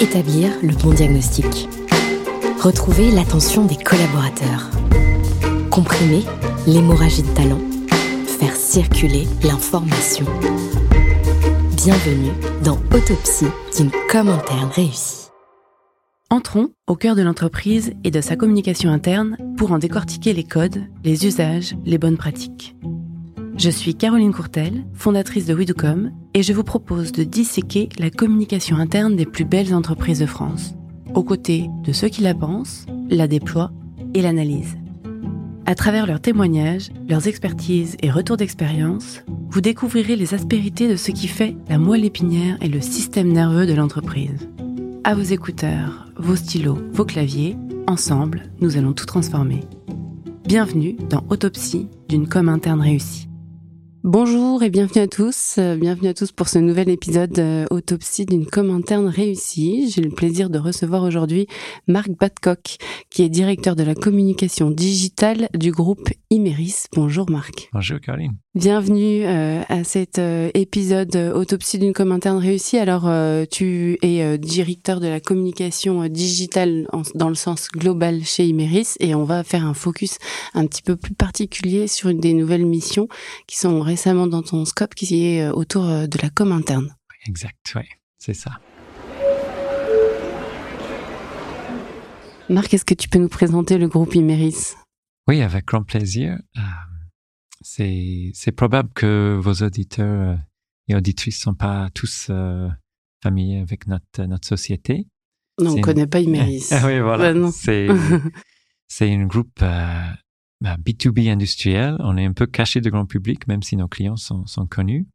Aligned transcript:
Établir 0.00 0.52
le 0.62 0.72
bon 0.80 0.92
diagnostic. 0.92 1.68
Retrouver 2.62 3.10
l'attention 3.10 3.64
des 3.64 3.74
collaborateurs. 3.74 4.70
Comprimer 5.70 6.22
l'hémorragie 6.68 7.22
de 7.22 7.34
talent. 7.34 7.58
Faire 8.38 8.54
circuler 8.54 9.26
l'information. 9.42 10.24
Bienvenue 11.74 12.30
dans 12.62 12.78
Autopsie 12.94 13.48
d'une 13.76 13.90
com 14.08 14.28
interne 14.28 14.70
réussie. 14.70 15.30
Entrons 16.30 16.68
au 16.86 16.94
cœur 16.94 17.16
de 17.16 17.22
l'entreprise 17.22 17.92
et 18.04 18.12
de 18.12 18.20
sa 18.20 18.36
communication 18.36 18.92
interne 18.92 19.36
pour 19.56 19.72
en 19.72 19.78
décortiquer 19.78 20.32
les 20.32 20.44
codes, 20.44 20.80
les 21.02 21.26
usages, 21.26 21.74
les 21.84 21.98
bonnes 21.98 22.18
pratiques. 22.18 22.76
Je 23.56 23.70
suis 23.70 23.96
Caroline 23.96 24.32
Courtel, 24.32 24.84
fondatrice 24.94 25.46
de 25.46 25.54
Widucom, 25.54 26.12
et 26.38 26.44
je 26.44 26.52
vous 26.52 26.62
propose 26.62 27.10
de 27.10 27.24
disséquer 27.24 27.88
la 27.98 28.10
communication 28.10 28.76
interne 28.76 29.16
des 29.16 29.26
plus 29.26 29.44
belles 29.44 29.74
entreprises 29.74 30.20
de 30.20 30.26
France, 30.26 30.76
aux 31.12 31.24
côtés 31.24 31.68
de 31.82 31.90
ceux 31.90 32.06
qui 32.06 32.22
la 32.22 32.32
pensent, 32.32 32.86
la 33.10 33.26
déploient 33.26 33.72
et 34.14 34.22
l'analysent. 34.22 34.76
À 35.66 35.74
travers 35.74 36.06
leurs 36.06 36.20
témoignages, 36.20 36.90
leurs 37.08 37.26
expertises 37.26 37.96
et 38.04 38.10
retours 38.12 38.36
d'expérience, 38.36 39.24
vous 39.50 39.60
découvrirez 39.60 40.14
les 40.14 40.32
aspérités 40.32 40.86
de 40.86 40.94
ce 40.94 41.10
qui 41.10 41.26
fait 41.26 41.56
la 41.68 41.76
moelle 41.76 42.04
épinière 42.04 42.56
et 42.60 42.68
le 42.68 42.80
système 42.80 43.32
nerveux 43.32 43.66
de 43.66 43.74
l'entreprise. 43.74 44.48
À 45.02 45.16
vos 45.16 45.22
écouteurs, 45.22 46.06
vos 46.16 46.36
stylos, 46.36 46.78
vos 46.92 47.04
claviers, 47.04 47.56
ensemble, 47.88 48.44
nous 48.60 48.76
allons 48.76 48.92
tout 48.92 49.06
transformer. 49.06 49.64
Bienvenue 50.46 50.96
dans 51.10 51.24
Autopsie 51.30 51.88
d'une 52.08 52.28
com 52.28 52.48
interne 52.48 52.80
réussie. 52.80 53.27
Bonjour 54.04 54.62
et 54.62 54.70
bienvenue 54.70 55.02
à 55.02 55.08
tous. 55.08 55.56
Euh, 55.58 55.74
bienvenue 55.74 56.08
à 56.08 56.14
tous 56.14 56.30
pour 56.30 56.48
ce 56.48 56.60
nouvel 56.60 56.88
épisode 56.88 57.36
euh, 57.40 57.66
autopsie 57.70 58.26
d'une 58.26 58.46
com 58.46 58.70
interne 58.70 59.08
réussie. 59.08 59.90
J'ai 59.90 60.02
le 60.02 60.10
plaisir 60.10 60.50
de 60.50 60.58
recevoir 60.58 61.02
aujourd'hui 61.02 61.48
Marc 61.88 62.08
Badcock, 62.10 62.76
qui 63.10 63.22
est 63.22 63.28
directeur 63.28 63.74
de 63.74 63.82
la 63.82 63.96
communication 63.96 64.70
digitale 64.70 65.48
du 65.52 65.72
groupe 65.72 66.10
Imeris. 66.30 66.84
Bonjour 66.94 67.28
Marc. 67.28 67.70
Bonjour 67.72 68.00
Caroline. 68.00 68.36
Bienvenue 68.54 69.24
euh, 69.24 69.62
à 69.68 69.82
cet 69.82 70.18
épisode 70.54 71.14
autopsie 71.34 71.78
d'une 71.78 71.92
com 71.92 72.12
interne 72.12 72.38
réussie. 72.38 72.78
Alors, 72.78 73.08
tu 73.48 73.98
es 74.02 74.36
directeur 74.38 75.00
de 75.00 75.06
la 75.06 75.20
communication 75.20 76.06
digitale 76.08 76.88
dans 77.14 77.28
le 77.28 77.36
sens 77.36 77.68
global 77.68 78.24
chez 78.24 78.46
Imeris 78.46 78.94
et 78.98 79.14
on 79.14 79.24
va 79.24 79.44
faire 79.44 79.64
un 79.64 79.74
focus 79.74 80.18
un 80.54 80.66
petit 80.66 80.82
peu 80.82 80.96
plus 80.96 81.14
particulier 81.14 81.86
sur 81.86 82.08
une 82.08 82.18
des 82.18 82.32
nouvelles 82.32 82.66
missions 82.66 83.08
qui 83.46 83.58
sont 83.58 83.80
récemment 83.88 84.26
dans 84.26 84.42
ton 84.42 84.64
scope 84.64 84.94
qui 84.94 85.26
est 85.26 85.42
euh, 85.42 85.52
autour 85.52 85.84
euh, 85.84 86.06
de 86.06 86.18
la 86.22 86.30
com 86.30 86.52
interne. 86.52 86.94
Exact, 87.26 87.58
oui, 87.74 87.82
c'est 88.18 88.34
ça. 88.34 88.52
Marc, 92.48 92.72
est-ce 92.72 92.84
que 92.84 92.94
tu 92.94 93.08
peux 93.08 93.18
nous 93.18 93.28
présenter 93.28 93.76
le 93.76 93.88
groupe 93.88 94.14
Imeris 94.14 94.74
Oui, 95.26 95.42
avec 95.42 95.66
grand 95.66 95.82
plaisir. 95.82 96.38
Euh, 96.56 96.60
c'est 97.62 98.52
probable 98.56 98.90
que 98.94 99.38
vos 99.42 99.64
auditeurs 99.64 100.38
et 100.86 100.94
auditrices 100.94 101.40
ne 101.40 101.42
sont 101.42 101.54
pas 101.54 101.90
tous 101.92 102.30
familiers 103.22 103.58
avec 103.58 103.86
notre, 103.88 104.24
notre 104.24 104.48
société. 104.48 105.06
Non, 105.60 105.72
on 105.72 105.76
ne 105.76 105.82
connaît 105.82 106.06
pas 106.06 106.20
Imeris. 106.20 106.68
oui, 106.84 107.00
voilà. 107.00 107.34
Bah, 107.34 107.50
c'est 108.88 109.12
un 109.12 109.26
groupe 109.26 109.60
B2B 109.60 110.27
bah, 110.60 110.76
industriel, 111.28 111.96
on 112.00 112.16
est 112.16 112.24
un 112.24 112.32
peu 112.32 112.46
caché 112.46 112.80
du 112.80 112.90
grand 112.90 113.06
public, 113.06 113.46
même 113.46 113.62
si 113.62 113.76
nos 113.76 113.88
clients 113.88 114.16
sont, 114.16 114.46
sont 114.46 114.66
connus. 114.66 115.06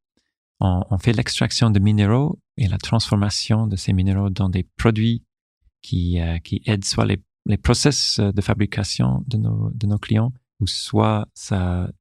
On, 0.59 0.83
on 0.89 0.97
fait 0.97 1.13
l'extraction 1.13 1.69
de 1.69 1.79
minéraux 1.79 2.39
et 2.57 2.67
la 2.67 2.77
transformation 2.77 3.67
de 3.67 3.75
ces 3.75 3.93
minéraux 3.93 4.29
dans 4.29 4.49
des 4.49 4.63
produits 4.77 5.23
qui, 5.81 6.19
euh, 6.21 6.39
qui 6.39 6.61
aident 6.65 6.85
soit 6.85 7.05
les, 7.05 7.21
les 7.45 7.57
process 7.57 8.19
de 8.19 8.41
fabrication 8.41 9.23
de 9.27 9.37
nos, 9.37 9.71
de 9.71 9.87
nos 9.87 9.97
clients, 9.97 10.31
ou 10.59 10.67
soit 10.67 11.27
ça, 11.33 11.91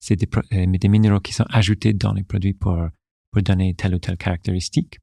c'est 0.00 0.16
des, 0.16 0.28
euh, 0.54 0.66
des 0.66 0.88
minéraux 0.88 1.20
qui 1.20 1.34
sont 1.34 1.46
ajoutés 1.50 1.92
dans 1.92 2.14
les 2.14 2.24
produits 2.24 2.54
pour, 2.54 2.78
pour 3.30 3.42
donner 3.42 3.74
telle 3.74 3.94
ou 3.94 3.98
telle 3.98 4.16
caractéristique. 4.16 4.98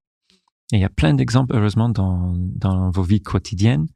Et 0.72 0.78
il 0.78 0.80
y 0.80 0.86
a 0.86 0.90
plein 0.90 1.14
d'exemples, 1.14 1.56
heureusement, 1.56 1.90
dans, 1.90 2.34
dans 2.36 2.90
vos 2.90 3.04
vies 3.04 3.22
quotidiennes 3.22 3.88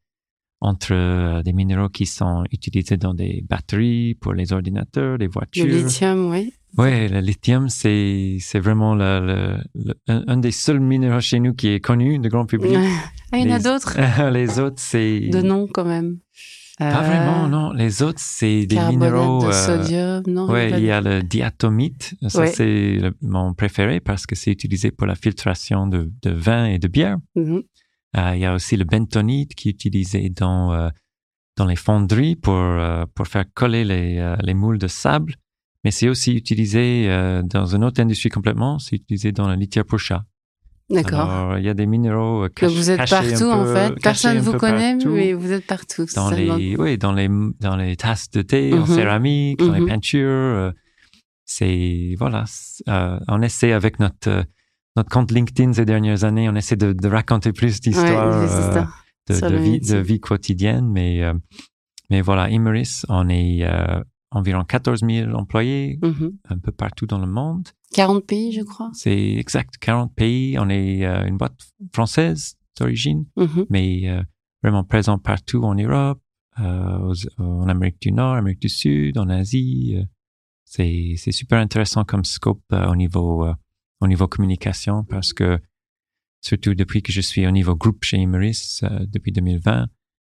entre 0.60 0.94
euh, 0.94 1.44
des 1.44 1.54
minéraux 1.54 1.90
qui 1.90 2.06
sont 2.06 2.44
utilisés 2.52 2.98
dans 2.98 3.14
des 3.14 3.44
batteries 3.48 4.16
pour 4.16 4.34
les 4.34 4.54
ordinateurs, 4.54 5.18
les 5.18 5.28
voitures. 5.28 5.66
Le 5.66 5.78
lithium, 5.78 6.32
oui. 6.32 6.54
Oui, 6.78 7.08
le 7.08 7.20
lithium, 7.20 7.70
c'est 7.70 8.38
c'est 8.40 8.60
vraiment 8.60 8.94
le, 8.94 9.58
le, 9.74 9.94
un, 10.08 10.38
des 10.38 10.52
seuls 10.52 10.80
minéraux 10.80 11.22
chez 11.22 11.40
nous 11.40 11.54
qui 11.54 11.70
est 11.70 11.80
connu 11.80 12.20
de 12.20 12.30
grand 12.30 12.46
public. 12.46 12.78
ah, 13.32 13.38
il 13.38 13.48
y 13.48 13.52
en 13.52 13.56
a 13.56 13.60
d'autres? 13.60 13.98
les 14.32 14.60
autres, 14.60 14.80
c'est 14.80 15.22
de 15.22 15.42
nom 15.42 15.68
quand 15.72 15.86
même. 15.86 16.18
Pas 16.78 17.02
vraiment, 17.02 17.46
euh, 17.46 17.50
non. 17.50 17.72
Les 17.72 18.04
autres, 18.04 18.20
c'est 18.22 18.68
des 18.68 18.80
minéraux. 18.80 19.42
De 19.42 19.48
euh, 19.48 19.52
sodium, 19.52 20.24
non. 20.28 20.48
Oui, 20.52 20.70
il 20.70 20.84
y 20.84 20.92
a 20.92 21.02
le 21.02 21.24
diatomite. 21.24 22.14
Ça, 22.28 22.46
c'est 22.46 23.00
mon 23.22 23.54
préféré 23.56 24.00
parce 24.00 24.28
que 24.28 24.36
c'est 24.36 24.52
utilisé 24.52 24.92
pour 24.92 25.08
la 25.08 25.16
filtration 25.16 25.88
de, 25.88 26.12
de 26.22 26.30
vin 26.30 26.66
et 26.66 26.78
de 26.78 26.88
bière. 26.88 27.18
Euh, 27.38 27.62
il 28.36 28.40
y 28.40 28.46
a 28.46 28.54
aussi 28.54 28.78
le 28.78 28.86
bentonite 28.86 29.56
qui 29.56 29.70
est 29.70 29.72
utilisé 29.72 30.30
dans, 30.30 30.74
euh, 30.74 30.90
dans 31.56 31.66
les 31.66 31.76
fonderies 31.76 32.36
pour, 32.36 32.54
euh, 32.54 33.06
pour 33.16 33.28
faire 33.28 33.46
coller 33.54 33.84
les, 33.84 34.36
les 34.42 34.54
moules 34.54 34.78
de 34.78 34.88
sable. 34.88 35.36
Mais 35.84 35.92
c'est 35.92 36.10
aussi 36.10 36.34
utilisé 36.34 37.08
dans 37.46 37.66
une 37.68 37.84
autre 37.84 38.02
industrie 38.02 38.30
complètement, 38.30 38.78
c'est 38.80 38.96
utilisé 38.98 39.32
dans 39.32 39.48
la 39.48 39.56
litière 39.56 39.86
pour 39.86 40.00
chat. 40.00 40.26
D'accord. 40.90 41.58
Il 41.58 41.64
y 41.64 41.70
a 41.70 41.74
des 41.74 41.86
minéraux 41.86 42.48
cachés. 42.50 42.74
vous 42.74 42.90
êtes 42.90 43.10
partout 43.10 43.52
en 43.52 43.66
fait. 43.66 43.94
Personne 44.02 44.38
ne 44.38 44.42
vous 44.42 44.54
connaît, 44.54 44.96
mais 44.96 45.34
vous 45.34 45.52
êtes 45.52 45.66
partout. 45.66 46.06
Dans 46.16 46.32
les, 46.32 46.76
oui, 46.76 46.98
dans 46.98 47.14
les, 47.14 47.30
dans 47.60 47.76
les 47.78 47.96
tasses 47.96 48.30
de 48.32 48.42
thé 48.42 48.74
en 48.74 48.80
mhm. 48.80 48.86
céramique, 48.88 49.60
dans 49.60 49.72
les 49.72 49.82
mhm. 49.82 49.88
peintures. 49.88 50.74
c'est 51.46 52.16
voilà, 52.18 52.44
on 53.28 53.42
essaie 53.42 53.72
avec 53.72 54.00
notre 54.00 54.46
notre 54.98 55.10
compte 55.10 55.32
LinkedIn 55.32 55.74
ces 55.74 55.86
dernières 55.86 56.24
années, 56.24 56.50
on 56.50 56.56
essaie 56.56 56.76
de, 56.76 56.92
de 56.92 57.08
raconter 57.08 57.54
plus 57.54 57.80
d'histoires 57.80 58.34
euh, 58.34 58.84
de, 59.30 59.48
de, 59.48 59.56
vie, 59.56 59.80
de 59.80 59.98
vie 59.98 60.20
quotidienne. 60.20 60.90
Mais, 60.90 61.24
euh, 61.24 61.34
mais 62.10 62.22
voilà, 62.22 62.50
Imeris, 62.50 63.04
on 63.08 63.30
est 63.30 63.64
euh, 63.64 64.04
environ 64.32 64.64
14 64.64 65.02
000 65.08 65.34
employés 65.34 66.00
mm-hmm. 66.02 66.32
un 66.50 66.58
peu 66.58 66.72
partout 66.72 67.06
dans 67.06 67.20
le 67.20 67.28
monde. 67.28 67.70
40 67.94 68.26
pays, 68.26 68.52
je 68.52 68.64
crois. 68.64 68.90
C'est 68.94 69.36
exact, 69.36 69.78
40 69.80 70.14
pays. 70.16 70.58
On 70.60 70.68
est 70.70 71.06
une 71.06 71.38
boîte 71.38 71.60
française 71.94 72.56
d'origine, 72.78 73.26
mm-hmm. 73.38 73.66
mais 73.70 74.24
vraiment 74.64 74.84
présent 74.84 75.20
partout 75.20 75.64
en 75.64 75.76
Europe, 75.76 76.20
en 76.58 77.68
Amérique 77.68 78.02
du 78.02 78.12
Nord, 78.12 78.34
Amérique 78.34 78.62
du 78.62 78.70
Sud, 78.70 79.18
en 79.18 79.30
Asie. 79.30 79.96
c'est 80.66 81.16
super 81.32 81.60
intéressant 81.60 82.04
comme 82.04 82.26
scope 82.26 82.64
au 82.72 82.96
niveau 82.96 83.48
au 84.02 84.08
niveau 84.08 84.28
communication 84.28 85.04
parce 85.04 85.34
que 85.34 85.60
surtout 86.42 86.76
depuis 86.76 87.02
que 87.02 87.12
je 87.12 87.22
suis 87.22 87.46
au 87.48 87.52
niveau 87.52 87.76
groupe 87.76 88.04
chez 88.04 88.18
Imeris 88.18 88.80
euh, 88.84 89.06
depuis 89.08 89.32
2020, 89.32 89.88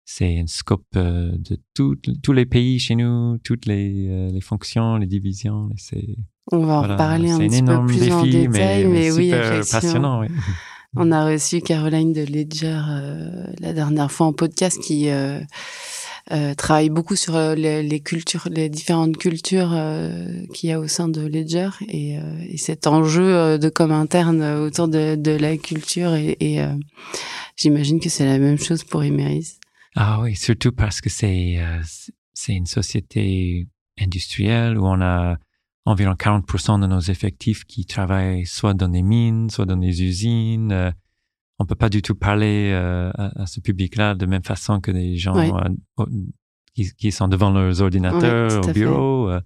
c'est 0.04 0.40
un 0.40 0.46
scope 0.46 0.84
euh, 0.96 1.30
de 1.36 1.58
tous 1.74 2.32
les 2.32 2.46
pays 2.46 2.78
chez 2.80 2.96
nous, 2.96 3.38
toutes 3.38 3.66
les, 3.66 4.08
euh, 4.08 4.30
les 4.30 4.40
fonctions, 4.40 4.96
les 4.96 5.06
divisions. 5.06 5.70
c'est, 5.76 6.16
On 6.50 6.64
va 6.64 6.80
en 6.80 6.96
parler 6.96 7.30
un 7.30 7.38
petit 7.38 7.62
peu 7.62 7.86
plus 7.86 8.00
défi, 8.00 8.12
en 8.12 8.24
détail, 8.24 8.86
mais, 8.86 9.12
oui, 9.12 9.30
super 9.30 9.60
passionnant. 9.70 10.20
Oui. 10.20 10.28
On 10.96 11.12
a 11.12 11.24
reçu 11.24 11.60
Caroline 11.60 12.12
de 12.12 12.22
Ledger 12.22 12.80
la 13.60 13.72
dernière 13.72 14.10
fois 14.10 14.26
en 14.26 14.32
podcast 14.32 14.80
qui 14.82 15.08
euh, 16.32 16.54
travaille 16.54 16.90
beaucoup 16.90 17.16
sur 17.16 17.34
euh, 17.34 17.54
les, 17.54 17.82
les, 17.82 18.00
cultures, 18.00 18.48
les 18.50 18.68
différentes 18.68 19.16
cultures 19.16 19.72
euh, 19.72 20.44
qu'il 20.54 20.70
y 20.70 20.72
a 20.72 20.78
au 20.78 20.86
sein 20.86 21.08
de 21.08 21.20
Ledger 21.20 21.70
et, 21.88 22.18
euh, 22.18 22.22
et 22.48 22.56
cet 22.56 22.86
enjeu 22.86 23.58
de 23.58 23.68
com 23.68 23.90
interne 23.90 24.42
autour 24.42 24.88
de, 24.88 25.16
de 25.16 25.32
la 25.32 25.56
culture 25.56 26.14
et, 26.14 26.36
et 26.40 26.60
j'imagine 27.56 28.00
que 28.00 28.08
c'est 28.08 28.26
la 28.26 28.38
même 28.38 28.58
chose 28.58 28.84
pour 28.84 29.04
Imeris. 29.04 29.58
Ah 29.96 30.20
oui, 30.20 30.36
surtout 30.36 30.72
parce 30.72 31.00
que 31.00 31.10
c'est 31.10 31.58
c'est 32.32 32.54
une 32.54 32.66
société 32.66 33.66
industrielle 33.98 34.78
où 34.78 34.86
on 34.86 35.00
a 35.00 35.36
environ 35.84 36.12
40% 36.12 36.80
de 36.80 36.86
nos 36.86 37.00
effectifs 37.00 37.64
qui 37.64 37.86
travaillent 37.86 38.46
soit 38.46 38.74
dans 38.74 38.88
des 38.88 39.02
mines, 39.02 39.50
soit 39.50 39.66
dans 39.66 39.76
des 39.76 40.02
usines 40.02 40.92
on 41.60 41.66
peut 41.66 41.74
pas 41.74 41.90
du 41.90 42.00
tout 42.00 42.14
parler 42.14 42.70
euh, 42.72 43.12
à, 43.14 43.46
ce 43.46 43.60
public-là 43.60 44.14
de 44.14 44.24
même 44.24 44.42
façon 44.42 44.80
que 44.80 44.90
des 44.90 45.16
gens 45.16 45.36
euh, 45.36 46.04
qui, 46.74 47.12
sont 47.12 47.28
devant 47.28 47.50
leurs 47.50 47.82
ordinateurs 47.82 48.66
au 48.66 48.72
bureau. 48.72 49.28
Euh. 49.28 49.40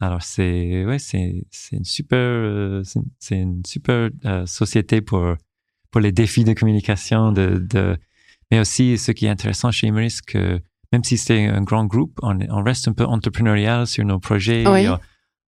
alors 0.00 0.20
c'est 0.20 0.84
ouais 0.84 0.98
c'est 0.98 1.46
c'est 1.50 1.76
une 1.76 1.84
super 1.84 2.82
c'est 3.20 3.38
une 3.38 3.62
super 3.64 4.10
société 4.46 5.00
pour 5.00 5.36
pour 5.92 6.00
les 6.00 6.10
défis 6.10 6.42
de 6.42 6.54
communication 6.54 7.30
de, 7.30 7.64
de 7.70 7.96
mais 8.50 8.58
aussi 8.58 8.98
ce 8.98 9.12
qui 9.12 9.26
est 9.26 9.30
intéressant 9.30 9.70
chez 9.70 9.86
Imeris 9.86 10.18
que 10.26 10.60
même 10.92 11.04
si 11.04 11.16
c'est 11.18 11.46
un 11.46 11.62
grand 11.62 11.84
groupe 11.84 12.18
on, 12.24 12.36
on 12.50 12.64
reste 12.64 12.88
un 12.88 12.94
peu 12.94 13.04
entrepreneurial 13.04 13.86
sur 13.86 14.04
nos 14.04 14.18
projets. 14.18 14.64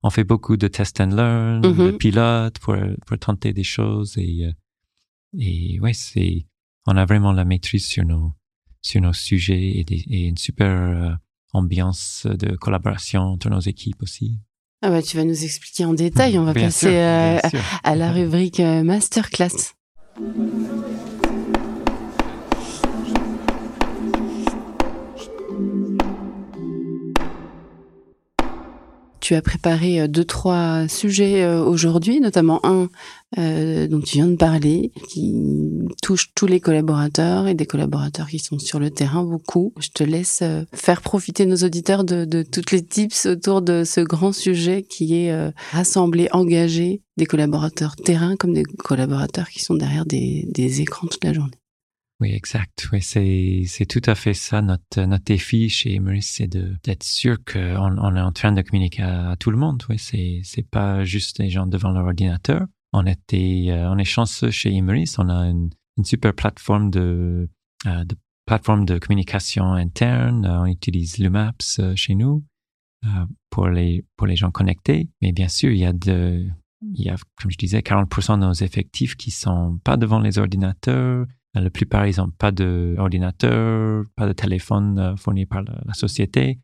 On, 0.04 0.10
fait 0.10 0.24
beaucoup 0.24 0.56
de 0.56 0.66
test 0.66 1.00
and 1.00 1.14
learn, 1.14 1.60
de 1.60 1.68
mm-hmm. 1.68 1.96
pilotes 1.96 2.58
pour 2.58 2.76
pour 3.06 3.18
tenter 3.18 3.52
des 3.52 3.62
choses 3.62 4.18
et 4.18 4.52
et 5.38 5.80
ouais, 5.80 5.92
c'est 5.92 6.46
on 6.86 6.96
a 6.96 7.04
vraiment 7.04 7.32
la 7.32 7.44
maîtrise 7.44 7.86
sur 7.86 8.04
nos, 8.04 8.32
sur 8.80 9.00
nos 9.00 9.12
sujets 9.12 9.62
et, 9.62 9.86
et 9.88 10.26
une 10.26 10.36
super 10.36 11.18
ambiance 11.52 12.26
de 12.26 12.56
collaboration 12.56 13.22
entre 13.22 13.50
nos 13.50 13.60
équipes 13.60 14.02
aussi. 14.02 14.38
Ah 14.82 14.90
bah, 14.90 15.00
tu 15.00 15.16
vas 15.16 15.24
nous 15.24 15.44
expliquer 15.44 15.84
en 15.84 15.94
détail. 15.94 16.38
On 16.38 16.44
va 16.44 16.54
passer 16.54 16.98
à 16.98 17.94
la 17.94 18.12
rubrique 18.12 18.58
masterclass. 18.58 19.74
Tu 29.32 29.36
as 29.36 29.42
préparé 29.42 29.98
euh, 29.98 30.08
deux, 30.08 30.24
trois 30.24 30.86
sujets 30.88 31.42
euh, 31.42 31.64
aujourd'hui, 31.64 32.20
notamment 32.20 32.60
un 32.66 32.90
euh, 33.38 33.88
dont 33.88 34.00
tu 34.00 34.18
viens 34.18 34.26
de 34.26 34.36
parler, 34.36 34.92
qui 35.08 35.34
touche 36.02 36.34
tous 36.34 36.46
les 36.46 36.60
collaborateurs 36.60 37.48
et 37.48 37.54
des 37.54 37.64
collaborateurs 37.64 38.28
qui 38.28 38.38
sont 38.38 38.58
sur 38.58 38.78
le 38.78 38.90
terrain 38.90 39.24
beaucoup. 39.24 39.72
Je 39.78 39.88
te 39.88 40.04
laisse 40.04 40.42
faire 40.74 41.00
profiter 41.00 41.46
nos 41.46 41.56
auditeurs 41.56 42.04
de, 42.04 42.26
de 42.26 42.42
toutes 42.42 42.72
les 42.72 42.84
tips 42.84 43.24
autour 43.24 43.62
de 43.62 43.84
ce 43.84 44.02
grand 44.02 44.32
sujet 44.32 44.82
qui 44.82 45.14
est 45.14 45.34
rassembler, 45.70 46.28
engager 46.32 47.00
des 47.16 47.24
collaborateurs 47.24 47.96
terrain 47.96 48.36
comme 48.36 48.52
des 48.52 48.64
collaborateurs 48.64 49.48
qui 49.48 49.60
sont 49.60 49.74
derrière 49.74 50.04
des, 50.04 50.46
des 50.50 50.82
écrans 50.82 51.06
toute 51.06 51.24
la 51.24 51.32
journée. 51.32 51.61
Oui, 52.22 52.30
exact. 52.34 52.88
Oui, 52.92 53.02
c'est, 53.02 53.64
c'est 53.66 53.84
tout 53.84 54.00
à 54.06 54.14
fait 54.14 54.32
ça. 54.32 54.62
Notre, 54.62 55.00
notre 55.00 55.24
défi 55.24 55.68
chez 55.68 55.96
Emeris, 55.96 56.22
c'est 56.22 56.46
de, 56.46 56.76
d'être 56.84 57.02
sûr 57.02 57.36
qu'on 57.44 57.98
on 57.98 58.14
est 58.14 58.20
en 58.20 58.30
train 58.30 58.52
de 58.52 58.62
communiquer 58.62 59.02
à, 59.02 59.34
tout 59.40 59.50
le 59.50 59.56
monde. 59.56 59.82
Oui, 59.88 59.98
c'est, 59.98 60.40
c'est 60.44 60.62
pas 60.62 61.02
juste 61.02 61.40
les 61.40 61.50
gens 61.50 61.66
devant 61.66 61.90
leur 61.90 62.04
ordinateur. 62.04 62.64
On 62.92 63.06
était, 63.06 63.64
euh, 63.70 63.90
on 63.90 63.98
est 63.98 64.04
chanceux 64.04 64.52
chez 64.52 64.72
Emeris. 64.72 65.16
On 65.18 65.28
a 65.28 65.48
une, 65.48 65.70
une 65.96 66.04
super 66.04 66.32
plateforme 66.32 66.92
de, 66.92 67.50
euh, 67.86 68.04
de 68.04 68.16
plateforme 68.46 68.84
de 68.84 69.00
communication 69.00 69.72
interne. 69.72 70.46
on 70.46 70.66
utilise 70.66 71.18
Lumaps 71.18 71.80
euh, 71.80 71.96
chez 71.96 72.14
nous 72.14 72.44
pour 73.50 73.66
les, 73.66 74.04
pour 74.16 74.28
les 74.28 74.36
gens 74.36 74.52
connectés. 74.52 75.08
Mais 75.22 75.32
bien 75.32 75.48
sûr, 75.48 75.72
il 75.72 75.78
y 75.78 75.84
a 75.84 75.92
de, 75.92 76.46
il 76.82 77.04
y 77.04 77.08
a, 77.08 77.16
comme 77.40 77.50
je 77.50 77.58
disais, 77.58 77.80
40% 77.80 78.38
de 78.38 78.46
nos 78.46 78.52
effectifs 78.52 79.16
qui 79.16 79.32
sont 79.32 79.80
pas 79.82 79.96
devant 79.96 80.20
les 80.20 80.38
ordinateurs, 80.38 81.26
la 81.60 81.70
plupart, 81.70 82.06
ils 82.06 82.18
n'ont 82.18 82.30
pas 82.30 82.50
d'ordinateur, 82.50 84.04
pas 84.16 84.26
de 84.26 84.32
téléphone 84.32 84.98
euh, 84.98 85.16
fourni 85.16 85.46
par 85.46 85.62
la, 85.62 85.92
société. 85.94 86.60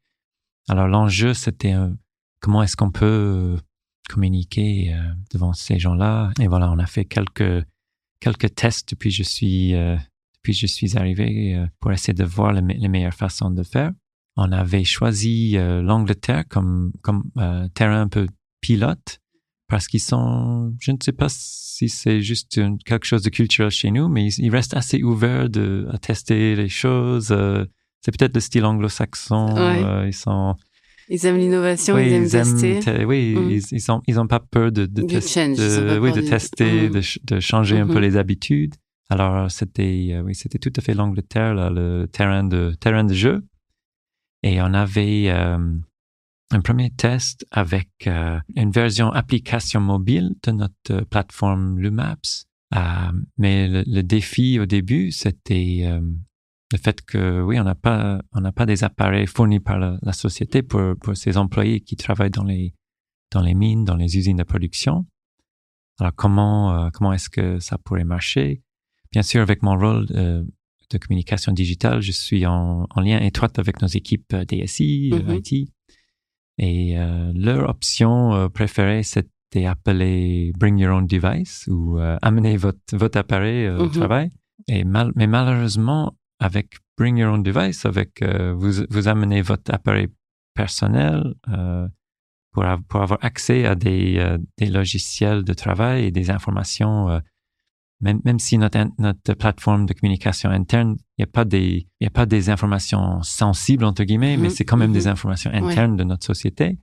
Alors 0.69 0.89
l'enjeu, 0.89 1.35
c'était 1.35 1.75
euh, 1.75 1.89
comment 2.41 2.63
est-ce 2.63 2.77
qu'on 2.77 2.91
peut 2.91 3.05
euh, 3.05 3.57
communiquer 4.09 4.97
devant 5.31 5.53
ces 5.53 5.79
gens-là? 5.79 6.31
Et 6.41 6.47
voilà, 6.47 6.71
on 6.71 6.79
a 6.79 6.87
fait 6.87 7.05
quelques 7.05 7.65
quelques 8.21 8.55
tests 8.55 8.91
depuis 8.91 9.11
je 9.11 9.23
suis 9.23 9.73
depuis 9.73 10.55
je 10.55 10.67
suis 10.67 10.97
arrivé 10.97 11.63
pour 11.79 11.93
essayer 11.93 12.15
de 12.15 12.25
voir 12.25 12.55
les, 12.55 12.89
meilleures 12.89 13.13
façons 13.13 13.51
de 13.51 13.63
faire. 13.63 13.93
On 14.37 14.51
avait 14.51 14.85
choisi 14.85 15.57
l'Angleterre 15.59 16.45
comme 16.49 16.93
comme 17.03 17.31
terrain 17.75 18.01
un 18.01 18.09
peu 18.09 18.27
pilote 18.63 19.21
parce 19.69 19.87
qu'ils 19.87 20.01
sont, 20.01 20.75
je 20.81 20.93
ne 20.93 20.97
sais 21.03 21.13
pas 21.13 21.29
si 21.29 21.89
c'est 21.89 22.21
juste 22.21 22.61
quelque 22.85 23.07
chose 23.07 23.23
de 23.23 23.29
culturel 23.29 23.71
chez 23.71 23.91
nous, 23.91 24.09
mais 24.09 24.27
ils, 24.33 24.51
restent 24.51 24.77
assez 24.77 25.03
ouverts 25.03 25.49
de, 25.49 25.87
à 25.93 25.99
tester 25.99 26.57
les 26.57 26.69
choses. 26.69 27.29
Euh, 27.31 27.65
c'est 28.01 28.17
peut-être 28.17 28.35
le 28.35 28.41
style 28.41 28.65
anglo-saxon. 28.65 29.57
Euh, 29.57 30.07
ils 30.07 30.15
sont. 30.15 30.57
Ils 31.11 31.25
aiment 31.25 31.39
l'innovation, 31.39 31.99
ils, 31.99 32.13
aiment 32.13 32.29
tester. 32.29 33.05
oui, 33.05 33.35
mm. 33.35 33.51
ils, 33.51 33.63
ils, 33.73 33.93
ont, 33.93 34.03
ils 34.07 34.19
ont 34.21 34.27
pas 34.27 34.41
peur 34.41 34.73
de, 34.73 34.87
de, 34.87 35.03
tester, 35.03 35.55
de, 35.55 35.99
oui, 35.99 36.13
de 36.13 36.21
tester, 36.21 36.91
mm. 36.91 37.01
de, 37.25 37.41
changer 37.41 37.79
un 37.79 37.87
peu 37.87 37.95
mm-hmm. 37.95 38.01
les 38.01 38.17
habitudes. 38.17 38.75
Alors 39.11 39.51
c'était, 39.51 40.09
euh, 40.11 40.23
oui, 40.23 40.35
c'était 40.35 40.59
tout 40.59 40.73
à 40.77 40.83
fait 40.83 40.93
l'Angleterre, 40.95 41.55
le 41.55 42.07
terrain 42.07 42.45
de 42.45 42.75
terrain 42.79 43.05
de 43.05 43.15
jeu. 43.15 43.43
Et 44.43 44.61
on 44.61 44.75
avait 44.75 45.31
un 46.51 46.61
premier 46.61 46.91
test 46.91 47.47
avec 47.51 47.89
euh, 48.07 48.39
une 48.57 48.71
version 48.71 49.11
application 49.13 49.81
mobile 49.81 50.35
de 50.43 50.53
notre 50.53 50.75
euh, 50.91 51.05
plateforme 51.05 51.79
Lumaps. 51.79 52.47
Euh, 52.75 52.81
mais 53.37 53.69
le, 53.69 54.03
défi 54.03 54.59
au 54.59 54.67
début, 54.67 55.11
c'était 55.11 55.83
euh, 55.85 56.01
le 56.73 56.79
fait 56.79 57.03
que 57.03 57.43
oui, 57.43 57.59
on 57.59 57.65
n'a 57.65 57.75
pas 57.75 58.21
on 58.33 58.41
n'a 58.41 58.53
pas 58.53 58.67
des 58.67 58.85
appareils 58.85 59.27
fournis 59.27 59.61
par 59.61 59.79
la, 59.79 60.13
société 60.13 60.63
pour 60.63 60.95
pour 61.01 61.17
ces 61.17 61.39
employés 61.39 61.81
qui 61.81 61.97
travaillent 61.97 62.31
dans 62.31 62.45
les 62.45 62.75
dans 63.31 63.41
les 63.41 63.55
mines, 63.55 63.85
dans 63.85 63.97
les 63.97 64.19
usines 64.19 64.37
de 64.37 64.43
production. 64.43 65.07
Alors 65.99 66.15
comment 66.15 66.91
comment 66.93 67.15
est-ce 67.15 67.31
que 67.31 67.59
ça 67.59 67.79
pourrait 67.79 68.05
marcher? 68.05 68.63
Bien 69.13 69.23
sûr, 69.23 69.41
avec 69.41 69.63
mon 69.63 69.79
rôle 69.79 70.05
de 70.07 70.99
communication 70.99 71.53
digitale, 71.53 72.03
je 72.03 72.13
suis 72.13 72.45
en, 72.45 72.87
en 72.91 73.01
lien 73.01 73.19
étroit 73.21 73.49
avec 73.57 73.81
nos 73.81 73.89
équipes 73.89 74.37
DSI, 74.37 75.11
mm-hmm. 75.11 75.39
IT 75.39 75.73
et 76.59 76.99
euh, 76.99 77.33
leur 77.35 77.69
option 77.69 78.35
euh, 78.35 78.49
préférée, 78.49 79.03
c'était 79.05 79.67
appelé 79.67 80.53
Bring 80.59 80.79
Your 80.79 80.97
Own 80.97 81.07
Device 81.07 81.69
ou 81.69 81.99
euh, 81.99 82.17
amener 82.21 82.57
votre, 82.57 82.79
votre 82.93 83.19
appareil 83.19 83.69
au 83.69 83.87
mm-hmm. 83.87 83.93
travail. 83.93 84.33
Et 84.67 84.85
mal, 84.85 85.13
mais 85.15 85.29
malheureusement, 85.29 86.17
avec 86.41 86.77
Bring 86.97 87.17
Your 87.17 87.33
Own 87.33 87.43
Device, 87.43 87.87
avec 87.87 88.23
vous, 88.23 88.85
vous 88.91 89.09
amenez 89.09 89.41
votre 89.41 89.73
appareil 89.73 90.09
personnel 90.55 91.35
pour, 92.53 92.65
pour 92.89 93.03
avoir 93.03 93.19
accès 93.23 93.65
à 93.65 93.77
des, 93.77 94.37
des 94.59 94.67
logiciels 94.67 95.45
de 95.45 95.55
travail 95.55 96.07
et 96.07 96.11
des 96.11 96.31
informations 96.31 97.21
même, 98.01 98.21
même 98.25 98.39
si 98.39 98.59
notre, 98.59 98.79
notre 98.99 99.35
plateforme 99.35 99.87
de 99.87 99.93
communication 99.93 100.51
interne, 100.51 100.97
il 101.17 101.23
n'y 101.23 101.25
a 101.25 101.33
pas 101.33 101.45
des, 101.45 101.89
il 102.01 102.07
a 102.07 102.11
pas 102.11 102.27
des 102.27 102.49
informations 102.51 103.23
sensibles, 103.23 103.85
entre 103.85 104.05
guillemets, 104.05 104.37
mais 104.37 104.49
mm-hmm. 104.49 104.51
c'est 104.51 104.65
quand 104.65 104.77
même 104.77 104.93
des 104.93 105.07
mm-hmm. 105.07 105.11
informations 105.11 105.51
internes 105.53 105.97
de 105.97 106.05
notre 106.05 106.25
société. 106.25 106.79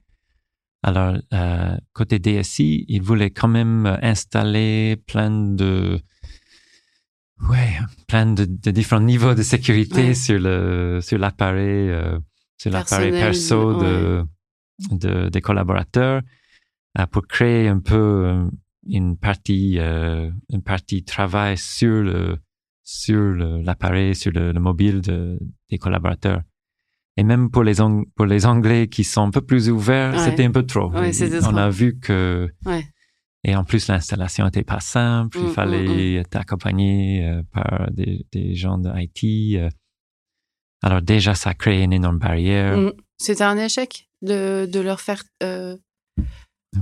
Alors, 0.82 1.16
euh, 1.32 1.76
côté 1.94 2.18
DSI, 2.18 2.84
il 2.88 3.02
voulait 3.02 3.30
quand 3.30 3.48
même 3.48 3.98
installer 4.02 4.96
plein 5.06 5.30
de, 5.30 6.00
ouais, 7.48 7.78
plein 8.06 8.26
de, 8.26 8.44
de 8.44 8.70
différents 8.70 9.00
niveaux 9.00 9.34
de 9.34 9.42
sécurité 9.42 10.14
sur 10.14 10.38
le, 10.38 11.00
sur 11.02 11.18
l'appareil, 11.18 11.90
euh, 11.90 12.18
sur 12.58 12.70
l'appareil 12.70 13.10
perso 13.10 13.82
de, 13.82 14.24
de, 14.90 15.28
des 15.28 15.40
collaborateurs, 15.40 16.22
euh, 16.98 17.06
pour 17.06 17.26
créer 17.26 17.68
un 17.68 17.80
peu 17.80 17.94
euh, 17.94 18.46
une 18.88 19.16
partie 19.16 19.78
euh, 19.78 20.30
une 20.50 20.62
partie 20.62 21.04
travail 21.04 21.58
sur 21.58 22.02
le 22.02 22.38
sur 22.82 23.34
l'appareil 23.34 24.14
sur 24.14 24.30
le, 24.32 24.52
mobile 24.54 25.00
de, 25.00 25.38
des 25.70 25.78
collaborateurs. 25.78 26.42
Et 27.16 27.24
même 27.24 27.50
pour 27.50 27.64
les 27.64 27.74
pour 28.14 28.26
les 28.26 28.46
anglais 28.46 28.88
qui 28.88 29.02
sont 29.02 29.22
un 29.22 29.30
peu 29.30 29.40
plus 29.40 29.70
ouverts 29.70 30.18
c'était 30.20 30.44
un 30.44 30.52
peu 30.52 30.64
trop. 30.64 30.92
On 30.92 31.56
a 31.56 31.70
vu 31.70 31.98
que 31.98 32.48
et 33.44 33.54
en 33.54 33.64
plus 33.64 33.88
l'installation 33.88 34.46
était 34.48 34.64
pas 34.64 34.80
simple. 34.80 35.38
Il 35.38 35.44
mm, 35.44 35.48
mm, 35.48 35.52
fallait 35.52 36.16
mm. 36.16 36.20
être 36.20 36.36
accompagné 36.36 37.24
euh, 37.24 37.42
par 37.52 37.90
des, 37.92 38.26
des 38.32 38.54
gens 38.54 38.78
de 38.78 38.90
IT 38.94 39.56
euh. 39.56 39.68
alors 40.82 41.02
déjà 41.02 41.34
ça 41.34 41.54
crée 41.54 41.82
une 41.82 41.92
énorme 41.92 42.18
barrière. 42.18 42.92
C'était 43.18 43.44
un 43.44 43.56
échec 43.56 44.08
de, 44.22 44.66
de 44.66 44.80
leur 44.80 45.00
faire 45.00 45.22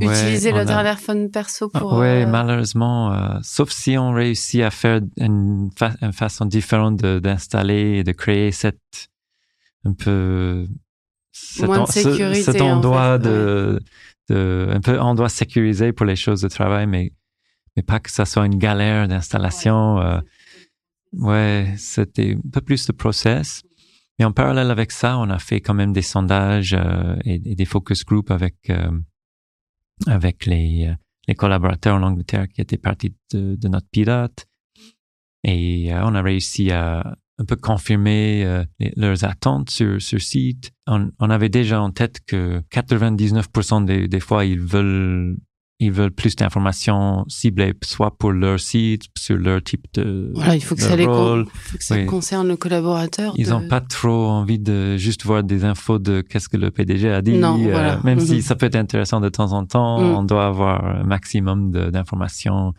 Utiliser 0.00 0.52
le 0.52 0.64
téléphone 0.64 1.30
perso 1.30 1.70
ah, 1.72 1.78
pour. 1.78 1.92
Ouais, 1.94 2.24
euh, 2.24 2.26
malheureusement, 2.26 3.12
euh, 3.12 3.38
sauf 3.42 3.70
si 3.70 3.96
on 3.98 4.12
réussit 4.12 4.62
à 4.62 4.70
faire 4.70 5.00
une, 5.16 5.70
façon 6.12 6.46
différente 6.46 6.96
d'installer 6.96 7.98
et 7.98 8.04
de 8.04 8.12
créer 8.12 8.52
cette 8.52 9.08
un 9.84 9.92
peu 9.92 10.66
cet, 11.32 11.66
Moins 11.66 11.82
de 11.84 11.88
sécurité, 11.88 12.42
cet 12.42 12.60
endroit 12.60 13.18
de, 13.18 13.80
de, 14.30 14.68
un 14.70 14.80
peu 14.80 14.98
endroit 14.98 15.28
sécurisé 15.28 15.92
pour 15.92 16.06
les 16.06 16.16
choses 16.16 16.40
de 16.40 16.48
travail, 16.48 16.86
mais 16.86 17.12
mais 17.76 17.82
pas 17.82 17.98
que 17.98 18.10
ça 18.10 18.24
soit 18.24 18.46
une 18.46 18.58
galère 18.58 19.08
d'installation. 19.08 19.98
Euh, 20.00 20.20
ouais, 21.12 21.74
c'était 21.76 22.36
un 22.36 22.50
peu 22.50 22.60
plus 22.60 22.86
de 22.86 22.92
process. 22.92 23.62
Mais 24.18 24.24
en 24.24 24.30
parallèle 24.32 24.70
avec 24.70 24.92
ça, 24.92 25.18
on 25.18 25.28
a 25.28 25.40
fait 25.40 25.60
quand 25.60 25.74
même 25.74 25.92
des 25.92 26.02
sondages 26.02 26.76
et, 27.24 27.42
et, 27.44 27.56
des 27.56 27.64
focus 27.64 28.04
groups 28.04 28.30
avec 28.30 28.70
avec 30.06 30.46
les, 30.46 30.86
euh, 30.88 30.94
les 31.28 31.34
collaborateurs 31.34 31.96
en 31.96 32.02
Angleterre 32.02 32.48
qui 32.48 32.60
étaient 32.60 32.78
partis 32.78 33.14
de, 33.32 33.56
de 33.56 33.68
notre 33.68 33.88
pilote. 33.90 34.46
Et 35.42 35.92
euh, 35.92 36.04
on 36.04 36.14
a 36.14 36.22
réussi 36.22 36.70
à 36.70 37.16
un 37.38 37.44
peu 37.44 37.56
confirmer 37.56 38.44
euh, 38.44 38.64
leurs 38.96 39.24
attentes 39.24 39.70
sur 39.70 40.00
ce 40.00 40.18
site. 40.18 40.72
On, 40.86 41.10
on, 41.18 41.30
avait 41.30 41.48
déjà 41.48 41.80
en 41.80 41.90
tête 41.90 42.20
que 42.26 42.60
99% 42.70 43.84
des, 43.84 44.08
des 44.08 44.20
fois, 44.20 44.44
ils 44.44 44.60
veulent 44.60 45.36
ils 45.84 45.92
veulent 45.92 46.10
plus 46.10 46.34
d'informations 46.34 47.24
ciblées, 47.28 47.74
soit 47.84 48.16
pour 48.16 48.32
leur 48.32 48.58
site, 48.58 49.04
sur 49.18 49.36
leur 49.36 49.62
type 49.62 49.84
de 49.94 50.32
Voilà, 50.34 50.54
il 50.56 50.64
faut 50.64 50.74
que 50.74 50.80
ça, 50.80 50.96
les 50.96 51.04
faut 51.04 51.44
que 51.78 51.84
ça 51.84 52.02
concerne 52.04 52.48
le 52.48 52.56
collaborateur. 52.56 53.34
Ils 53.36 53.50
n'ont 53.50 53.68
pas 53.68 53.80
trop 53.80 54.26
envie 54.28 54.58
de 54.58 54.96
juste 54.96 55.24
voir 55.24 55.44
des 55.44 55.64
infos 55.64 55.98
de 55.98 56.22
qu'est-ce 56.22 56.48
que 56.48 56.56
le 56.56 56.70
PDG 56.70 57.10
a 57.10 57.20
dit. 57.20 57.36
Non, 57.36 57.60
euh, 57.60 57.96
Même 58.02 58.20
si 58.20 58.36
mhm. 58.36 58.40
ça 58.40 58.56
peut 58.56 58.66
être 58.66 58.76
intéressant 58.76 59.20
de 59.20 59.28
temps 59.28 59.52
en 59.52 59.66
temps, 59.66 60.00
mhm. 60.00 60.14
on 60.14 60.22
doit 60.22 60.46
avoir 60.46 60.84
un 60.84 61.04
maximum 61.04 61.70
d'informations 61.70 62.72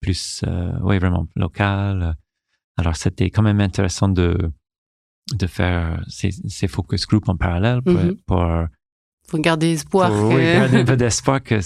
plus, 0.00 0.42
euh, 0.46 0.72
oui, 0.82 0.98
vraiment 0.98 1.28
locales. 1.36 2.16
Alors, 2.76 2.96
c'était 2.96 3.30
quand 3.30 3.42
même 3.42 3.60
intéressant 3.60 4.08
de, 4.08 4.36
de 5.32 5.46
faire 5.46 6.02
ces, 6.08 6.30
ces 6.48 6.66
focus 6.66 7.06
group 7.06 7.28
en 7.28 7.36
parallèle 7.36 7.82
pour, 7.82 7.98
pour, 8.26 8.44
Faut 9.28 9.38
garder 9.38 9.72
espoir. 9.72 10.10
pour, 10.10 10.30
que- 10.30 10.34
oui, 10.34 10.42
garder 10.42 10.78
un 10.78 10.84
peu 10.84 10.96
d'espoir 11.04 11.40
que 11.40 11.60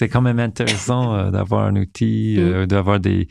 c'est 0.00 0.08
quand 0.08 0.22
même 0.22 0.40
intéressant 0.40 1.14
euh, 1.14 1.30
d'avoir 1.30 1.66
un 1.66 1.76
outil, 1.76 2.36
Mhm. 2.38 2.44
euh, 2.46 2.66
d'avoir 2.66 2.98
des, 3.00 3.28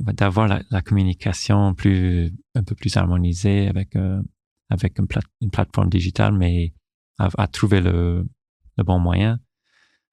d'avoir 0.00 0.48
la, 0.48 0.58
la 0.72 0.82
communication 0.82 1.74
plus, 1.74 2.32
un 2.56 2.64
peu 2.64 2.74
plus 2.74 2.96
harmonisée 2.96 3.68
avec, 3.68 3.94
euh, 3.94 4.20
avec 4.68 4.98
une, 4.98 5.06
plate- 5.06 5.30
une 5.40 5.50
plateforme 5.50 5.88
digitale, 5.88 6.32
mais 6.32 6.72
à, 7.18 7.28
à 7.38 7.46
trouver 7.46 7.80
le, 7.80 8.26
le 8.78 8.82
bon 8.84 8.98
moyen. 8.98 9.38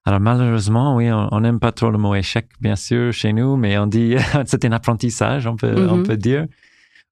Alors 0.06 0.20
malheureusement, 0.20 0.96
oui, 0.98 1.10
on 1.12 1.40
n'aime 1.40 1.60
pas 1.60 1.72
trop 1.72 1.90
le 1.90 1.98
mot 1.98 2.14
échec, 2.14 2.50
bien 2.62 2.76
sûr, 2.76 3.12
chez 3.12 3.34
nous, 3.34 3.56
mais 3.58 3.78
on 3.80 3.88
dit 3.88 4.16
c'est 4.46 4.64
un 4.66 4.72
apprentissage, 4.74 5.48
on 5.48 5.56
peut, 5.56 5.88
on 5.90 5.98
Mhm. 5.98 6.04
peut 6.04 6.18
dire. 6.18 6.46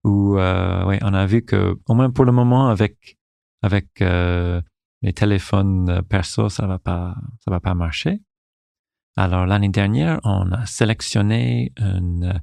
Où, 0.03 0.37
euh, 0.37 0.83
oui, 0.87 0.97
on 1.01 1.13
a 1.13 1.25
vu 1.25 1.41
que, 1.49 1.75
au 1.87 1.93
moins 1.95 2.11
pour 2.11 2.25
le 2.25 2.31
moment, 2.31 2.67
avec 2.69 3.17
avec 3.63 3.87
les 5.03 5.13
téléphones 5.13 6.01
perso, 6.09 6.49
ça 6.49 6.67
va 6.67 6.79
pas, 6.79 7.15
ça 7.43 7.49
va 7.51 7.59
pas 7.59 7.73
marcher. 7.75 8.21
Alors 9.17 9.45
l'année 9.45 9.69
dernière, 9.69 10.19
on 10.23 10.51
a 10.51 10.65
sélectionné 10.65 11.73
une, 11.77 12.41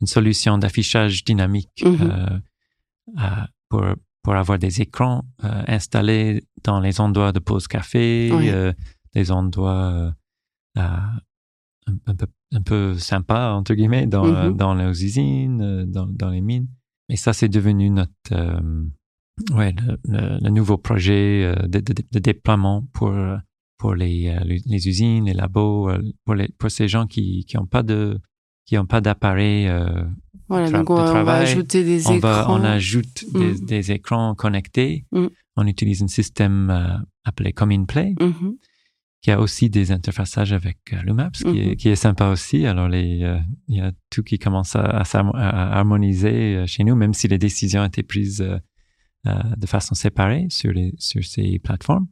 une 0.00 0.06
solution 0.06 0.58
d'affichage 0.58 1.24
dynamique 1.24 1.82
Mhm. 1.84 2.40
euh, 3.18 3.46
pour 3.68 3.84
pour 4.22 4.34
avoir 4.36 4.58
des 4.58 4.82
écrans 4.82 5.24
euh, 5.44 5.62
installés 5.68 6.42
dans 6.64 6.80
les 6.80 7.00
endroits 7.00 7.32
de 7.32 7.38
pause 7.38 7.66
café, 7.68 8.30
Oui. 8.34 8.50
euh, 8.50 8.72
des 9.14 9.30
endroits 9.30 9.90
euh, 9.92 10.10
euh, 10.78 10.82
un, 11.86 11.94
un 12.06 12.14
peu 12.14 12.26
un 12.52 12.62
peu 12.62 12.94
sympas 12.98 13.52
entre 13.54 13.74
guillemets 13.74 14.06
dans 14.06 14.26
Mhm. 14.50 14.56
dans 14.56 14.74
nos 14.74 14.90
usines, 14.92 15.62
euh, 15.62 15.86
dans 15.86 16.06
dans 16.06 16.30
les 16.30 16.40
mines. 16.42 16.68
Et 17.08 17.16
ça, 17.16 17.32
c'est 17.32 17.48
devenu 17.48 17.88
notre 17.90 18.12
euh, 18.32 18.60
ouais 19.52 19.72
le, 19.80 19.98
le- 20.04 20.38
le 20.42 20.50
nouveau 20.50 20.76
projet 20.76 21.44
euh, 21.44 21.66
de, 21.66 21.80
de, 21.80 21.94
de 22.12 22.18
déploiement 22.18 22.82
pour 22.92 23.08
euh, 23.10 23.36
pour 23.78 23.94
les, 23.94 24.28
euh, 24.28 24.40
les 24.44 24.60
les 24.66 24.88
usines, 24.88 25.24
les 25.26 25.32
labos, 25.34 25.88
euh, 25.90 26.02
pour 26.24 26.34
les 26.34 26.48
pour 26.58 26.70
ces 26.70 26.88
gens 26.88 27.06
qui 27.06 27.44
qui 27.46 27.56
ont 27.58 27.66
pas 27.66 27.82
de 27.82 28.18
qui 28.66 28.76
ont 28.76 28.86
pas 28.86 29.00
d'appareil 29.00 29.66
euh, 29.68 30.04
Voilà, 30.48 30.70
donc 30.70 30.90
on, 30.90 30.96
de 30.96 31.00
va- 31.00 31.04
on 31.04 31.06
va 31.06 31.12
travail, 31.24 31.42
ajouter 31.50 31.84
des 31.84 32.06
on, 32.06 32.14
écrans. 32.16 32.18
va, 32.30 32.46
on 32.50 32.62
ajoute 32.64 33.24
des, 33.32 33.52
Mm. 33.54 33.64
des 33.66 33.92
écrans 33.92 34.34
connectés. 34.34 35.06
Mm. 35.12 35.26
On 35.56 35.66
utilise 35.66 36.02
un 36.02 36.08
système 36.08 36.70
euh, 36.70 36.96
appelé 37.24 37.52
Common 37.52 37.84
Play, 37.86 38.14
Mhm. 38.20 38.56
qui 39.22 39.30
a 39.32 39.40
aussi 39.40 39.68
des 39.70 39.90
interfaçages 39.90 40.52
avec 40.52 40.78
euh, 40.92 41.02
Lumaps, 41.02 41.42
qui, 41.42 41.58
est, 41.58 41.66
Mhm. 41.70 41.76
qui 41.76 41.88
est 41.88 41.96
sympa 41.96 42.28
aussi. 42.28 42.66
Alors, 42.66 42.88
il 42.94 43.42
y 43.68 43.80
a 43.80 43.92
tout 44.10 44.22
qui 44.22 44.38
commence 44.38 44.76
à, 44.76 44.82
à 45.02 45.78
harmoniser 45.78 46.64
chez 46.66 46.84
nous, 46.84 46.94
même 46.94 47.14
si 47.14 47.26
les 47.28 47.38
décisions 47.38 47.84
étaient 47.84 48.02
prises 48.04 48.44
de 49.24 49.66
façon 49.66 49.94
séparée 49.94 50.46
sur, 50.48 50.72
les, 50.72 50.94
sur 50.98 51.22
ces 51.24 51.58
plateformes. 51.58 52.06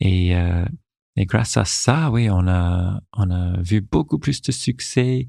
Et, 0.00 0.34
et 1.16 1.26
grâce 1.26 1.56
à 1.56 1.64
ça, 1.64 2.10
oui, 2.10 2.28
on 2.30 2.46
a, 2.48 3.00
on 3.12 3.30
a 3.30 3.60
vu 3.60 3.80
beaucoup 3.80 4.18
plus 4.18 4.40
de 4.40 4.52
succès. 4.52 5.28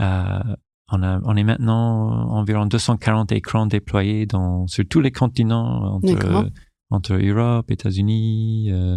Euh, 0.00 0.56
on, 0.90 1.02
a, 1.02 1.20
on 1.24 1.36
est 1.36 1.44
maintenant 1.44 2.30
environ 2.30 2.66
240 2.66 3.32
écrans 3.32 3.66
déployés 3.66 4.26
dans, 4.26 4.66
sur 4.66 4.86
tous 4.88 5.00
les 5.00 5.12
continents, 5.12 5.96
entre, 5.96 6.50
entre 6.90 7.14
Europe, 7.14 7.70
États-Unis, 7.70 8.68
euh, 8.72 8.96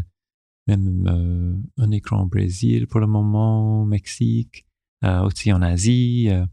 même 0.67 1.07
euh, 1.07 1.83
un 1.83 1.91
écran 1.91 2.21
au 2.21 2.27
Brésil 2.27 2.87
pour 2.87 3.01
le 3.01 3.07
moment, 3.07 3.85
Mexique, 3.85 4.65
euh, 5.03 5.21
aussi 5.23 5.51
en 5.51 5.61
Asie, 5.61 6.29
euh, 6.29 6.45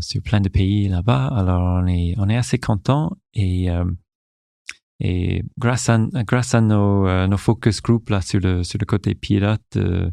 sur 0.00 0.20
plein 0.22 0.40
de 0.40 0.50
pays 0.50 0.88
là-bas. 0.88 1.28
Alors 1.28 1.82
on 1.82 1.86
est 1.86 2.14
on 2.18 2.28
est 2.28 2.36
assez 2.36 2.58
content 2.58 3.16
et 3.32 3.70
euh, 3.70 3.84
et 5.00 5.42
grâce 5.58 5.88
à 5.88 5.98
grâce 5.98 6.54
à 6.54 6.60
nos 6.60 7.06
euh, 7.06 7.26
nos 7.26 7.36
focus 7.36 7.82
group 7.82 8.08
là 8.08 8.20
sur 8.20 8.40
le 8.40 8.62
sur 8.62 8.78
le 8.80 8.86
côté 8.86 9.14
pilote 9.14 9.76
euh, 9.76 10.10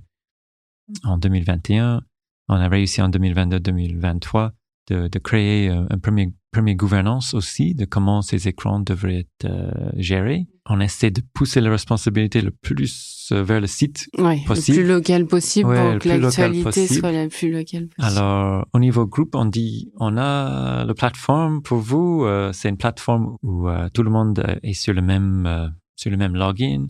en 1.03 1.17
2021, 1.17 2.01
on 2.49 2.55
a 2.55 2.67
réussi 2.67 3.01
en 3.01 3.09
2022-2023 3.09 4.51
de, 4.89 5.07
de 5.07 5.19
créer 5.19 5.69
euh, 5.69 5.85
un 5.89 5.99
premier 5.99 6.33
premier 6.53 6.75
gouvernance 6.75 7.33
aussi 7.33 7.73
de 7.75 7.85
comment 7.85 8.21
ces 8.21 8.47
écrans 8.47 8.79
devraient 8.79 9.19
être 9.27 9.45
euh, 9.45 9.71
gérés. 9.97 10.47
On 10.69 10.79
essaie 10.79 11.11
de 11.11 11.21
pousser 11.33 11.59
la 11.59 11.69
responsabilité 11.71 12.39
le 12.41 12.51
plus 12.51 13.27
euh, 13.33 13.43
vers 13.43 13.59
le 13.59 13.67
site 13.67 14.07
Ouais, 14.17 14.37
le 14.37 14.47
possible. 14.47 14.77
plus 14.77 14.87
local 14.87 15.25
possible 15.27 15.69
Ouais, 15.69 15.93
le 15.93 15.99
pour 15.99 16.03
que 16.03 16.07
l'actualité 16.09 16.87
soit 16.87 17.11
la 17.11 17.27
plus 17.27 17.51
locale 17.51 17.87
possible. 17.89 18.17
Alors, 18.17 18.65
au 18.73 18.79
niveau 18.79 19.05
groupe, 19.05 19.35
on 19.35 19.45
dit, 19.45 19.91
on 19.99 20.15
a 20.17 20.85
la 20.85 20.93
plateforme 20.93 21.61
pour 21.61 21.79
vous. 21.79 22.23
euh, 22.23 22.53
c'est 22.53 22.69
une 22.69 22.77
plateforme 22.77 23.35
où 23.43 23.67
euh, 23.67 23.89
tout 23.93 24.03
le 24.03 24.11
monde 24.11 24.41
est 24.63 24.73
sur 24.73 24.93
le 24.93 25.01
même 25.01 25.71
sur 25.95 26.09
le 26.11 26.17
même 26.17 26.35
login 26.35 26.85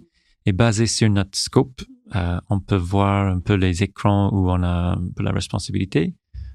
et 0.45 0.51
basé 0.53 0.85
sur 0.85 1.09
notre 1.09 1.37
scope. 1.37 1.81
on 2.49 2.59
peut 2.59 2.75
voir 2.77 3.27
un 3.35 3.39
peu 3.39 3.55
les 3.55 3.81
écrans 3.81 4.29
où 4.33 4.49
on 4.51 4.61
a 4.63 4.95
un 4.97 5.09
peu 5.15 5.23
la 5.23 5.31
responsabilité. 5.31 6.13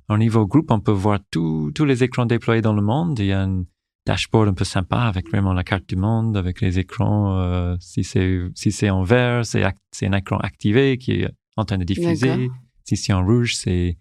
Au 0.09 0.17
niveau 0.17 0.47
groupe, 0.47 0.71
on 0.71 0.81
peut 0.81 0.93
voir 0.93 1.19
tous 1.31 1.71
tous 1.75 1.85
les 1.85 2.03
écrans 2.03 2.27
déployés 2.27 2.63
dans 2.63 2.73
le 2.73 2.83
monde. 2.83 3.19
Il 3.19 3.27
y 3.27 3.33
a 3.33 3.43
un 3.43 3.65
dashboard 4.07 4.49
un 4.49 4.55
peu 4.55 4.65
sympa 4.65 5.01
avec 5.01 5.29
vraiment 5.31 5.53
la 5.53 5.65
carte 5.65 5.87
du 5.89 5.97
monde, 5.97 6.37
avec 6.37 6.61
les 6.63 6.79
écrans. 6.79 7.39
euh, 7.41 7.77
si 7.79 8.05
c'est 8.05 8.41
si 8.55 8.73
c'est 8.73 8.89
en 8.91 9.03
vert, 9.03 9.45
c'est 9.45 9.65
un 10.07 10.13
écran 10.13 10.39
activé 10.39 10.97
qui 10.99 11.13
est 11.13 11.31
en 11.57 11.65
train 11.65 11.77
de 11.79 11.85
diffuser. 11.85 12.49
Si 12.85 12.97
c'est 12.97 13.13
en 13.13 13.23
rouge, 13.25 13.55
c'est 13.57 13.99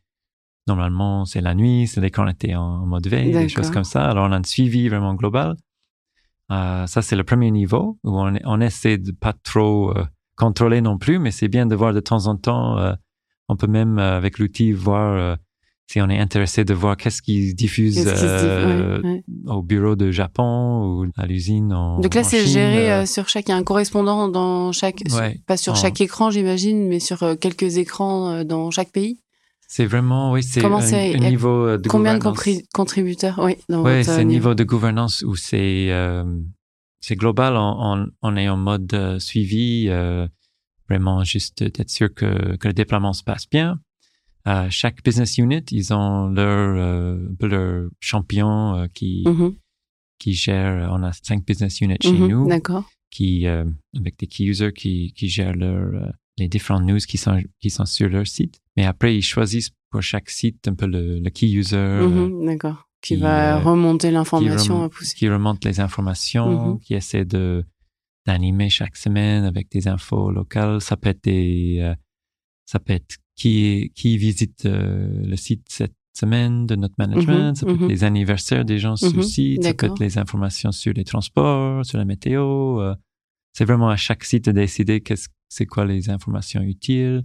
normalement 0.65 1.25
c'est 1.25 1.41
la 1.41 1.53
nuit, 1.55 1.87
c'est 1.87 1.99
l'écran 1.99 2.25
était 2.27 2.55
en 2.55 2.85
mode 2.85 3.07
veille, 3.07 3.31
des 3.43 3.49
choses 3.49 3.67
comme 3.73 3.83
ça. 3.83 4.09
Alors 4.09 4.27
on 4.29 4.31
a 4.31 4.37
un 4.37 4.43
suivi 4.43 4.87
vraiment 4.87 5.13
global. 5.13 5.55
Euh, 6.51 6.87
ça 6.87 7.01
c'est 7.01 7.17
le 7.17 7.25
premier 7.25 7.51
niveau 7.51 7.99
où 8.05 8.17
on, 8.17 8.33
on 8.45 8.61
essaie 8.61 8.97
de 8.97 9.11
pas 9.11 9.33
trop 9.33 9.91
euh, 9.97 10.05
contrôler 10.37 10.79
non 10.79 10.97
plus, 10.97 11.19
mais 11.19 11.31
c'est 11.31 11.49
bien 11.49 11.65
de 11.65 11.75
voir 11.75 11.93
de 11.93 11.99
temps 11.99 12.27
en 12.27 12.37
temps. 12.37 12.77
euh, 12.77 12.93
on 13.49 13.57
peut 13.57 13.67
même 13.67 13.99
euh, 13.99 14.15
avec 14.15 14.39
l'outil 14.39 14.71
voir 14.71 15.13
euh, 15.13 15.35
si 15.89 16.01
on 16.01 16.09
est 16.09 16.19
intéressé 16.19 16.65
de 16.65 16.73
voir 16.73 16.97
qu'est-ce 16.97 17.21
qu'ils 17.21 17.55
diffusent 17.55 18.05
euh, 18.05 19.01
Ouais, 19.01 19.09
ouais. 19.09 19.23
au 19.45 19.61
bureau 19.61 19.95
de 19.95 20.11
Japon 20.11 20.83
ou 21.01 21.05
à 21.15 21.25
l'usine 21.25 21.71
en 21.73 21.99
Donc 22.01 22.13
là, 22.13 22.23
c'est 22.23 22.45
géré 22.45 22.91
euh, 22.91 23.01
euh, 23.03 23.05
sur 23.05 23.29
chaque, 23.29 23.47
il 23.47 23.51
y 23.51 23.53
a 23.53 23.57
un 23.57 23.63
correspondant 23.63 24.27
dans 24.27 24.73
chaque, 24.73 25.01
Ouais. 25.13 25.39
pas 25.47 25.55
sur 25.55 25.73
En- 25.73 25.75
chaque 25.77 26.01
écran, 26.01 26.29
j'imagine, 26.29 26.87
mais 26.87 26.99
sur 26.99 27.23
euh, 27.23 27.35
quelques 27.35 27.77
écrans 27.77 28.43
dans 28.43 28.69
chaque 28.69 28.91
pays. 28.91 29.19
c'est 29.69 29.85
vraiment 29.85 30.31
oui 30.33 30.43
c'est 30.43 30.63
un, 30.63 30.73
un 30.73 31.29
niveau 31.29 31.77
de 31.77 31.87
Combien 31.89 32.15
de 32.15 32.19
gouvernance. 32.19 32.63
contributeurs? 32.73 33.39
Oui, 33.41 33.55
dans 33.69 33.83
Oui, 33.83 34.03
c'est 34.03 34.11
un 34.11 34.23
niveau. 34.25 34.53
de 34.55 34.63
gouvernance 34.65 35.23
où 35.25 35.35
c'est 35.37 35.87
euh, 35.91 36.25
c'est 36.99 37.15
global. 37.15 37.55
On, 37.55 37.75
on, 37.79 38.07
on 38.21 38.35
est 38.35 38.49
en 38.49 38.57
mode 38.57 39.17
suivi, 39.19 39.85
euh, 39.87 40.27
vraiment 40.89 41.23
juste 41.23 41.63
d'être 41.63 41.89
sûr 41.89 42.13
que, 42.13 42.57
que 42.57 42.67
le 42.67 42.73
déploiement 42.73 43.13
se 43.13 43.23
passe 43.23 43.47
bien. 43.49 43.79
Euh, 44.47 44.67
chaque 44.69 45.03
business 45.03 45.37
unit, 45.37 45.63
ils 45.71 45.93
ont 45.93 46.27
leur 46.29 46.75
euh, 46.77 47.27
un 47.31 47.35
peu 47.35 47.47
leur 47.47 47.89
champion 47.99 48.75
euh, 48.75 48.87
qui 48.93 49.23
Mhm, 49.27 49.53
qui 50.19 50.33
gère. 50.33 50.89
On 50.91 51.03
a 51.03 51.11
cinq 51.13 51.45
business 51.45 51.81
units 51.81 51.97
chez 52.01 52.13
mhm, 52.13 52.27
nous 52.27 52.47
D'accord. 52.47 52.89
qui 53.11 53.45
euh, 53.47 53.65
avec 53.97 54.17
des 54.17 54.27
key 54.27 54.45
users 54.45 54.71
qui 54.73 55.11
qui 55.13 55.27
gèrent 55.27 55.55
leur 55.55 55.93
euh, 56.01 56.09
les 56.37 56.47
différentes 56.47 56.85
news 56.85 56.99
qui 56.99 57.17
sont 57.17 57.41
qui 57.59 57.69
sont 57.69 57.85
sur 57.85 58.07
leur 58.09 58.25
site. 58.27 58.59
Mais 58.77 58.85
après, 58.85 59.15
ils 59.17 59.21
choisissent 59.23 59.71
pour 59.89 60.01
chaque 60.01 60.29
site 60.29 60.67
un 60.67 60.75
peu 60.75 60.85
le, 60.87 61.19
le 61.19 61.29
key 61.29 61.47
user. 61.49 61.75
euh, 61.77 62.07
Mhm, 62.27 62.45
D'accord. 62.45 62.83
Qui, 63.01 63.15
qui, 63.15 63.21
va 63.21 63.57
euh, 63.57 63.59
remonter 63.59 64.09
l'information 64.11 64.79
rem- 64.79 64.85
à 64.85 64.89
pousser. 64.89 65.15
qui 65.15 65.29
remonte 65.29 65.63
les 65.65 65.79
informations, 65.79 66.77
qui 66.77 66.93
essaie 66.95 67.25
de 67.25 67.63
d'animer 68.25 68.69
chaque 68.69 68.97
semaine 68.97 69.43
avec 69.45 69.69
des 69.71 69.87
infos 69.87 70.31
locales. 70.31 70.81
Ça 70.81 70.95
peut 70.97 71.09
être 71.09 71.23
des, 71.23 71.77
euh, 71.81 71.95
ça 72.65 72.79
peut 72.79 72.93
être 72.93 73.17
qui 73.37 73.91
qui 73.95 74.17
visite 74.17 74.65
euh, 74.65 75.07
le 75.23 75.35
site 75.37 75.65
cette 75.69 75.93
semaine 76.13 76.65
de 76.65 76.75
notre 76.75 76.95
management. 76.97 77.49
Mhm, 77.51 77.55
ça 77.55 77.65
peut 77.67 77.73
être 77.75 77.87
les 77.87 78.03
anniversaires 78.03 78.65
des 78.65 78.79
gens 78.79 78.95
sur 78.95 79.11
le 79.11 79.17
Mhm, 79.17 79.23
site. 79.23 79.63
Ça 79.63 79.73
peut 79.75 79.85
être 79.85 79.99
les 79.99 80.17
informations 80.17 80.71
sur 80.71 80.91
les 80.93 81.03
transports, 81.05 81.85
sur 81.85 81.97
la 81.99 82.05
météo. 82.05 82.81
euh. 82.81 82.95
c'est 83.53 83.65
vraiment 83.65 83.89
à 83.89 83.95
chaque 83.95 84.23
site 84.23 84.45
de 84.45 84.51
décider 84.51 85.01
qu'est-ce 85.01 85.29
c'est 85.49 85.65
quoi 85.65 85.85
les 85.85 86.09
informations 86.09 86.61
utiles. 86.61 87.23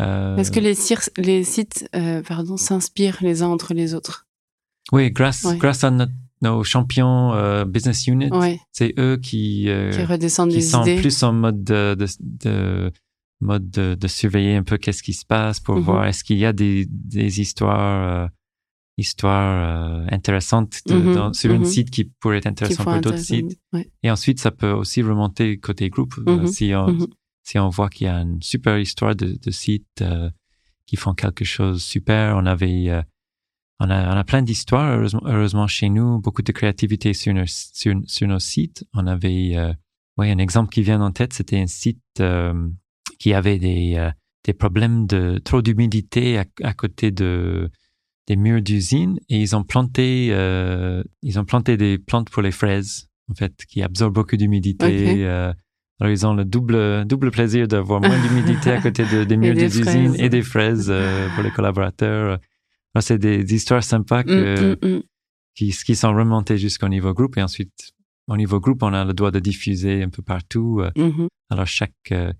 Euh, 0.00 0.36
Est-ce 0.36 0.50
que 0.50 0.60
les, 0.60 0.74
les 1.22 1.44
sites 1.44 1.88
euh, 1.94 2.22
pardon, 2.22 2.56
s'inspirent 2.56 3.18
les 3.20 3.42
uns 3.42 3.48
entre 3.48 3.74
les 3.74 3.92
autres? 3.94 4.26
Oui, 4.92 5.10
grâce 5.10 5.44
Ouais. 5.44 5.58
grâce 5.58 5.82
à 5.84 5.90
notre- 5.90 6.12
nos 6.40 6.62
champions 6.64 7.34
euh, 7.34 7.64
business 7.64 8.06
units, 8.06 8.30
Ouais, 8.30 8.58
c'est 8.72 8.94
eux 8.98 9.18
qui 9.20 9.68
euh, 9.68 9.90
qui 9.90 10.02
redescendent 10.04 10.50
qui 10.50 10.56
des 10.58 10.62
sont 10.62 10.82
idées. 10.82 11.00
plus 11.00 11.22
en 11.24 11.32
mode 11.32 11.62
de, 11.64 11.94
de, 11.98 12.06
de- 12.20 12.92
mode 13.40 13.70
de, 13.70 13.94
de 13.94 14.08
surveiller 14.08 14.56
un 14.56 14.62
peu 14.64 14.78
qu'est-ce 14.78 15.02
qui 15.02 15.12
se 15.12 15.24
passe 15.24 15.60
pour 15.60 15.76
Mhm. 15.76 15.82
voir 15.82 16.06
est-ce 16.06 16.24
qu'il 16.24 16.38
y 16.38 16.44
a 16.44 16.52
des, 16.52 16.86
des 16.90 17.40
histoires 17.40 18.24
euh, 18.24 18.28
histoires 18.96 20.02
euh, 20.02 20.06
intéressantes 20.10 20.80
de- 20.86 20.94
Mhm, 20.96 21.12
dans- 21.14 21.32
sur 21.32 21.50
un 21.52 21.58
mhm. 21.58 21.64
site 21.64 21.90
qui 21.90 22.04
pourrait 22.04 22.38
être 22.38 22.46
intéressant 22.46 22.84
pour 22.84 23.00
d'autres 23.00 23.18
sites 23.18 23.58
Ouais. 23.72 23.88
et 24.02 24.10
ensuite 24.10 24.40
ça 24.40 24.50
peut 24.50 24.70
aussi 24.72 25.02
remonter 25.02 25.58
côté 25.58 25.88
groupe 25.88 26.14
euh, 26.26 26.46
si 26.46 26.72
on 26.74 26.86
si 27.44 27.58
on 27.58 27.68
voit 27.68 27.88
qu'il 27.88 28.06
y 28.06 28.10
a 28.10 28.16
une 28.20 28.42
super 28.42 28.78
histoire 28.78 29.14
de, 29.14 29.38
de 29.40 29.50
sites 29.50 30.02
euh, 30.02 30.28
qui 30.86 30.96
font 30.96 31.14
quelque 31.14 31.44
chose 31.44 31.76
de 31.76 31.80
super 31.80 32.36
on 32.36 32.44
avait 32.46 32.88
euh, 32.90 33.02
on 33.80 33.88
a, 33.90 34.12
on 34.12 34.18
a 34.18 34.24
plein 34.24 34.42
d'histoires, 34.42 34.92
heureusement, 34.98 35.22
heureusement, 35.24 35.68
chez 35.68 35.88
nous, 35.88 36.18
beaucoup 36.20 36.42
de 36.42 36.50
créativité 36.50 37.14
sur 37.14 37.32
nos, 37.32 37.44
sur, 37.46 37.94
sur 38.06 38.26
nos 38.26 38.40
sites. 38.40 38.84
On 38.92 39.06
avait, 39.06 39.52
euh, 39.54 39.72
ouais, 40.16 40.32
un 40.32 40.38
exemple 40.38 40.70
qui 40.70 40.82
vient 40.82 41.00
en 41.00 41.12
tête, 41.12 41.32
c'était 41.32 41.60
un 41.60 41.68
site 41.68 42.02
euh, 42.18 42.68
qui 43.18 43.34
avait 43.34 43.58
des, 43.58 43.94
euh, 43.96 44.10
des 44.44 44.52
problèmes 44.52 45.06
de 45.06 45.38
trop 45.44 45.62
d'humidité 45.62 46.38
à, 46.38 46.44
à, 46.62 46.72
côté 46.74 47.10
de 47.10 47.70
des 48.26 48.36
murs 48.36 48.60
d'usine 48.62 49.18
et 49.30 49.40
ils 49.40 49.56
ont 49.56 49.64
planté, 49.64 50.28
euh, 50.32 51.02
ils 51.22 51.38
ont 51.38 51.44
planté 51.46 51.76
des 51.78 51.96
plantes 51.98 52.28
pour 52.30 52.42
les 52.42 52.50
fraises, 52.50 53.08
en 53.30 53.34
fait, 53.34 53.54
qui 53.66 53.82
absorbent 53.82 54.14
beaucoup 54.14 54.36
d'humidité. 54.36 55.24
Euh, 55.24 55.52
alors 56.00 56.12
ils 56.12 56.24
ont 56.26 56.34
le 56.34 56.44
double 56.44 57.04
double 57.06 57.30
plaisir 57.32 57.66
d'avoir 57.66 58.00
moins 58.00 58.20
d'humidité 58.20 58.70
à 58.70 58.80
côté 58.80 59.04
de, 59.04 59.24
des 59.30 59.36
murs 59.36 59.54
des 59.54 59.68
des 59.68 59.80
usines 59.80 60.14
et 60.18 60.28
des 60.28 60.42
fraises 60.42 60.88
euh, 60.90 61.28
pour 61.34 61.42
les 61.42 61.50
collaborateurs. 61.50 62.38
Alors, 62.94 63.02
c'est 63.02 63.18
des, 63.18 63.42
des 63.44 63.54
histoires 63.54 63.82
sympas 63.82 64.22
que, 64.24 64.74
Mm, 64.82 64.86
mm, 64.88 64.96
mm. 64.98 65.02
qui, 65.56 65.70
qui 65.72 65.96
sont 65.96 66.14
remontées 66.14 66.56
jusqu'au 66.58 66.88
niveau 66.88 67.12
groupe 67.14 67.36
et 67.38 67.42
ensuite 67.42 67.92
au 68.28 68.36
niveau 68.36 68.60
groupe 68.60 68.82
on 68.82 68.92
a 68.92 69.04
le 69.04 69.14
droit 69.14 69.30
de 69.30 69.40
diffuser 69.40 70.02
un 70.02 70.08
peu 70.10 70.22
partout. 70.22 70.80
euh, 70.82 70.90
Mhm. 70.96 71.28
Alors 71.50 71.66
chaque 71.66 71.92
euh, 72.12 72.32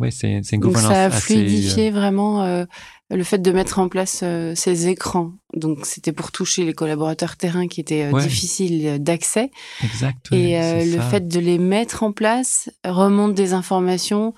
ouais 0.00 0.10
c'est 0.10 0.28
une 0.32 0.40
Donc 0.60 0.72
gouvernance 0.72 0.92
ça 0.92 1.02
a 1.04 1.06
assez, 1.06 1.20
fluidifié 1.20 1.90
vraiment 1.90 2.42
euh, 2.42 2.64
le 3.10 3.22
fait 3.24 3.38
de 3.38 3.50
mettre 3.52 3.78
en 3.78 3.88
place 3.88 4.20
euh, 4.22 4.54
ces 4.56 4.88
écrans. 4.88 5.32
Donc 5.54 5.86
c'était 5.86 6.12
pour 6.12 6.32
toucher 6.32 6.64
les 6.64 6.72
collaborateurs 6.74 7.36
terrain 7.36 7.68
qui 7.68 7.80
étaient 7.80 8.04
euh, 8.04 8.12
Ouais. 8.12 8.22
difficiles 8.22 9.02
d'accès. 9.02 9.50
euh, 9.82 9.86
exact. 9.86 10.30
ouais, 10.30 10.38
Et 10.40 10.60
euh, 10.60 10.84
le 10.84 10.98
ça. 10.98 11.02
fait 11.02 11.28
de 11.28 11.38
les 11.40 11.58
mettre 11.58 12.02
en 12.02 12.12
place 12.12 12.70
remonte 12.84 13.34
des 13.34 13.52
informations 13.52 14.34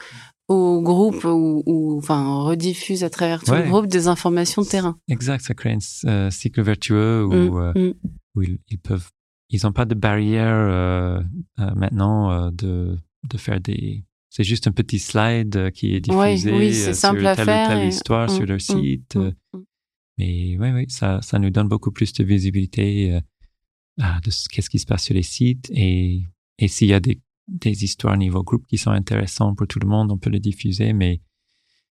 au 0.49 0.83
groupe 0.83 1.25
ou, 1.25 1.63
ou 1.67 1.99
enfin 1.99 2.35
rediffuse 2.43 3.05
à 3.05 3.11
travers 3.11 3.43
tout 3.43 3.53
Ouais. 3.53 3.63
le 3.65 3.71
groupe 3.71 3.87
des 3.87 4.09
informations 4.09 4.63
de 4.63 4.67
terrain. 4.67 4.97
exact 5.09 5.45
ça 5.45 5.55
crée 5.55 5.73
un 5.73 6.09
euh, 6.09 6.31
cycle 6.31 6.61
vertueux 6.63 7.25
où, 7.25 7.33
Mm, 7.33 7.57
euh, 7.59 7.73
mm. 7.75 7.95
où 8.35 8.43
ils, 8.43 8.59
ils 8.69 8.79
peuvent 8.79 9.09
ils 9.55 9.67
ont 9.67 9.73
pas 9.73 9.85
de 9.85 9.95
barrière 9.95 10.47
euh, 10.55 11.21
euh, 11.61 11.71
maintenant 11.77 12.31
euh, 12.33 12.51
de 12.51 12.97
de 13.31 13.37
faire 13.39 13.61
des 13.61 14.03
c'est 14.35 14.45
juste 14.45 14.67
un 14.67 14.73
petit 14.73 14.99
slide 14.99 15.55
euh, 15.57 15.71
qui 15.71 15.95
est 15.95 16.01
diffusé 16.01 16.51
oui, 16.53 16.73
c'est 16.75 16.89
euh, 16.91 16.95
simple 16.95 17.21
sur 17.21 17.29
à 17.29 17.37
telle 17.37 17.45
faire 17.45 17.65
ou 17.65 17.69
telle 17.69 17.85
et- 17.85 17.89
histoire 17.89 18.27
mm, 18.31 18.35
sur 18.35 18.47
leur 18.47 18.57
mm, 18.57 18.61
site. 18.61 19.17
mm, 19.17 19.21
euh. 19.21 19.33
Mais 20.19 20.57
oui, 20.59 20.71
oui, 20.71 20.85
ça, 20.89 21.21
ça 21.23 21.39
nous 21.39 21.51
donne 21.51 21.69
beaucoup 21.69 21.91
plus 21.93 22.13
de 22.15 22.25
visibilité 22.25 23.13
euh, 23.15 23.21
de 24.25 24.31
ce- 24.31 24.49
qu'est-ce 24.49 24.71
qui 24.71 24.79
se 24.79 24.87
passe 24.87 25.05
sur 25.05 25.15
les 25.15 25.23
sites. 25.23 25.71
Et, 25.75 26.23
et 26.59 26.69
s'il 26.69 26.89
y 26.89 26.95
a 26.95 27.01
des, 27.01 27.21
des 27.49 27.85
histoires 27.85 28.17
niveau 28.17 28.43
groupe 28.43 28.67
qui 28.67 28.79
sont 28.79 28.91
intéressantes 28.91 29.57
pour 29.59 29.67
tout 29.67 29.79
le 29.81 29.87
monde, 29.89 30.11
on 30.13 30.19
peut 30.19 30.31
les 30.31 30.41
diffuser. 30.41 30.93
Mais, 30.95 31.21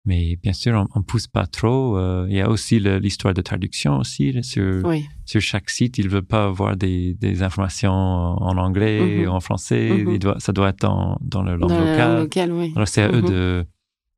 mais 0.05 0.35
bien 0.35 0.53
sûr, 0.53 0.73
on, 0.73 0.99
on 0.99 1.03
pousse 1.03 1.27
pas 1.27 1.45
trop. 1.47 1.97
euh, 1.97 2.25
il 2.29 2.35
y 2.35 2.41
a 2.41 2.49
aussi 2.49 2.79
l'histoire 2.79 3.33
de 3.33 3.41
traduction 3.41 3.97
aussi. 3.97 4.41
sur, 4.43 4.81
Oui. 4.85 5.05
sur 5.25 5.39
chaque 5.41 5.69
site, 5.69 5.97
ils 5.97 6.09
veulent 6.09 6.23
pas 6.25 6.45
avoir 6.45 6.75
des, 6.75 7.13
des 7.15 7.41
informations 7.43 7.91
en 7.93 8.57
anglais, 8.57 9.23
Mhm. 9.25 9.29
en 9.29 9.39
français. 9.39 10.03
Mhm. 10.05 10.17
Doit, 10.19 10.39
ça 10.39 10.51
doit 10.51 10.69
être 10.69 10.83
en- 10.85 11.17
dans 11.21 11.41
leur 11.43 11.57
langue 11.57 11.69
Dans 11.69 11.79
locale. 11.79 12.09
langue 12.13 12.19
locale, 12.23 12.51
oui. 12.51 12.73
Alors 12.75 12.87
c'est 12.87 13.01
à 13.03 13.09
eux 13.11 13.21
Mhm. 13.21 13.29
de 13.29 13.65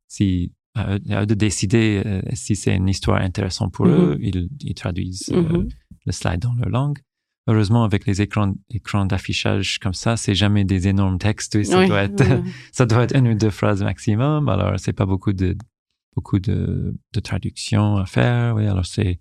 si 0.07 0.51
à 0.77 0.95
eux, 0.95 0.99
à 1.09 1.21
eux 1.21 1.25
de 1.25 1.35
décider 1.35 2.01
euh, 2.05 2.21
si 2.33 2.55
c'est 2.55 2.75
une 2.75 2.89
histoire 2.89 3.21
intéressante 3.21 3.71
pour 3.73 3.87
eux, 3.87 4.17
ils, 4.21 4.49
ils 4.61 4.73
traduisent 4.73 5.29
euh, 5.31 5.63
le 6.05 6.11
slide 6.11 6.39
dans 6.41 6.53
leur 6.53 6.69
langue. 6.69 6.97
Heureusement, 7.47 7.83
avec 7.83 8.07
les 8.07 8.21
écrans, 8.23 8.53
écrans 8.71 9.05
d'affichage 9.05 9.77
comme 9.79 9.93
ça, 9.93 10.17
c'est 10.17 10.33
jamais 10.35 10.65
des 10.65 10.87
énormes 10.87 11.19
textes. 11.19 11.63
Ça 11.63 11.79
Oui, 11.79 11.87
doit 11.87 12.01
être, 12.03 12.23
oui. 12.43 12.51
ça 12.71 12.85
doit 12.87 13.03
être 13.03 13.15
une 13.15 13.27
ou 13.29 13.35
deux 13.35 13.51
phrases 13.51 13.83
maximum. 13.83 14.49
Alors 14.49 14.79
c'est 14.79 14.93
pas 14.93 15.05
beaucoup 15.05 15.31
de 15.31 15.55
beaucoup 16.15 16.39
de, 16.39 16.95
de 17.13 17.19
traduction 17.19 17.97
à 17.97 18.05
faire. 18.05 18.55
Oui, 18.55 18.65
alors 18.67 18.85
c'est 18.85 19.19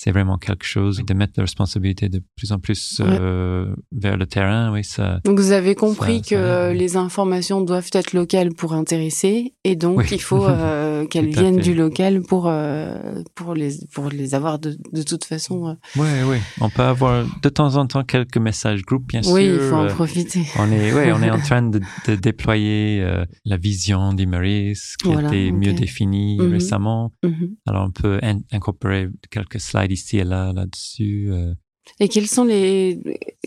c'est 0.00 0.12
vraiment 0.12 0.38
quelque 0.38 0.64
chose 0.64 1.02
de 1.04 1.12
mettre 1.12 1.32
la 1.38 1.42
responsabilité 1.42 2.08
de 2.08 2.22
plus 2.36 2.52
en 2.52 2.60
plus 2.60 3.02
euh, 3.04 3.74
vers 3.90 4.16
le 4.16 4.26
terrain. 4.26 4.72
Oui, 4.72 4.84
ça. 4.84 5.20
Donc 5.24 5.40
vous 5.40 5.50
avez 5.50 5.74
compris 5.74 6.18
Ça- 6.24 6.30
que 6.30 6.36
ça 6.36 6.72
les 6.72 6.96
informations 6.96 7.60
doivent 7.60 7.90
être 7.92 8.12
locales 8.12 8.54
pour 8.54 8.74
intéresser 8.74 9.54
et 9.64 9.74
donc 9.74 9.98
Oui. 9.98 10.04
il 10.12 10.20
faut 10.22 10.46
euh, 10.46 11.04
qu'elles 11.10 11.30
viennent 11.30 11.58
du 11.58 11.74
local 11.74 12.22
pour 12.22 12.46
euh, 12.46 13.22
pour 13.34 13.54
les 13.54 13.72
pour 13.92 14.08
les 14.08 14.36
avoir 14.36 14.60
de, 14.60 14.78
de 14.92 15.02
toute 15.02 15.24
façon. 15.24 15.76
Oui, 15.96 16.06
oui. 16.26 16.36
On 16.60 16.70
peut 16.70 16.82
avoir 16.82 17.26
de 17.42 17.48
temps 17.48 17.74
en 17.74 17.86
temps 17.88 18.04
quelques 18.04 18.38
messages 18.38 18.82
groupes, 18.82 19.08
bien 19.08 19.22
sûr. 19.22 19.32
oui, 19.34 19.46
il 19.52 19.58
faut 19.58 19.74
en 19.74 19.88
profiter. 19.88 20.42
On 20.60 20.70
est, 20.70 20.92
ouais, 20.92 21.10
on 21.12 21.20
est 21.22 21.30
en 21.30 21.40
train 21.48 21.62
de, 21.62 21.80
de 22.06 22.14
déployer 22.14 23.04
la 23.44 23.56
vision 23.56 24.12
d'Imeris 24.12 24.78
qui 25.02 25.08
Voilà, 25.12 25.28
a 25.30 25.34
été 25.34 25.50
mieux 25.50 25.72
définie 25.72 26.38
Mhm. 26.38 26.52
récemment. 26.52 27.12
Mhm. 27.24 27.56
Alors 27.66 27.84
on 27.88 27.90
peut 27.90 28.20
in- 28.22 28.40
incorporer 28.52 29.08
quelques 29.30 29.58
slides 29.58 29.87
ici 29.90 30.18
et 30.18 30.24
là 30.24 30.52
là-dessus. 30.52 31.28
euh. 31.30 31.54
Et 32.00 32.08
quels 32.08 32.26
sont 32.26 32.44
les 32.44 33.00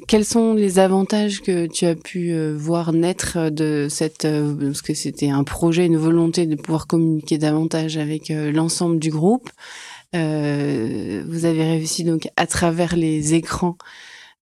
quels 0.08 0.26
sont 0.26 0.54
les 0.54 0.80
avantages 0.80 1.42
que 1.42 1.68
tu 1.68 1.86
as 1.86 1.96
pu 1.96 2.32
euh, 2.32 2.56
voir 2.58 2.92
naître 2.92 3.50
de 3.50 3.88
cette 3.90 4.26
euh, 4.26 4.56
parce 4.56 4.82
que 4.82 4.94
c'était 4.94 5.30
un 5.30 5.44
projet, 5.44 5.86
une 5.86 5.98
volonté 5.98 6.48
de 6.48 6.56
pouvoir 6.56 6.88
communiquer 6.88 7.38
davantage 7.38 7.98
avec 7.98 8.32
euh, 8.32 8.52
l'ensemble 8.52 9.00
du 9.00 9.10
groupe. 9.10 9.50
Euh, 10.16 11.24
vous 11.28 11.46
avez 11.46 11.64
réussi 11.64 12.04
donc 12.04 12.28
à 12.36 12.48
travers 12.48 12.96
les 12.96 13.34
écrans 13.34 13.78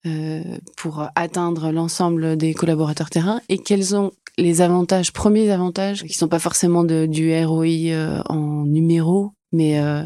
euh, 0.07 0.43
pour 0.77 1.09
atteindre 1.15 1.73
l'ensemble 1.73 2.37
des 2.37 2.53
collaborateurs 2.53 3.09
terrain. 3.11 3.41
Et 3.49 3.59
quels 3.59 3.85
sont 3.85 4.13
les 4.37 4.61
avantages, 4.61 5.13
premiers 5.13 5.51
avantages 5.51 6.03
qui 6.03 6.13
sont 6.13 6.29
pas 6.29 6.39
forcément 6.41 6.85
du 6.85 7.45
ROI 7.45 7.67
euh, 7.67 8.21
en 8.29 8.65
numéro, 8.67 9.33
mais 9.55 9.79
euh, 9.79 10.05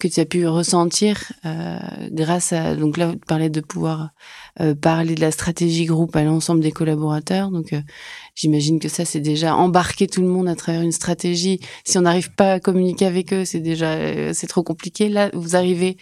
que 0.00 0.08
tu 0.08 0.20
as 0.20 0.26
pu 0.26 0.46
ressentir 0.46 1.32
euh, 1.46 1.78
grâce 2.10 2.52
à 2.52 2.74
donc 2.74 2.96
là 2.98 3.12
tu 3.12 3.18
parlais 3.26 3.48
de 3.48 3.60
pouvoir 3.60 4.10
euh, 4.60 4.74
parler 4.74 5.14
de 5.14 5.20
la 5.20 5.30
stratégie 5.30 5.86
groupe 5.86 6.14
à 6.16 6.24
l'ensemble 6.24 6.60
des 6.60 6.72
collaborateurs. 6.72 7.50
Donc 7.50 7.72
euh, 7.72 7.80
j'imagine 8.34 8.78
que 8.80 8.88
ça 8.88 9.04
c'est 9.04 9.20
déjà 9.20 9.54
embarquer 9.54 10.06
tout 10.08 10.20
le 10.20 10.28
monde 10.28 10.48
à 10.48 10.56
travers 10.56 10.82
une 10.82 10.92
stratégie. 10.92 11.60
Si 11.84 11.96
on 11.96 12.02
n'arrive 12.02 12.32
pas 12.34 12.54
à 12.54 12.60
communiquer 12.60 13.06
avec 13.06 13.32
eux 13.32 13.44
c'est 13.44 13.60
déjà 13.60 13.92
euh, 13.92 14.32
c'est 14.34 14.48
trop 14.48 14.62
compliqué. 14.62 15.08
Là 15.08 15.30
vous 15.32 15.56
arrivez 15.56 15.96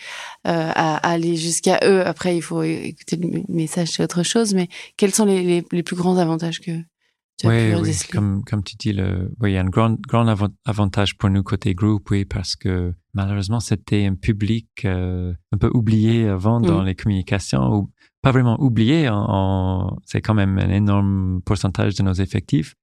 euh, 0.47 0.73
à, 0.75 0.97
à 0.97 1.11
aller 1.13 1.37
jusqu'à 1.37 1.79
eux. 1.85 2.05
Après 2.07 2.35
il 2.37 2.43
faut 2.43 2.63
écouter 2.63 3.17
le 3.17 3.43
message 3.49 3.91
c'est 3.93 4.03
autre 4.03 4.23
chose. 4.23 4.55
Mais 4.55 4.69
quels 4.97 5.15
sont 5.15 5.27
les, 5.27 5.43
les, 5.43 5.65
les 5.71 5.83
plus 5.83 5.97
grands 5.97 6.17
avantages 6.17 6.61
que 6.61 6.73
Oui, 7.45 7.51
Comme, 8.13 8.45
comme 8.45 8.63
tu 8.63 8.77
dis, 8.77 8.93
le, 8.93 9.31
oui, 9.41 9.51
il 9.51 9.55
y 9.55 9.59
a 9.59 9.61
un 9.61 9.65
grand, 9.69 10.01
grand 10.09 10.27
avant- 10.27 10.49
avantage 10.65 11.17
pour 11.19 11.29
nous 11.29 11.43
côté 11.43 11.75
groupe, 11.75 12.11
oui, 12.11 12.25
parce 12.25 12.57
que 12.57 12.95
malheureusement, 13.13 13.61
c'était 13.61 14.07
un 14.07 14.15
public 14.15 14.69
euh, 14.87 15.35
un 15.53 15.59
peu 15.59 15.71
oublié 15.75 16.29
avant 16.29 16.61
dans 16.61 16.83
Mm. 16.83 16.87
les 16.87 16.95
communications, 16.95 17.75
ou 17.75 17.91
pas 18.23 18.33
vraiment 18.33 18.59
oublié, 18.61 19.09
c'est 20.07 20.21
quand 20.23 20.35
même 20.35 20.59
un 20.59 20.71
énorme 20.71 21.41
pourcentage 21.45 21.95
de 21.95 22.03
nos 22.03 22.15
effectifs, 22.15 22.75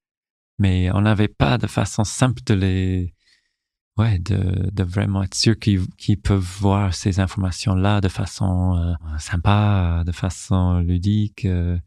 mais 0.59 0.91
on 0.93 1.01
n'avait 1.01 1.27
pas 1.27 1.57
de 1.57 1.67
façon 1.67 2.03
simple 2.03 2.41
de 2.45 2.53
les, 2.53 3.13
ouais, 3.97 4.19
de, 4.19 4.69
de 4.71 4.83
vraiment 4.83 5.23
être 5.23 5.35
sûr 5.35 5.57
qu'ils 5.57 5.87
qu'ils 5.97 6.19
peuvent 6.21 6.47
voir 6.59 6.93
ces 6.93 7.19
informations-là 7.19 8.01
de 8.01 8.07
façon 8.07 8.77
euh, 8.77 8.93
sympa, 9.17 10.03
de 10.05 10.11
façon 10.11 10.79
ludique, 10.79 11.45
euh, 11.45 11.77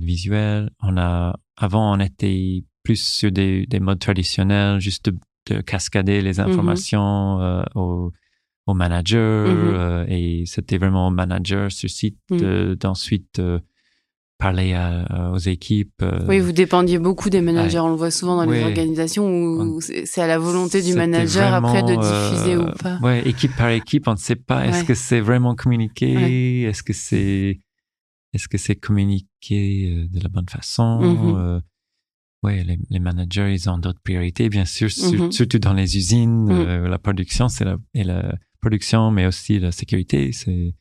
visuelle. 0.00 0.70
On 0.82 0.96
a, 0.96 1.34
avant, 1.56 1.92
on 1.96 2.00
était 2.00 2.64
plus 2.82 3.00
sur 3.02 3.30
des, 3.32 3.66
des 3.66 3.80
modes 3.80 3.98
traditionnels, 4.00 4.80
juste 4.80 5.06
de, 5.10 5.16
de 5.50 5.60
cascader 5.60 6.20
les 6.22 6.40
informations 6.40 7.40
euh, 7.40 7.62
au, 7.74 8.12
au 8.66 8.74
manager, 8.74 9.48
Mhm. 9.48 9.74
euh, 9.74 10.04
et 10.08 10.44
c'était 10.46 10.78
vraiment 10.78 11.06
au 11.08 11.10
manager 11.10 11.70
sur 11.72 11.88
site 11.90 12.18
de- 12.30 12.76
d'ensuite 12.78 13.38
euh, 13.38 13.58
parler 14.38 14.74
à- 14.74 15.30
aux 15.32 15.38
équipes. 15.38 16.04
Oui, 16.28 16.40
vous 16.40 16.52
dépendiez 16.52 16.98
beaucoup 16.98 17.30
des 17.30 17.40
managers. 17.40 17.78
Ouais. 17.78 17.84
On 17.86 17.88
le 17.90 17.94
voit 17.96 18.10
souvent 18.10 18.36
dans 18.36 18.50
les 18.50 18.62
organisations 18.64 19.26
où 19.28 19.80
c'est 19.80 20.20
à 20.20 20.26
la 20.26 20.38
volonté 20.38 20.82
du 20.82 20.94
manager 20.94 21.54
après 21.54 21.82
de 21.82 21.94
diffuser 21.96 22.56
ou 22.56 22.66
pas. 22.82 22.98
Ouais, 23.02 23.26
équipe 23.26 23.56
par 23.56 23.70
équipe, 23.70 24.06
on 24.08 24.12
ne 24.12 24.16
sait 24.18 24.36
pas. 24.36 24.66
Est-ce 24.66 24.80
Ouais. 24.80 24.84
que 24.86 24.94
c'est 24.94 25.20
vraiment 25.20 25.54
communiqué. 25.54 26.62
Est-ce 26.64 26.82
que 26.82 26.92
c'est 26.92 27.60
est-ce 28.32 28.48
que 28.48 28.58
c'est 28.58 28.76
communiqué 28.76 29.90
euh, 29.90 30.08
de 30.08 30.20
la 30.22 30.28
bonne 30.28 30.48
façon? 30.48 31.00
Euh, 31.38 31.60
Ouais, 32.42 32.62
les, 32.62 32.78
les 32.90 33.00
managers, 33.00 33.52
ils 33.52 33.68
ont 33.70 33.78
d'autres 33.78 34.00
priorités, 34.04 34.48
bien 34.50 34.66
sûr, 34.66 34.88
Mhm. 35.12 35.32
surtout 35.32 35.58
dans 35.58 35.72
les 35.72 35.96
usines. 35.96 36.44
Mhm. 36.44 36.50
euh, 36.52 36.88
la 36.88 36.98
production, 36.98 37.48
c'est 37.48 37.64
la 37.64 37.76
et 37.94 38.04
la 38.04 38.36
production, 38.60 39.10
mais 39.10 39.26
aussi 39.26 39.58
la 39.58 39.72
sécurité, 39.72 40.30
c'est 40.32 40.74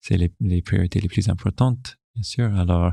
c'est 0.00 0.16
les, 0.16 0.32
les 0.40 0.62
priorités 0.62 1.00
les 1.00 1.08
plus 1.08 1.28
importantes, 1.28 1.96
bien 2.14 2.24
sûr. 2.24 2.46
Alors, 2.56 2.90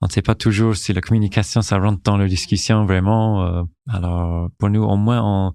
on 0.00 0.06
ne 0.06 0.12
sait 0.12 0.22
pas 0.22 0.36
toujours 0.36 0.76
si 0.76 0.92
la 0.92 1.00
communication, 1.00 1.60
ça 1.62 1.78
rentre 1.78 2.02
dans 2.02 2.16
la 2.18 2.28
discussion 2.28 2.84
vraiment. 2.84 3.44
euh, 3.46 3.62
alors, 3.88 4.48
pour 4.58 4.68
nous, 4.70 4.82
au 4.84 4.96
moins, 4.96 5.22
on, 5.24 5.52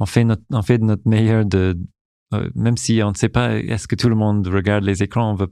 on 0.00 0.04
fait 0.06 0.24
notre, 0.24 0.42
on 0.50 0.60
fait 0.62 0.78
de 0.78 0.84
notre 0.84 1.08
meilleur 1.08 1.46
de, 1.46 1.78
euh, 2.34 2.50
même 2.54 2.76
si 2.76 3.00
on 3.02 3.10
ne 3.12 3.16
sait 3.16 3.30
pas, 3.30 3.56
est-ce 3.56 3.86
que 3.88 3.94
tout 3.94 4.08
le 4.10 4.16
monde 4.16 4.46
regarde 4.48 4.84
les 4.84 5.02
écrans, 5.02 5.30
on 5.30 5.36
veut, 5.36 5.50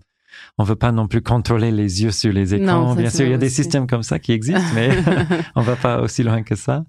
on 0.59 0.65
veut 0.65 0.77
pas 0.77 0.93
non 0.93 1.09
plus 1.09 1.23
contrôler 1.23 1.71
les 1.71 2.03
yeux 2.03 2.11
sur 2.11 2.33
les 2.33 2.55
écrans. 2.55 2.89
Non, 2.89 2.95
Bien 2.95 3.11
sûr, 3.11 3.25
il 3.27 3.31
y 3.31 3.35
a 3.35 3.39
des 3.39 3.51
systèmes 3.51 3.87
comme 3.87 4.03
ça 4.03 4.19
qui 4.19 4.33
existent, 4.33 4.75
mais 4.75 4.91
on 5.57 5.63
va 5.63 5.77
pas 5.77 6.01
aussi 6.01 6.23
loin 6.23 6.43
que 6.43 6.55
ça. 6.55 6.85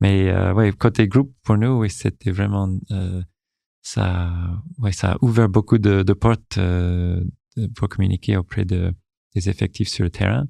Mais 0.00 0.28
euh, 0.28 0.52
ouais, 0.52 0.72
côté 0.72 1.08
groupe, 1.08 1.32
pour 1.42 1.56
nous, 1.56 1.78
oui, 1.80 1.90
c'était 1.90 2.30
vraiment, 2.30 2.68
euh, 2.90 3.22
ça, 3.82 4.30
ouais, 4.78 4.92
ça 4.92 5.12
a 5.12 5.16
ouvert 5.22 5.48
beaucoup 5.48 5.78
de, 5.78 6.02
de 6.02 6.12
portes 6.12 6.58
euh, 6.58 7.22
pour 7.74 7.88
communiquer 7.88 8.36
auprès 8.36 8.64
de, 8.64 8.92
des 9.34 9.48
effectifs 9.48 9.88
sur 9.88 10.04
le 10.04 10.10
terrain. 10.10 10.46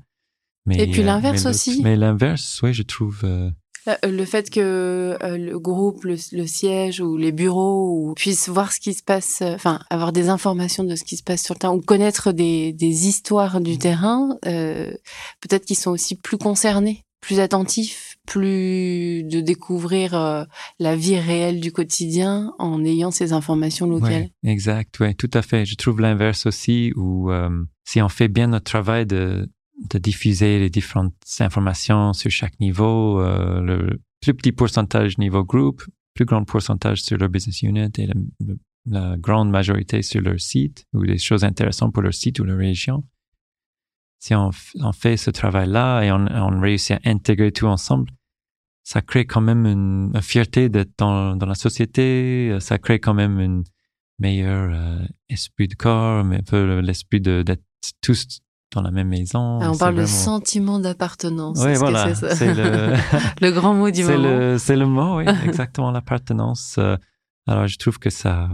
Mais, 0.65 0.79
Et 0.81 0.91
puis 0.91 1.03
euh, 1.03 1.07
l'inverse 1.07 1.47
aussi. 1.47 1.81
Mais 1.83 1.97
l'inverse, 1.97 2.61
oui, 2.63 2.75
je 2.75 2.83
trouve. 2.83 3.25
Euh, 3.89 3.97
le 4.05 4.25
fait 4.25 4.51
que 4.51 5.17
le 5.23 5.59
groupe, 5.59 6.05
le, 6.05 6.47
siège 6.47 7.01
ou 7.01 7.17
les 7.17 7.33
bureaux 7.33 7.91
ou 7.91 8.15
puissent 8.15 8.49
voir 8.49 8.73
ce 8.73 8.81
qui 8.81 8.95
se 8.95 9.03
passe, 9.03 9.43
enfin 9.43 9.81
avoir 9.91 10.13
des 10.13 10.29
informations 10.29 10.85
de 10.85 10.97
ce 10.97 11.05
qui 11.05 11.17
se 11.17 11.23
passe 11.23 11.43
sur 11.43 11.55
le 11.55 11.59
terrain 11.59 11.75
ou 11.75 11.81
connaître 11.81 12.33
des, 12.33 12.73
des 12.73 13.07
histoires 13.07 13.61
du 13.61 13.79
terrain, 13.79 14.37
peut-être 14.43 15.65
qu'ils 15.65 15.77
sont 15.77 15.91
aussi 15.91 16.17
plus 16.17 16.39
concernés, 16.39 17.05
plus 17.21 17.41
attentifs 17.41 18.07
plus 18.27 19.23
de 19.23 19.41
découvrir 19.41 20.15
euh, 20.15 20.45
la 20.79 20.97
vie 20.97 21.19
réelle 21.19 21.61
du 21.61 21.73
quotidien 21.73 22.53
en 22.59 22.85
ayant 22.85 23.11
ces 23.11 23.33
informations 23.33 23.87
locales. 23.87 24.29
exact, 24.45 24.99
ouais, 25.01 25.15
tout 25.15 25.31
à 25.33 25.43
fait. 25.43 25.65
Je 25.65 25.77
trouve 25.77 26.01
l'inverse 26.01 26.45
aussi 26.45 26.93
où 26.97 27.31
euh, 27.31 27.49
si 27.85 28.03
on 28.03 28.09
fait 28.09 28.29
bien 28.29 28.49
notre 28.49 28.65
travail 28.65 29.07
de, 29.07 29.49
de 29.77 29.99
diffuser 29.99 30.59
les 30.59 30.71
différentes 30.71 31.15
informations 31.41 32.13
sur 32.13 32.31
chaque 32.31 32.59
niveau, 32.61 33.21
euh, 33.21 33.61
le 33.61 34.01
plus 34.21 34.35
petit 34.35 34.53
pourcentage 34.53 35.19
niveau 35.19 35.45
groupe, 35.45 35.85
plus 36.15 36.25
grand 36.25 36.45
pourcentage 36.45 37.03
sur 37.03 37.19
leur 37.19 37.29
business 37.29 37.63
unit 37.63 37.91
et 37.99 38.09
la 38.87 39.17
grande 39.19 39.51
majorité 39.51 40.03
sur 40.03 40.23
leur 40.23 40.41
site 40.41 40.87
ou 40.95 41.05
des 41.05 41.19
choses 41.19 41.45
intéressantes 41.45 41.93
pour 41.93 42.03
leur 42.03 42.15
site 42.15 42.39
ou 42.41 42.45
leur 42.45 42.59
région. 42.59 43.05
Si 44.19 44.35
on, 44.35 44.51
fait 44.93 45.19
ce 45.19 45.31
travail-là 45.31 46.03
et 46.03 46.11
on, 46.11 46.61
réussit 46.61 46.97
à 46.97 47.11
intégrer 47.11 47.53
tout 47.53 47.67
ensemble, 47.67 48.11
ça 48.83 49.03
crée 49.03 49.27
quand 49.27 49.43
même 49.43 49.67
une, 49.67 50.13
fierté 50.23 50.69
d'être 50.69 50.93
dans, 50.97 51.37
la 51.37 51.55
société, 51.55 52.57
ça 52.61 52.79
crée 52.79 52.99
quand 52.99 53.15
même 53.15 53.39
un 53.39 53.63
meilleur 54.19 54.71
euh, 54.73 55.05
esprit 55.29 55.69
de 55.69 55.75
corps, 55.75 56.25
mais 56.25 56.39
un 56.39 56.43
peu 56.43 56.81
l'esprit 56.81 57.21
d'être 57.21 57.63
tous 58.01 58.41
dans 58.73 58.83
la 58.83 58.91
même 58.91 59.09
maison. 59.09 59.61
Ah, 59.63 59.71
on 59.71 59.77
parle 59.77 59.97
de 59.97 60.07
sentiment 60.07 60.79
d'appartenance. 60.79 61.59
Oui, 61.65 61.75
voilà. 61.75 62.15
C'est 62.15 62.55
le... 62.55 62.95
le... 63.41 63.51
grand 63.53 63.75
mot 63.75 63.91
du 63.91 64.05
moment. 64.05 64.59
C'est 64.59 64.77
le 64.77 64.87
mot, 64.87 65.19
oui, 65.19 65.25
exactement, 65.45 65.91
l'appartenance. 65.91 66.77
Euh, 66.79 66.97
alors, 67.47 67.67
je 67.69 67.79
trouve 67.79 67.99
que 67.99 68.11
ça, 68.11 68.51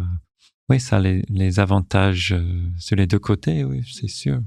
oui, 0.68 0.80
ça 0.80 0.96
a 0.96 1.00
les, 1.00 1.22
les 1.28 1.60
avantages 1.60 2.32
euh, 2.32 2.62
sur 2.78 2.96
les 2.96 3.06
deux 3.06 3.18
côtés, 3.18 3.64
oui, 3.64 3.82
c'est 3.90 4.08
sûr. 4.08 4.40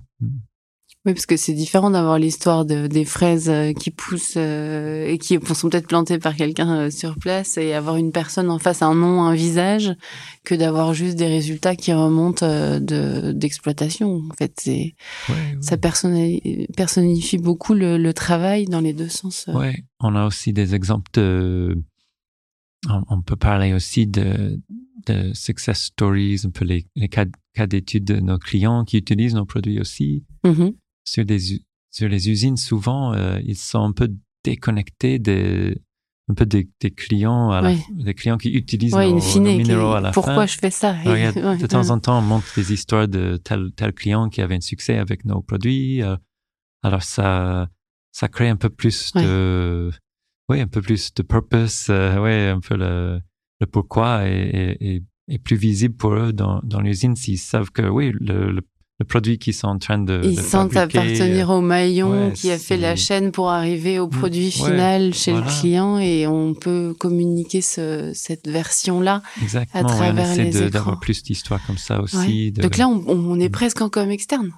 Oui, 1.06 1.14
parce 1.14 1.28
que 1.28 1.38
c'est 1.38 1.54
différent 1.54 1.92
d'avoir 1.92 2.18
l'histoire 2.18 2.66
de, 2.66 2.88
des 2.88 3.06
fraises 3.06 3.48
euh, 3.48 3.74
qui 3.74 3.92
poussent 3.92 4.38
euh, 4.38 5.08
et 5.08 5.20
qui 5.20 5.38
sont 5.54 5.70
peut-être 5.70 5.88
plantées 5.88 6.18
par 6.18 6.36
quelqu'un 6.36 6.76
euh, 6.76 6.90
sur 6.90 7.20
place 7.20 7.58
et 7.58 7.74
avoir 7.74 7.98
une 7.98 8.12
personne 8.12 8.50
en 8.50 8.58
face, 8.58 8.82
un 8.82 8.96
nom, 8.96 9.22
un 9.22 9.36
visage, 9.36 9.94
que 10.44 10.56
d'avoir 10.56 10.96
juste 10.96 11.16
des 11.16 11.28
résultats 11.28 11.76
qui 11.76 11.94
remontent 11.94 12.48
de 12.80 13.32
d'exploitation. 13.34 14.16
En 14.16 14.34
fait, 14.36 14.54
c'est 14.60 14.96
ça 15.62 15.78
personnifie 15.78 17.38
beaucoup 17.38 17.76
le, 17.76 18.00
le, 18.00 18.14
travail 18.14 18.66
dans 18.66 18.82
les 18.82 18.94
deux 18.94 19.10
sens. 19.10 19.48
Ouais, 19.54 19.84
on 20.00 20.16
a 20.16 20.26
aussi 20.26 20.54
des 20.54 20.74
exemples 20.74 21.12
de. 21.14 21.76
On, 23.10 23.22
peut 23.22 23.36
parler 23.36 23.74
aussi 23.74 24.06
de, 24.06 24.60
de 25.08 25.34
success 25.34 25.86
stories, 25.86 26.42
un 26.46 26.52
peu 26.52 26.66
les, 26.66 26.88
les 26.96 27.10
cas, 27.10 27.26
cas 27.56 27.66
d'études 27.66 28.06
de 28.06 28.20
nos 28.20 28.38
clients 28.38 28.86
qui 28.86 28.98
utilisent 28.98 29.34
nos 29.34 29.46
produits 29.46 29.80
aussi. 29.80 30.24
Mm-hmm 30.44 30.76
sur, 31.06 31.24
des, 31.24 31.40
sur 31.92 32.10
les 32.10 32.30
usines, 32.30 32.58
souvent, 32.58 33.14
euh, 33.14 33.40
ils 33.46 33.58
sont 33.58 33.80
un 33.80 33.94
peu 33.94 34.14
déconnectés 34.44 35.18
des, 35.20 35.78
un 36.28 36.34
peu 36.34 36.46
des, 36.46 36.70
des 36.82 36.92
clients, 36.92 37.52
à 37.52 37.74
des 37.92 38.14
clients 38.14 38.38
qui 38.38 38.50
utilisent 38.50 38.94
nos, 38.94 39.40
minéraux 39.40 39.94
à 39.94 40.02
la 40.02 40.12
pourquoi 40.12 40.46
je 40.46 40.58
fais 40.58 40.72
ça? 40.72 40.94
De 41.04 41.68
temps 41.68 41.90
en 41.90 42.00
temps, 42.00 42.20
on 42.20 42.22
montre 42.22 42.48
des 42.56 42.74
histoires 42.74 43.08
de 43.08 43.38
tel, 43.38 43.72
tel 43.76 43.94
client 43.94 44.30
qui 44.30 44.42
avait 44.42 44.56
un 44.56 44.62
succès 44.62 44.98
avec 44.98 45.24
nos 45.26 45.42
produits. 45.42 46.02
Euh, 46.02 46.18
alors, 46.84 47.04
ça, 47.04 47.70
ça 48.12 48.28
crée 48.28 48.50
un 48.50 48.56
peu 48.56 48.70
plus 48.70 49.12
de, 49.14 49.92
oui, 50.50 50.62
un 50.62 50.68
peu 50.68 50.82
plus 50.82 51.14
de 51.14 51.24
purpose, 51.24 51.88
euh, 51.90 52.20
ouais, 52.20 52.50
un 52.50 52.60
peu 52.60 52.76
le, 52.76 53.20
le 53.60 53.68
pourquoi 53.68 54.28
est, 54.28 55.02
est, 55.28 55.40
plus 55.40 55.56
visible 55.56 55.96
pour 55.96 56.14
eux 56.14 56.34
dans, 56.34 56.62
dans 56.64 56.82
l'usine 56.82 57.16
s'ils 57.16 57.40
savent 57.40 57.72
que, 57.72 57.82
oui, 57.82 58.12
le, 58.20 58.52
le 58.52 58.62
le 59.00 59.06
produit 59.06 59.38
qu'ils 59.38 59.54
sont 59.54 59.68
en 59.68 59.78
train 59.78 59.98
de. 59.98 60.22
Ils 60.24 60.40
sentent 60.40 60.78
appartenir 60.78 61.50
au 61.50 61.62
maillon 61.62 62.32
qui 62.32 62.50
a 62.52 62.58
fait 62.58 62.78
la 62.78 62.96
chaîne 62.96 63.32
pour 63.32 63.50
arriver 63.50 64.00
au 64.00 64.08
mm. 64.08 64.12
produit 64.12 64.52
final 64.52 65.14
chez 65.14 65.34
le 65.34 65.42
client 65.42 66.00
et 66.00 66.28
on 66.28 66.54
peut 66.54 66.96
communiquer 66.98 67.62
ce, 67.62 68.12
cette 68.14 68.48
version-là 68.48 69.22
à 69.74 69.84
travers 69.84 70.30
on 70.30 70.42
essaie 70.42 70.70
d'avoir 70.70 71.00
plus 71.00 71.24
d'histoires 71.24 71.66
comme 71.68 71.78
ça 71.78 72.02
aussi. 72.02 72.52
Donc 72.52 72.78
là, 72.78 72.88
on, 72.88 73.04
on 73.08 73.40
est 73.40 73.50
presque 73.50 73.82
en 73.82 73.90
com 73.90 74.10
externe. 74.10 74.52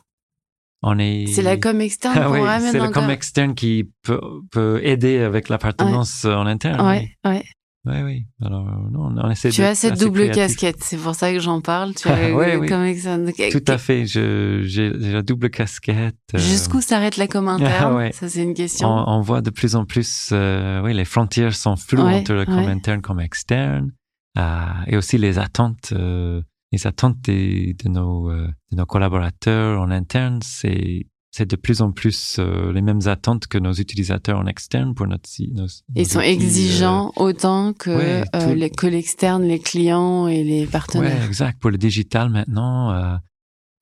On 0.84 1.00
est. 1.00 1.26
C'est 1.28 1.42
la 1.42 1.58
com 1.58 1.82
externe 1.82 2.18
ah, 2.22 2.30
oui, 2.30 2.40
C'est 2.72 2.78
la 2.78 2.90
com 2.90 3.10
externe 3.10 3.56
qui 3.56 3.90
peut, 4.04 4.22
peut 4.52 4.80
aider 4.84 5.18
avec 5.18 5.50
l'appartenance 5.50 6.26
en 6.26 6.46
interne. 6.46 6.86
Ouais, 6.86 7.10
ouais. 7.26 7.44
Oui, 7.86 8.02
oui. 8.04 8.26
Alors, 8.44 8.66
non, 8.92 9.14
on 9.16 9.30
essaie 9.30 9.50
tu 9.50 9.64
as 9.64 9.76
cette 9.76 10.00
double 10.00 10.32
casquette, 10.32 10.78
c'est 10.82 10.98
pour 10.98 11.16
ça 11.16 11.32
que 11.32 11.40
j'en 11.40 11.62
parle. 11.62 11.94
Tu 11.94 12.08
as 12.10 12.32
oui, 12.34 13.52
Tout 13.52 13.64
à 13.68 13.78
fait. 13.78 14.06
J'ai 14.06 14.92
la 14.92 15.22
double 15.22 15.50
casquette. 15.50 16.16
Euh. 16.34 16.38
Jusqu'où 16.38 16.82
s'arrête 16.82 17.18
la 17.18 17.28
com 17.28 17.48
interne 17.48 18.12
Ça, 18.14 18.28
c'est 18.28 18.44
une 18.44 18.54
question. 18.54 18.88
On, 18.90 19.22
voit 19.22 19.42
de 19.42 19.50
plus 19.50 19.76
en 19.76 19.86
plus, 19.86 20.30
euh, 20.32 20.82
oui, 20.84 20.94
les 20.94 21.06
frontières 21.06 21.56
sont 21.56 21.76
floues 21.76 22.02
entre 22.02 22.34
la 22.34 22.46
com 22.46 22.58
interne 22.58 23.02
comme 23.02 23.20
externe, 23.20 23.92
euh, 24.38 24.66
et 24.88 24.98
aussi 24.98 25.18
les 25.18 25.40
attentes, 25.40 25.94
les 25.94 26.88
attentes 26.88 27.22
des, 27.22 27.76
de 27.84 27.90
nos 27.90 28.30
de 28.32 28.76
nos 28.76 28.86
collaborateurs 28.86 29.80
en 29.80 29.92
interne, 29.92 30.40
c'est 30.44 31.06
c'est 31.38 31.46
de 31.46 31.56
plus 31.56 31.82
en 31.82 31.92
plus 31.92 32.38
euh, 32.40 32.74
les 32.74 32.82
mêmes 32.82 33.02
attentes 33.06 33.46
que 33.46 33.60
nos 33.60 33.74
utilisateurs 33.74 34.40
en 34.40 34.48
externe 34.48 34.96
pour 34.96 35.06
notre 35.06 35.30
site. 35.30 35.56
Ils 35.96 36.08
sont 36.08 36.20
exigeants 36.20 37.10
euh, 37.10 37.26
autant 37.26 37.74
que, 37.74 37.92
euh, 37.92 38.56
les, 38.56 38.72
que 38.72 38.88
l'externe, 38.88 39.44
les 39.44 39.60
clients 39.60 40.28
et 40.28 40.44
les 40.44 40.66
partenaires. 40.66 41.20
Ouais, 41.20 41.28
exact. 41.28 41.60
Pour 41.60 41.70
le 41.70 41.78
digital 41.78 42.32
maintenant, 42.32 43.20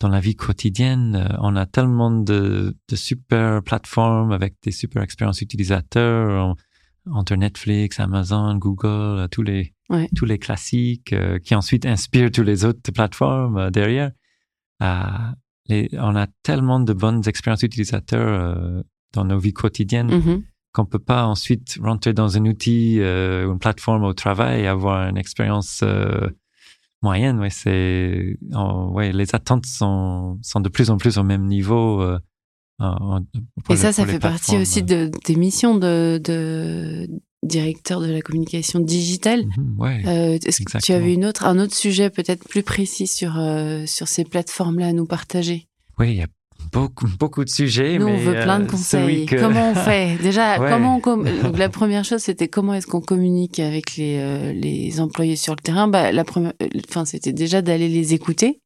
dans 0.02 0.10
la 0.10 0.20
vie 0.20 0.36
quotidienne, 0.36 1.34
on 1.40 1.56
a 1.56 1.66
tellement 1.66 2.12
de, 2.12 2.76
de 2.90 2.96
super 2.98 3.64
plateformes 3.64 4.34
avec 4.34 4.56
des 4.62 4.72
super 4.72 5.02
expériences 5.02 5.40
utilisateurs 5.40 6.56
entre 7.10 7.36
Netflix, 7.36 8.02
Amazon, 8.02 8.56
Google, 8.58 9.30
tous 9.32 9.44
les 9.44 9.74
tous 10.16 10.26
les 10.26 10.40
classiques 10.40 11.16
qui 11.44 11.56
ensuite 11.56 11.86
inspirent 11.86 12.32
toutes 12.32 12.48
les 12.48 12.66
autres 12.66 12.92
plateformes 12.92 13.72
derrière 13.72 14.12
on 15.70 16.16
a 16.16 16.28
tellement 16.44 16.80
de 16.80 16.94
bonnes 16.94 17.24
expériences 17.28 17.64
utilisateurs 17.64 18.58
euh, 18.58 18.82
dans 19.14 19.26
nos 19.26 19.40
vies 19.40 19.54
quotidiennes 19.54 20.12
mm-hmm. 20.12 20.44
qu'on 20.74 20.86
peut 20.86 21.00
pas 21.00 21.26
ensuite 21.26 21.78
rentrer 21.82 22.14
dans 22.14 22.38
un 22.38 22.46
outil 22.46 23.00
euh, 23.00 23.46
ou 23.46 23.54
une 23.54 23.60
plateforme 23.60 24.04
au 24.04 24.14
travail 24.14 24.62
et 24.62 24.68
avoir 24.68 25.08
une 25.10 25.18
expérience 25.18 25.82
euh, 25.84 26.30
moyenne. 27.02 27.40
Ouais, 27.40 27.50
c'est, 27.50 28.38
ouais, 28.92 29.12
les 29.12 29.34
attentes 29.34 29.66
sont, 29.66 30.38
sont 30.42 30.60
de 30.60 30.70
plus 30.70 30.90
en 30.90 30.98
plus 30.98 31.18
au 31.18 31.24
même 31.24 31.46
niveau. 31.46 32.04
et 33.70 33.76
ça, 33.76 33.94
ça 33.94 34.06
fait 34.06 34.20
partie 34.20 34.58
aussi 34.58 34.84
de, 34.84 35.10
des 35.26 35.36
missions 35.36 35.76
de, 35.76 36.20
de 36.24 37.08
directeur 37.46 38.02
de 38.02 38.12
la 38.12 38.22
communication 38.22 38.80
digitale. 38.80 39.46
Mhm, 39.46 40.06
euh, 40.08 40.38
Est-ce 40.46 40.64
que 40.64 40.78
tu 40.80 40.92
avais 40.92 41.14
une 41.14 41.26
autre, 41.26 41.46
un 41.46 41.60
autre 41.60 41.76
sujet 41.76 42.10
peut-être 42.10 42.48
plus 42.48 42.64
précis 42.64 43.08
sur, 43.08 43.40
euh, 43.40 43.86
sur 43.86 44.08
ces 44.08 44.24
plateformes-là 44.24 44.88
à 44.88 44.94
nous 44.94 45.06
partager? 45.06 45.68
Oui, 46.00 46.12
il 46.12 46.18
y 46.18 46.22
a 46.22 46.28
beaucoup, 46.72 47.08
beaucoup 47.20 47.44
de 47.44 47.50
sujets. 47.50 47.98
Nous, 47.98 48.08
on 48.08 48.18
veut 48.18 48.34
plein 48.34 48.60
de 48.60 48.66
euh, 48.66 48.68
conseils. 48.68 49.26
Comment 49.26 49.72
on 49.72 49.76
fait? 49.76 50.18
Déjà, 50.22 50.58
comment 50.58 51.02
on 51.04 51.24
la 51.58 51.70
première 51.70 52.04
chose, 52.04 52.22
c'était 52.22 52.48
comment 52.48 52.74
est-ce 52.74 52.88
qu'on 52.88 53.02
communique 53.02 53.60
avec 53.60 53.96
les, 53.96 54.54
les 54.54 55.00
employés 55.00 55.36
sur 55.36 55.54
le 55.54 55.62
terrain? 55.62 55.88
Bah, 55.88 56.12
la 56.12 56.24
première, 56.24 56.54
enfin, 56.90 57.06
c'était 57.06 57.34
déjà 57.34 57.62
d'aller 57.62 57.90
les 57.90 58.14
écouter 58.14 58.62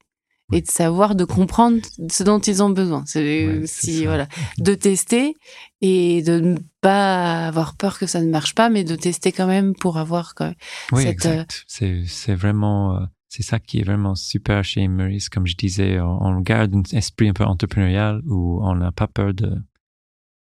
et 0.51 0.61
de 0.61 0.67
savoir, 0.67 1.15
de 1.15 1.25
comprendre 1.25 1.79
ce 2.09 2.23
dont 2.23 2.39
ils 2.39 2.63
ont 2.63 2.69
besoin. 2.69 3.03
C'est 3.05 3.65
si 3.65 4.05
voilà, 4.05 4.27
de 4.57 4.73
tester 4.73 5.35
et 5.81 6.21
de 6.23 6.39
ne 6.39 6.57
pas 6.81 7.47
avoir 7.47 7.75
peur 7.75 7.99
que 7.99 8.07
ça 8.07 8.21
ne 8.21 8.29
marche 8.29 8.55
pas, 8.55 8.69
mais 8.69 8.83
de 8.83 8.95
tester 8.95 9.31
quand 9.31 9.47
même 9.47 9.73
pour 9.75 9.97
avoir 9.97 10.35
quand 10.35 10.45
même 10.45 10.55
oui, 10.91 11.03
cette. 11.03 11.25
Euh, 11.25 11.31
exact. 11.31 11.65
C'est 11.67 12.03
c'est 12.05 12.35
vraiment 12.35 12.95
euh, 12.95 13.05
c'est 13.27 13.43
ça 13.43 13.59
qui 13.59 13.79
est 13.79 13.83
vraiment 13.83 14.15
super 14.15 14.63
chez 14.63 14.87
Maurice, 14.87 15.29
comme 15.29 15.45
je 15.45 15.55
disais, 15.55 15.99
on, 15.99 16.39
garde 16.41 16.75
un 16.75 16.81
esprit 16.97 17.29
un 17.29 17.33
peu 17.33 17.43
entrepreneurial 17.43 18.21
où 18.25 18.59
on 18.63 18.75
n'a 18.75 18.91
pas 18.91 19.07
peur 19.07 19.33
de 19.33 19.55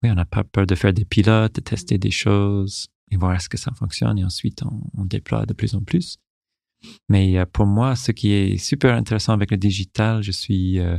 oui, 0.03 0.11
on 0.11 0.15
n'a 0.15 0.25
pas 0.25 0.45
peur 0.45 0.67
de 0.67 0.75
faire 0.75 0.93
des 0.93 1.05
pilotes, 1.05 1.57
de 1.57 1.61
tester 1.61 1.99
des 1.99 2.13
choses 2.13 2.89
et 3.11 3.17
voir 3.17 3.35
est-ce 3.35 3.49
que 3.49 3.59
ça 3.59 3.73
fonctionne 3.73 4.19
et 4.19 4.25
ensuite 4.25 4.63
on, 4.63 4.81
on 4.97 5.05
déploie 5.05 5.45
de 5.45 5.53
plus 5.53 5.75
en 5.75 5.83
plus. 5.83 6.19
Mais 7.09 7.39
euh, 7.39 7.45
pour 7.47 7.67
moi, 7.67 7.97
ce 7.97 8.13
qui 8.13 8.33
est 8.33 8.59
super 8.59 8.95
intéressant 8.95 9.33
avec 9.33 9.51
le 9.51 9.57
digital, 9.57 10.23
je 10.23 10.31
suis, 10.31 10.79
euh, 10.79 10.99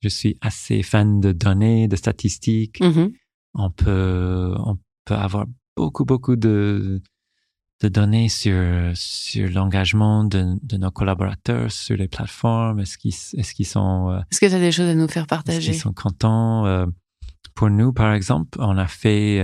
je 0.00 0.08
suis 0.08 0.36
assez 0.40 0.82
fan 0.82 1.20
de 1.20 1.32
données, 1.32 1.88
de 1.88 1.96
statistiques. 1.96 2.80
Mm-hmm. 2.80 3.12
On 3.54 3.70
peut, 3.70 4.54
on 4.58 4.76
peut 5.04 5.14
avoir 5.14 5.46
beaucoup, 5.76 6.04
beaucoup 6.04 6.36
de, 6.36 7.02
de 7.80 7.88
données 7.88 8.28
sur 8.28 8.92
sur 8.94 9.50
l'engagement 9.50 10.24
de, 10.24 10.56
de, 10.62 10.76
nos 10.76 10.90
collaborateurs 10.90 11.72
sur 11.72 11.96
les 11.96 12.08
plateformes. 12.08 12.80
Est-ce 12.80 12.96
qu'ils 12.96 13.14
est-ce 13.38 13.54
qu'ils 13.54 13.66
sont 13.66 14.10
euh, 14.10 14.20
Est-ce 14.30 14.40
que 14.40 14.46
tu 14.46 14.54
as 14.54 14.60
des 14.60 14.72
choses 14.72 14.88
à 14.88 14.94
nous 14.94 15.08
faire 15.08 15.26
partager 15.26 15.58
Est-ce 15.58 15.66
qu'ils 15.66 15.80
sont 15.80 15.92
contents? 15.92 16.66
Euh, 16.66 16.86
Pour 17.56 17.70
nous, 17.70 17.92
par 17.92 18.12
exemple, 18.12 18.58
on 18.60 18.78
a 18.78 18.86
fait 18.86 19.40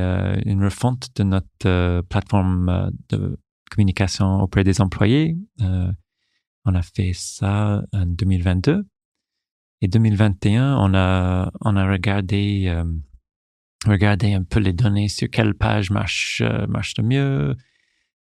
une 0.46 0.62
refonte 0.62 1.08
de 1.16 1.24
notre 1.24 2.02
plateforme 2.02 2.92
de 3.08 3.36
communication 3.70 4.40
auprès 4.40 4.64
des 4.64 4.80
employés. 4.80 5.36
on 5.60 6.74
a 6.74 6.82
fait 6.82 7.12
ça 7.14 7.82
en 7.92 8.06
2022 8.06 8.86
et 9.82 9.88
2021. 9.88 10.76
On 10.78 10.94
a 10.94 11.50
on 11.60 11.76
a 11.76 11.90
regardé 11.90 12.74
regardé 13.86 14.34
un 14.34 14.42
peu 14.42 14.60
les 14.60 14.72
données 14.72 15.08
sur 15.08 15.28
quelle 15.30 15.54
page 15.54 15.90
marche 15.90 16.42
marche 16.68 16.94
le 16.98 17.04
mieux 17.04 17.56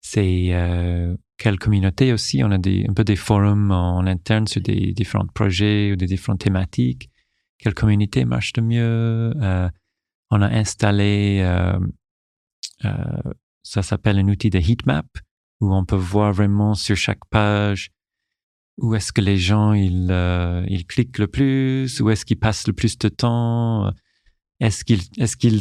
c'est 0.07 0.49
euh, 0.51 1.17
quelle 1.37 1.57
communauté 1.57 2.13
aussi. 2.13 2.43
On 2.43 2.51
a 2.51 2.59
des, 2.59 2.85
un 2.87 2.93
peu 2.93 3.03
des 3.03 3.15
forums 3.15 3.71
en, 3.71 4.05
interne 4.05 4.45
sur 4.45 4.61
des 4.61 4.93
différents 4.93 5.25
projets 5.25 5.91
ou 5.91 5.95
des 5.95 6.05
différentes 6.05 6.41
thématiques. 6.41 7.09
Quelle 7.57 7.73
communauté 7.73 8.23
marche 8.23 8.53
le 8.55 8.61
mieux? 8.61 9.33
Euh, 9.41 9.67
On 10.29 10.43
a 10.43 10.47
installé, 10.47 11.39
euh, 11.41 11.79
euh, 12.85 13.31
ça 13.63 13.81
s'appelle 13.81 14.19
un 14.19 14.27
outil 14.27 14.51
de 14.51 14.59
heatmap, 14.59 15.07
où 15.61 15.73
on 15.73 15.85
peut 15.85 15.95
voir 15.95 16.33
vraiment 16.33 16.73
sur 16.73 16.95
chaque 16.95 17.25
page 17.29 17.91
où 18.77 18.93
est-ce 18.93 19.13
que 19.13 19.21
les 19.21 19.37
gens 19.37 19.71
ils, 19.71 20.09
euh, 20.11 20.65
ils 20.67 20.85
cliquent 20.85 21.17
le 21.17 21.27
plus, 21.27 22.01
où 22.01 22.09
est-ce 22.09 22.25
qu'ils 22.25 22.39
passent 22.39 22.67
le 22.67 22.73
plus 22.73 22.97
de 22.97 23.07
temps 23.07 23.91
est-ce 24.59 24.85
qu'il 24.85 25.01
est-ce 25.17 25.35
qu'il 25.35 25.57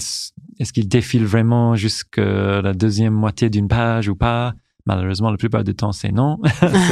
est-ce 0.59 0.73
qu'il 0.73 0.89
défile 0.89 1.25
vraiment 1.25 1.75
jusqu'à 1.75 2.63
la 2.63 2.73
deuxième 2.73 3.13
moitié 3.13 3.51
d'une 3.51 3.69
page 3.69 4.09
ou 4.09 4.15
pas? 4.15 4.55
Malheureusement, 4.87 5.31
la 5.31 5.37
plupart 5.37 5.65
du 5.65 5.75
temps, 5.75 5.93
c'est 5.93 6.13
non. 6.13 6.39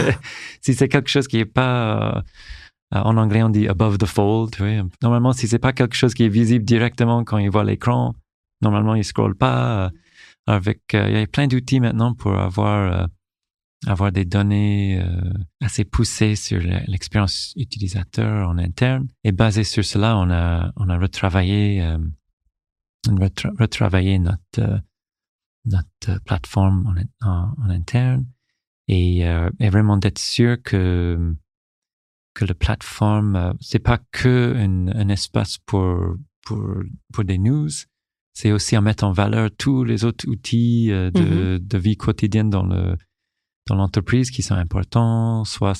si 0.60 0.74
c'est 0.74 0.88
quelque 0.88 1.10
chose 1.10 1.28
qui 1.28 1.38
est 1.38 1.44
pas 1.44 2.16
euh, 2.16 2.20
en 2.90 3.16
anglais, 3.16 3.42
on 3.42 3.50
dit 3.50 3.68
above 3.68 3.98
the 3.98 4.06
fold. 4.06 4.56
Normalement, 5.02 5.32
si 5.32 5.46
c'est 5.46 5.58
pas 5.58 5.72
quelque 5.72 5.94
chose 5.94 6.14
qui 6.14 6.24
est 6.24 6.28
visible 6.28 6.64
directement 6.64 7.22
quand 7.22 7.38
il 7.38 7.50
voit 7.50 7.64
l'écran, 7.64 8.14
normalement, 8.62 8.94
il 8.94 9.04
scrolle 9.04 9.36
pas. 9.36 9.90
Euh, 10.48 10.54
avec, 10.54 10.94
euh, 10.94 11.08
il 11.08 11.16
y 11.16 11.20
a 11.20 11.26
plein 11.26 11.46
d'outils 11.46 11.80
maintenant 11.80 12.14
pour 12.14 12.38
avoir 12.38 13.08
avoir 13.86 14.12
des 14.12 14.24
données 14.24 15.00
euh, 15.00 15.32
assez 15.60 15.84
poussées 15.84 16.36
sur 16.36 16.60
l'expérience 16.60 17.52
utilisateur 17.56 18.48
en 18.48 18.58
interne. 18.58 19.08
Et 19.24 19.32
basé 19.32 19.64
sur 19.64 19.84
cela, 19.84 20.16
on 20.16 20.30
a, 20.30 20.72
on 20.76 20.88
a 20.88 20.98
retravaillé, 20.98 21.82
euh, 21.82 21.98
retravaillé 23.58 24.18
notre, 24.18 24.38
euh, 24.58 24.78
notre 25.64 26.22
plateforme 26.24 26.94
en, 27.22 27.70
interne 27.70 28.26
et, 28.88 29.26
euh, 29.26 29.50
et 29.58 29.70
vraiment 29.70 29.96
d'être 29.96 30.18
sûr 30.18 30.62
que, 30.62 31.34
que 32.34 32.44
la 32.44 32.54
plateforme, 32.54 33.54
c'est 33.60 33.78
pas 33.78 33.98
que 34.12 34.54
un, 34.56 34.88
un 34.88 35.08
espace 35.08 35.58
pour, 35.58 36.16
pour, 36.44 36.64
pour 37.12 37.24
des 37.24 37.38
news, 37.38 37.68
c'est 38.34 38.52
aussi 38.52 38.76
à 38.76 38.80
mettre 38.80 39.04
en 39.04 39.12
valeur 39.12 39.50
tous 39.56 39.84
les 39.84 40.04
autres 40.04 40.28
outils 40.28 40.88
de, 40.88 41.10
mm-hmm. 41.10 41.58
de 41.58 41.78
vie 41.78 41.96
quotidienne 41.96 42.50
dans 42.50 42.64
le, 42.64 42.96
dans 43.68 43.74
l'entreprise 43.74 44.30
qui 44.30 44.42
sont 44.42 44.54
importants, 44.54 45.44
soit 45.44 45.78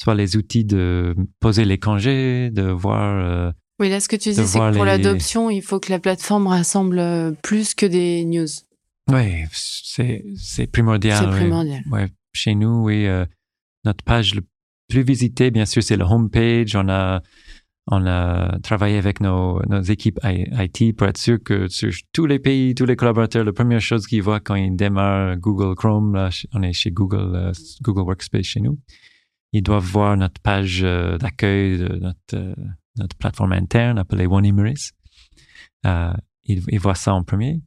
soit 0.00 0.14
les 0.14 0.36
outils 0.36 0.64
de 0.64 1.14
poser 1.40 1.64
les 1.64 1.78
congés, 1.78 2.50
de 2.50 2.62
voir. 2.62 3.18
Euh, 3.18 3.52
oui, 3.80 3.88
là, 3.88 4.00
ce 4.00 4.08
que 4.08 4.16
tu 4.16 4.30
dis, 4.30 4.46
c'est 4.46 4.58
que 4.58 4.74
pour 4.74 4.84
l'adoption, 4.84 5.50
il 5.50 5.62
faut 5.62 5.80
que 5.80 5.90
la 5.90 5.98
plateforme 5.98 6.46
rassemble 6.46 6.98
euh, 6.98 7.32
plus 7.42 7.74
que 7.74 7.86
des 7.86 8.24
news. 8.24 8.46
Oui, 9.10 9.44
c'est 9.52 10.24
c'est 10.36 10.66
primordial. 10.66 11.18
C'est 11.18 11.30
primordial. 11.30 11.82
Ouais. 11.90 12.08
Chez 12.32 12.54
nous, 12.54 12.84
oui, 12.84 13.06
euh, 13.06 13.24
notre 13.84 14.04
page 14.04 14.34
le 14.34 14.42
plus 14.88 15.02
visitée, 15.02 15.50
bien 15.50 15.66
sûr, 15.66 15.82
c'est 15.82 15.96
le 15.96 16.04
homepage. 16.04 16.76
On 16.76 16.88
a 16.88 17.22
on 17.90 18.06
a 18.06 18.58
travaillé 18.60 18.98
avec 18.98 19.20
nos, 19.20 19.62
équipes 19.82 20.20
IT 20.24 20.96
pour 20.96 21.06
être 21.06 21.16
sûr 21.16 21.38
que 21.42 21.68
sur 21.68 21.90
tous 22.12 22.26
les 22.26 22.38
pays, 22.38 22.74
tous 22.74 22.84
les 22.84 22.96
collaborateurs, 22.96 23.44
la 23.44 23.52
première 23.52 23.80
chose 23.80 24.06
qu'ils 24.06 24.22
voient 24.22 24.40
quand 24.40 24.54
ils 24.54 24.76
démarrent 24.76 25.36
Google 25.38 25.74
Chrome, 25.74 26.14
là, 26.14 26.28
on 26.52 26.62
est 26.62 26.74
chez 26.74 26.90
Google, 26.90 27.34
euh, 27.34 27.52
Google 27.82 28.02
Workspace 28.02 28.44
chez 28.44 28.60
nous, 28.60 28.78
ils 29.52 29.62
doivent 29.62 29.84
voir 29.84 30.16
notre 30.16 30.40
page 30.40 30.82
euh, 30.82 31.16
d'accueil 31.16 31.78
de 31.78 31.88
notre, 31.96 32.34
euh, 32.34 32.54
notre 32.96 33.16
plateforme 33.16 33.52
interne 33.52 33.98
appelée 33.98 34.26
One 34.26 34.46
Euh, 35.86 36.12
ils, 36.44 36.62
ils 36.68 36.80
voient 36.80 36.94
ça 36.94 37.14
en 37.14 37.24
premier. 37.24 37.62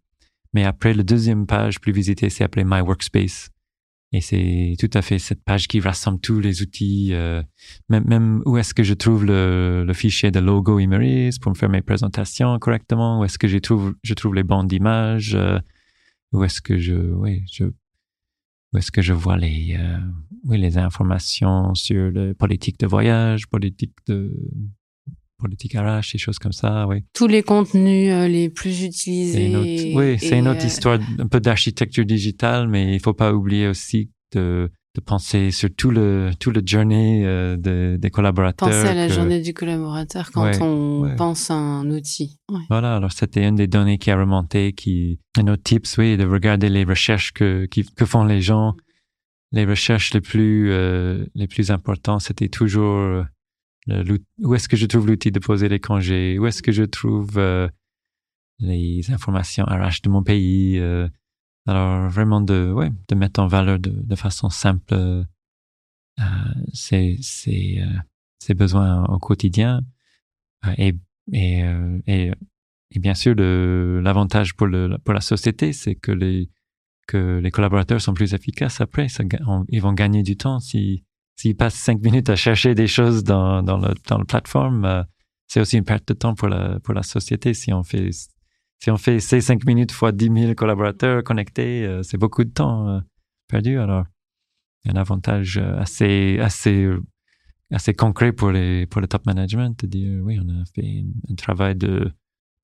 Mais 0.53 0.65
après, 0.65 0.93
la 0.93 1.03
deuxième 1.03 1.47
page 1.47 1.79
plus 1.79 1.93
visitée, 1.93 2.29
c'est 2.29 2.43
appelée 2.43 2.65
My 2.65 2.81
Workspace. 2.81 3.49
Et 4.13 4.19
c'est 4.19 4.75
tout 4.77 4.89
à 4.93 5.01
fait 5.01 5.19
cette 5.19 5.41
page 5.43 5.67
qui 5.69 5.79
rassemble 5.79 6.19
tous 6.19 6.41
les 6.41 6.61
outils, 6.61 7.13
euh, 7.13 7.41
même, 7.87 8.03
même 8.05 8.43
où 8.45 8.57
est-ce 8.57 8.73
que 8.73 8.83
je 8.83 8.93
trouve 8.93 9.25
le, 9.25 9.85
le 9.87 9.93
fichier 9.93 10.31
de 10.31 10.39
logo 10.39 10.79
Imeris 10.79 11.37
pour 11.41 11.51
me 11.51 11.55
faire 11.55 11.69
mes 11.69 11.81
présentations 11.81 12.59
correctement, 12.59 13.21
où 13.21 13.23
est-ce 13.23 13.39
que 13.39 13.47
je 13.47 13.57
trouve, 13.57 13.95
je 14.03 14.13
trouve 14.13 14.35
les 14.35 14.43
bandes 14.43 14.67
d'images, 14.67 15.33
euh, 15.35 15.59
où 16.33 16.43
est-ce 16.43 16.61
que 16.61 16.77
je, 16.77 16.93
oui, 16.93 17.43
je, 17.49 17.63
où 17.63 18.77
est-ce 18.77 18.91
que 18.91 19.01
je 19.01 19.13
vois 19.13 19.37
les, 19.37 19.77
euh, 19.79 19.97
oui, 20.43 20.57
les 20.57 20.77
informations 20.77 21.73
sur 21.73 22.11
la 22.11 22.33
politique 22.33 22.79
de 22.79 22.87
voyage, 22.87 23.47
politique 23.47 23.95
de, 24.07 24.35
politique 25.41 25.73
RH, 25.73 26.13
des 26.13 26.19
choses 26.19 26.39
comme 26.39 26.51
ça, 26.51 26.87
oui. 26.87 27.03
Tous 27.13 27.27
les 27.27 27.43
contenus 27.43 28.13
euh, 28.13 28.27
les 28.27 28.49
plus 28.49 28.83
utilisés. 28.83 29.93
oui, 29.95 30.17
c'est 30.19 30.37
une 30.37 30.47
autre 30.47 30.63
euh, 30.63 30.67
histoire, 30.67 30.99
un 31.19 31.27
peu 31.27 31.39
d'architecture 31.39 32.05
digitale, 32.05 32.67
mais 32.67 32.93
il 32.93 32.99
faut 32.99 33.13
pas 33.13 33.33
oublier 33.33 33.67
aussi 33.67 34.11
de, 34.33 34.71
de 34.95 35.01
penser 35.01 35.51
sur 35.51 35.69
tout 35.75 35.91
le 35.91 36.31
tout 36.39 36.51
le 36.51 36.61
journey 36.65 37.25
euh, 37.25 37.57
de, 37.57 37.97
des 37.99 38.09
collaborateurs. 38.09 38.69
Penser 38.69 38.87
à 38.87 38.93
la 38.93 39.07
journée 39.07 39.41
du 39.41 39.53
collaborateur 39.53 40.31
quand 40.31 40.51
on 40.61 41.15
pense 41.17 41.51
à 41.51 41.55
un 41.55 41.89
outil. 41.89 42.39
Voilà, 42.69 42.95
alors 42.95 43.11
c'était 43.11 43.45
une 43.47 43.55
des 43.55 43.67
données 43.67 43.97
qui 43.97 44.11
a 44.11 44.17
remonté, 44.17 44.73
qui 44.73 45.19
un 45.37 45.47
autre 45.47 45.63
tips, 45.63 45.97
oui, 45.97 46.17
de 46.17 46.25
regarder 46.25 46.69
les 46.69 46.83
recherches 46.83 47.33
que 47.33 47.65
qui, 47.65 47.83
que 47.83 48.05
font 48.05 48.23
les 48.23 48.41
gens. 48.41 48.75
Les 49.53 49.65
recherches 49.65 50.13
les 50.13 50.21
plus 50.21 50.71
les 51.35 51.47
plus 51.47 51.71
importantes, 51.71 52.21
c'était 52.21 52.47
toujours 52.47 53.25
où 53.87 54.55
est-ce 54.55 54.67
que 54.67 54.77
je 54.77 54.85
trouve 54.85 55.07
l'outil 55.07 55.31
de 55.31 55.39
poser 55.39 55.69
les 55.69 55.79
congés, 55.79 56.37
où 56.39 56.45
est-ce 56.45 56.61
que 56.61 56.71
je 56.71 56.83
trouve 56.83 57.37
euh, 57.37 57.67
les 58.59 59.11
informations 59.11 59.65
RH 59.65 60.01
de 60.03 60.09
mon 60.09 60.23
pays? 60.23 60.77
Euh, 60.79 61.07
alors 61.67 62.09
vraiment 62.09 62.41
de 62.41 62.71
ouais 62.71 62.89
de 63.07 63.15
mettre 63.15 63.39
en 63.39 63.47
valeur 63.47 63.79
de, 63.79 63.91
de 63.91 64.15
façon 64.15 64.49
simple 64.49 64.93
euh, 64.93 65.23
ces 66.73 67.17
ces 67.21 67.83
ces 68.39 68.53
besoins 68.53 69.05
au 69.05 69.19
quotidien. 69.19 69.81
Et 70.77 70.93
et, 71.33 71.63
et 72.07 72.31
et 72.91 72.99
bien 72.99 73.13
sûr 73.13 73.35
l'avantage 73.35 74.55
pour 74.55 74.67
pour 75.03 75.13
la 75.13 75.21
société 75.21 75.73
c'est 75.73 75.95
que 75.95 76.11
les 76.11 76.49
que 77.07 77.39
les 77.39 77.51
collaborateurs 77.51 78.01
sont 78.01 78.13
plus 78.13 78.33
efficaces 78.33 78.79
après. 78.79 79.09
Ça, 79.09 79.23
ils 79.69 79.81
vont 79.81 79.93
gagner 79.93 80.23
du 80.23 80.37
temps 80.37 80.59
si 80.59 81.03
s'ils 81.35 81.55
passent 81.55 81.75
cinq 81.75 82.01
minutes 82.01 82.29
à 82.29 82.35
chercher 82.35 82.75
des 82.75 82.87
choses 82.87 83.23
dans, 83.23 83.63
dans, 83.63 83.77
le, 83.77 83.93
dans 84.07 84.17
la 84.17 84.25
plateforme, 84.25 84.85
euh, 84.85 85.03
c'est 85.47 85.59
aussi 85.59 85.77
une 85.77 85.83
perte 85.83 86.07
de 86.07 86.13
temps 86.13 86.35
pour 86.35 86.47
la, 86.47 86.79
pour 86.79 86.93
la 86.93 87.03
société. 87.03 87.53
Si 87.53 87.73
on 87.73 87.83
fait, 87.83 88.09
si 88.79 88.91
on 88.91 88.97
fait 88.97 89.19
ces 89.19 89.41
cinq 89.41 89.65
minutes 89.65 89.91
fois 89.91 90.11
10 90.11 90.31
000 90.33 90.53
collaborateurs 90.55 91.23
connectés, 91.23 91.85
euh, 91.85 92.03
c'est 92.03 92.17
beaucoup 92.17 92.43
de 92.43 92.51
temps 92.51 92.87
euh, 92.89 92.99
perdu. 93.47 93.79
Alors, 93.79 94.05
un 94.87 94.95
avantage 94.95 95.57
assez, 95.57 96.39
assez, 96.39 96.89
assez 97.71 97.93
concret 97.93 98.31
pour 98.31 98.51
les, 98.51 98.87
pour 98.87 99.01
le 99.01 99.07
top 99.07 99.25
management 99.25 99.79
de 99.79 99.87
dire, 99.87 100.23
oui, 100.23 100.39
on 100.43 100.49
a 100.49 100.63
fait 100.73 101.03
un 101.29 101.35
travail 101.35 101.75
de, 101.75 102.11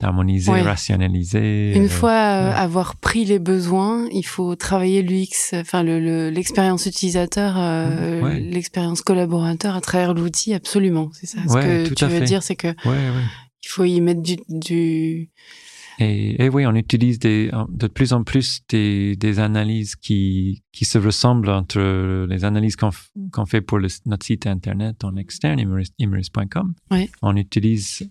harmoniser, 0.03 0.51
rationaliser. 0.51 1.73
Une 1.75 1.85
euh, 1.85 1.89
fois 1.89 2.11
euh, 2.11 2.53
avoir 2.53 2.95
pris 2.97 3.25
les 3.25 3.39
besoins, 3.39 4.07
il 4.11 4.25
faut 4.25 4.55
travailler 4.55 5.01
l'UX, 5.01 5.53
enfin 5.53 5.83
l'expérience 5.83 6.85
le, 6.85 6.89
utilisateur, 6.89 7.55
euh, 7.57 8.37
l'expérience 8.39 9.01
collaborateur 9.01 9.75
à 9.75 9.81
travers 9.81 10.13
l'outil, 10.13 10.53
absolument. 10.53 11.09
C'est 11.13 11.25
ça. 11.25 11.39
Ce 11.47 11.87
que 11.87 11.93
tu 11.93 12.05
veux 12.05 12.21
dire, 12.21 12.43
c'est 12.43 12.55
que 12.55 12.73
il 12.85 13.69
faut 13.69 13.83
y 13.83 13.99
mettre 14.01 14.21
du. 14.21 14.37
du... 14.47 15.29
Et, 15.99 16.43
et, 16.43 16.49
oui, 16.49 16.67
on 16.67 16.75
utilise 16.75 17.17
des, 17.17 17.49
de 17.69 17.87
plus 17.87 18.13
en 18.13 18.23
plus 18.23 18.61
des, 18.69 19.15
des 19.15 19.39
analyses 19.39 19.95
qui, 19.95 20.63
qui 20.71 20.85
se 20.85 20.99
ressemblent 20.99 21.49
entre 21.49 22.27
les 22.29 22.45
analyses 22.45 22.75
qu'on 22.75 23.45
fait 23.47 23.61
pour 23.61 23.79
le, 23.79 23.87
notre 24.05 24.23
site 24.23 24.45
internet 24.45 25.03
en 25.03 25.15
externe, 25.15 25.59
imeris.com. 25.97 26.75
On 27.23 27.35
utilise 27.35 28.07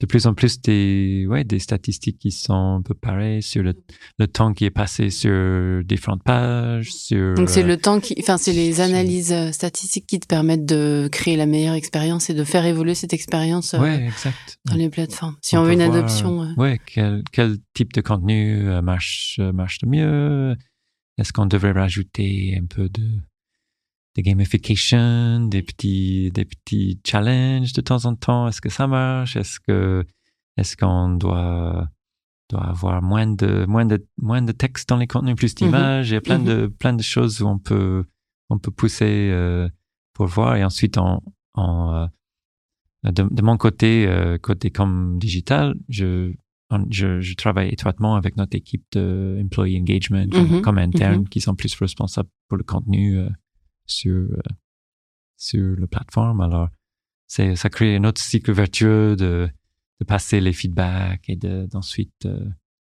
de 0.00 0.06
plus 0.06 0.26
en 0.26 0.34
plus 0.34 0.60
des, 0.60 1.26
ouais, 1.28 1.44
des 1.44 1.58
statistiques 1.58 2.18
qui 2.18 2.30
sont 2.30 2.76
un 2.78 2.82
peu 2.82 2.94
pareilles 2.94 3.42
sur 3.42 3.62
le, 3.62 3.74
le 4.18 4.26
temps 4.26 4.52
qui 4.52 4.66
est 4.66 4.70
passé 4.70 5.08
sur 5.08 5.82
différentes 5.84 6.22
pages. 6.22 6.92
Sur, 6.92 7.34
Donc 7.34 7.48
c'est 7.48 7.62
le 7.62 7.74
euh, 7.74 7.76
temps 7.76 8.00
qui, 8.00 8.14
enfin 8.20 8.36
c'est 8.36 8.52
les 8.52 8.80
analyses 8.80 9.32
euh, 9.32 9.52
statistiques 9.52 10.06
qui 10.06 10.20
te 10.20 10.26
permettent 10.26 10.66
de 10.66 11.08
créer 11.10 11.36
la 11.36 11.46
meilleure 11.46 11.74
expérience 11.74 12.28
et 12.28 12.34
de 12.34 12.44
faire 12.44 12.66
évoluer 12.66 12.94
cette 12.94 13.14
expérience 13.14 13.74
euh, 13.74 13.78
ouais, 13.78 14.04
exact. 14.06 14.58
dans 14.66 14.74
les 14.74 14.90
plateformes. 14.90 15.36
Si 15.40 15.56
on, 15.56 15.62
veut 15.62 15.72
une 15.72 15.80
adoption. 15.80 16.54
ouais, 16.56 16.78
quel, 16.86 17.22
quel 17.32 17.56
type 17.72 17.92
de 17.94 18.02
contenu 18.02 18.64
marche 18.82 19.40
marche 19.54 19.78
le 19.82 19.88
mieux 19.88 20.56
est-ce 21.18 21.32
qu'on 21.32 21.46
devrait 21.46 21.72
rajouter 21.72 22.58
un 22.60 22.66
peu 22.66 22.90
de, 22.90 23.02
de 24.16 24.22
gamification, 24.22 25.46
des 25.46 25.62
petits, 25.62 26.30
des 26.32 26.44
petits 26.44 27.00
challenges 27.06 27.72
de 27.72 27.80
temps 27.80 28.04
en 28.04 28.14
temps? 28.14 28.48
Est-ce 28.48 28.60
que 28.60 28.70
ça 28.70 28.86
marche? 28.86 29.36
Est-ce 29.36 29.60
que, 29.60 30.04
est-ce 30.56 30.76
qu'on 30.76 31.10
doit, 31.10 31.88
doit 32.50 32.64
avoir 32.64 33.02
moins 33.02 33.26
de, 33.26 33.66
moins 33.66 33.84
de, 33.84 34.06
moins 34.16 34.42
de 34.42 34.52
texte 34.52 34.88
dans 34.88 34.96
les 34.96 35.06
contenus, 35.06 35.36
plus 35.36 35.52
mhm. 35.52 35.66
d'images? 35.66 36.10
Il 36.10 36.14
y 36.14 36.16
a 36.16 36.20
plein 36.20 36.38
de, 36.38 36.66
mhm. 36.66 36.70
plein 36.70 36.92
de 36.92 37.02
choses 37.02 37.42
où 37.42 37.46
on 37.46 37.58
peut, 37.58 38.04
on 38.50 38.58
peut 38.58 38.70
pousser, 38.70 39.30
euh, 39.32 39.68
pour 40.14 40.26
voir. 40.26 40.56
Et 40.56 40.64
ensuite, 40.64 40.96
en, 40.98 41.22
en 41.54 42.08
euh, 43.06 43.10
de, 43.12 43.42
mon 43.42 43.56
côté, 43.56 44.06
euh, 44.06 44.38
côté 44.38 44.70
comme 44.70 45.18
digital, 45.18 45.74
je, 45.88 46.32
je, 46.90 47.20
je, 47.20 47.34
travaille 47.34 47.68
étroitement 47.68 48.16
avec 48.16 48.36
notre 48.36 48.56
équipe 48.56 48.84
de 48.92 49.40
employee 49.44 49.78
engagement 49.78 50.26
comme, 50.30 50.76
mm-hmm. 50.76 50.78
interne 50.78 51.22
mm-hmm. 51.22 51.28
qui 51.28 51.40
sont 51.40 51.54
plus 51.54 51.74
responsables 51.74 52.28
pour 52.48 52.56
le 52.56 52.64
contenu 52.64 53.18
euh, 53.18 53.28
sur 53.86 54.14
euh, 54.14 54.38
sur 55.36 55.76
la 55.78 55.86
plateforme. 55.86 56.40
Alors, 56.40 56.68
c'est 57.26 57.56
ça 57.56 57.68
crée 57.68 57.96
un 57.96 58.04
autre 58.04 58.20
cycle 58.20 58.52
vertueux 58.52 59.16
de 59.16 59.48
de 60.00 60.04
passer 60.04 60.40
les 60.40 60.52
feedbacks 60.52 61.28
et 61.28 61.36
d'ensuite 61.36 62.26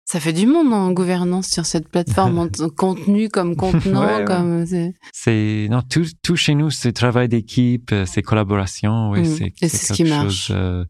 ça 0.04 0.20
fait 0.20 0.34
du 0.34 0.46
monde 0.46 0.72
en 0.72 0.92
gouvernance 0.92 1.48
sur 1.48 1.64
cette 1.64 1.88
plateforme, 1.88 2.38
en 2.38 2.48
contenu 2.76 3.30
comme 3.30 3.56
contenant, 3.56 4.24
comme. 4.24 4.66
C'est 5.12 5.66
non 5.70 5.80
tout, 5.80 6.04
tout 6.22 6.36
chez 6.36 6.54
nous, 6.54 6.70
c'est 6.70 6.92
travail 6.92 7.28
d'équipe, 7.28 7.90
euh, 7.92 8.04
c'est 8.04 8.22
collaboration, 8.22 9.10
oui, 9.10 9.20
mm. 9.20 9.50
c'est 9.56 9.68
ce 9.68 9.92
qui 9.94 10.04
marche. 10.04 10.50
Euh, 10.50 10.84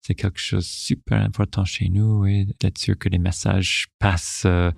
c'est 0.00 0.14
quelque 0.14 0.38
chose 0.38 0.64
de 0.64 0.68
super 0.68 1.20
important 1.20 1.64
chez 1.64 1.88
nous, 1.88 2.20
oui, 2.22 2.46
d'être 2.60 2.78
sûr 2.78 2.96
que 2.96 3.08
les 3.08 3.18
messages 3.18 3.86
passent, 3.98 4.44
euh, 4.46 4.70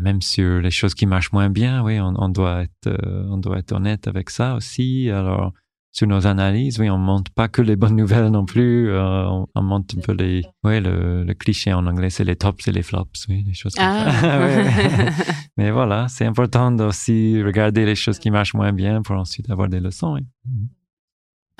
même 0.00 0.20
sur 0.20 0.60
les 0.60 0.70
choses 0.70 0.94
qui 0.94 1.06
marchent 1.06 1.32
moins 1.32 1.50
bien, 1.50 1.82
oui, 1.82 1.98
on, 2.00 2.14
on 2.16 2.28
doit 2.28 2.62
être, 2.62 2.90
on 3.28 3.38
doit 3.38 3.58
être 3.58 3.72
honnête 3.72 4.06
avec 4.06 4.30
ça 4.30 4.54
aussi. 4.54 5.10
Alors, 5.10 5.52
sur 5.92 6.06
nos 6.06 6.26
analyses, 6.26 6.80
oui, 6.80 6.88
on 6.88 6.96
monte 6.96 7.28
pas 7.30 7.48
que 7.48 7.60
les 7.60 7.76
bonnes 7.76 7.96
nouvelles 8.02 8.28
non 8.28 8.46
plus. 8.46 8.90
Euh, 8.90 9.28
on, 9.54 9.62
monte 9.62 9.94
un 9.96 10.00
peu 10.00 10.12
les, 10.12 10.42
oui, 10.64 10.80
le, 10.80 11.22
le 11.22 11.34
cliché 11.34 11.72
en 11.72 11.86
anglais, 11.86 12.10
c'est 12.10 12.24
les 12.24 12.36
tops 12.36 12.66
et 12.66 12.72
les 12.72 12.82
flops, 12.82 13.26
oui, 13.28 13.44
les 13.46 13.54
choses 13.54 13.74
comme 13.74 13.84
ah. 13.86 14.10
ça. 14.20 15.24
Mais 15.58 15.70
voilà, 15.70 16.08
c'est 16.08 16.24
important 16.24 16.74
aussi 16.78 17.42
regarder 17.42 17.84
les 17.84 17.94
choses 17.94 18.18
qui 18.18 18.30
marchent 18.30 18.54
moins 18.54 18.72
bien 18.72 19.02
pour 19.02 19.16
ensuite 19.16 19.50
avoir 19.50 19.68
des 19.68 19.80
leçons. 19.80 20.14
Oui. 20.14 20.22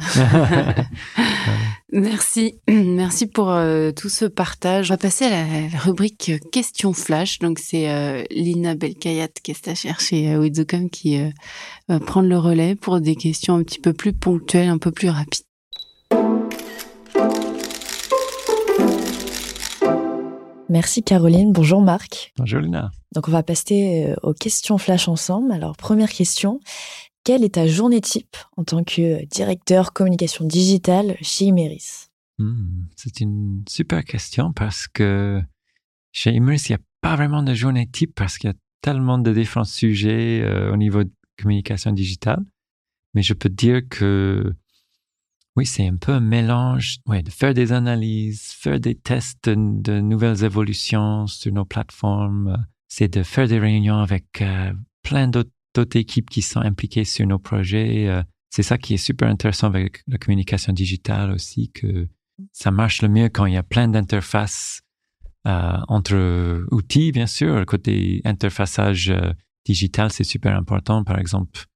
Merci, 1.92 2.54
merci 2.68 3.26
pour 3.26 3.50
euh, 3.50 3.92
tout 3.92 4.08
ce 4.08 4.24
partage. 4.24 4.90
On 4.90 4.94
va 4.94 4.98
passer 4.98 5.26
à 5.26 5.30
la 5.30 5.78
rubrique 5.78 6.32
question 6.50 6.94
flash. 6.94 7.38
Donc 7.38 7.58
c'est 7.58 7.90
euh, 7.90 8.24
Lina 8.30 8.74
Belkayat 8.74 9.28
qui 9.28 9.50
est 9.50 10.00
chez 10.00 10.32
euh, 10.32 10.48
qui 10.90 11.20
euh, 11.20 11.28
va 11.88 12.00
prendre 12.00 12.30
le 12.30 12.38
relais 12.38 12.76
pour 12.76 12.98
des 13.00 13.14
questions 13.14 13.56
un 13.56 13.62
petit 13.62 13.78
peu 13.78 13.92
plus 13.92 14.14
ponctuelles, 14.14 14.70
un 14.70 14.78
peu 14.78 14.90
plus 14.90 15.10
rapides. 15.10 15.44
Merci 20.70 21.02
Caroline. 21.02 21.52
Bonjour 21.52 21.82
Marc. 21.82 22.32
Bonjour 22.38 22.60
Lina. 22.60 22.90
Donc 23.14 23.28
on 23.28 23.32
va 23.32 23.42
passer 23.42 24.14
aux 24.22 24.32
questions 24.32 24.78
flash 24.78 25.08
ensemble. 25.08 25.52
Alors 25.52 25.76
première 25.76 26.10
question, 26.10 26.60
quelle 27.24 27.44
est 27.44 27.54
ta 27.54 27.66
journée 27.66 28.00
type 28.00 28.36
en 28.56 28.64
tant 28.64 28.82
que 28.84 29.24
directeur 29.26 29.92
communication 29.92 30.44
digitale 30.44 31.16
chez 31.20 31.46
Imeris 31.46 32.08
hmm, 32.38 32.84
C'est 32.96 33.20
une 33.20 33.62
super 33.68 34.04
question 34.04 34.52
parce 34.52 34.88
que 34.88 35.40
chez 36.12 36.32
Imeris, 36.32 36.64
il 36.68 36.72
n'y 36.72 36.76
a 36.76 36.84
pas 37.00 37.16
vraiment 37.16 37.42
de 37.42 37.54
journée 37.54 37.88
type 37.88 38.14
parce 38.14 38.38
qu'il 38.38 38.50
y 38.50 38.52
a 38.52 38.56
tellement 38.80 39.18
de 39.18 39.32
différents 39.32 39.64
sujets 39.64 40.42
euh, 40.42 40.72
au 40.72 40.76
niveau 40.76 41.04
de 41.04 41.12
communication 41.40 41.92
digitale. 41.92 42.44
Mais 43.14 43.22
je 43.22 43.34
peux 43.34 43.48
dire 43.48 43.82
que 43.88 44.54
oui, 45.56 45.66
c'est 45.66 45.86
un 45.86 45.96
peu 45.96 46.12
un 46.12 46.20
mélange 46.20 46.98
ouais, 47.06 47.22
de 47.22 47.30
faire 47.30 47.52
des 47.52 47.72
analyses, 47.72 48.52
faire 48.52 48.80
des 48.80 48.94
tests 48.94 49.48
de, 49.48 50.00
nouvelles 50.00 50.44
évolutions 50.44 51.26
sur 51.26 51.52
nos 51.52 51.66
plateformes. 51.66 52.66
C'est 52.88 53.08
de 53.08 53.22
faire 53.22 53.48
des 53.48 53.58
réunions 53.58 53.98
avec 53.98 54.40
euh, 54.40 54.72
plein 55.02 55.28
d'autres 55.28 55.50
d'autres 55.74 55.98
équipes 55.98 56.28
qui 56.28 56.42
sont 56.42 56.60
impliquées 56.60 57.04
sur 57.04 57.26
nos 57.26 57.38
projets. 57.38 58.08
Euh, 58.08 58.22
c'est 58.50 58.62
ça 58.62 58.78
qui 58.78 58.94
est 58.94 58.98
super 58.98 59.28
intéressant 59.28 59.68
avec 59.68 60.02
la 60.06 60.18
communication 60.18 60.72
digitale 60.72 61.32
aussi, 61.32 61.70
que 61.70 62.08
ça 62.52 62.70
marche 62.70 63.02
le 63.02 63.08
mieux 63.08 63.28
quand 63.28 63.46
il 63.46 63.54
y 63.54 63.56
a 63.56 63.62
plein 63.62 63.88
d'interfaces 63.88 64.82
euh, 65.46 65.78
entre 65.88 66.64
outils, 66.70 67.12
bien 67.12 67.26
sûr. 67.26 67.64
Côté 67.66 68.20
interfaçage 68.24 69.10
euh, 69.10 69.32
digital, 69.64 70.12
c'est 70.12 70.24
super 70.24 70.56
important. 70.56 71.04
Par 71.04 71.18
exemple, 71.18 71.66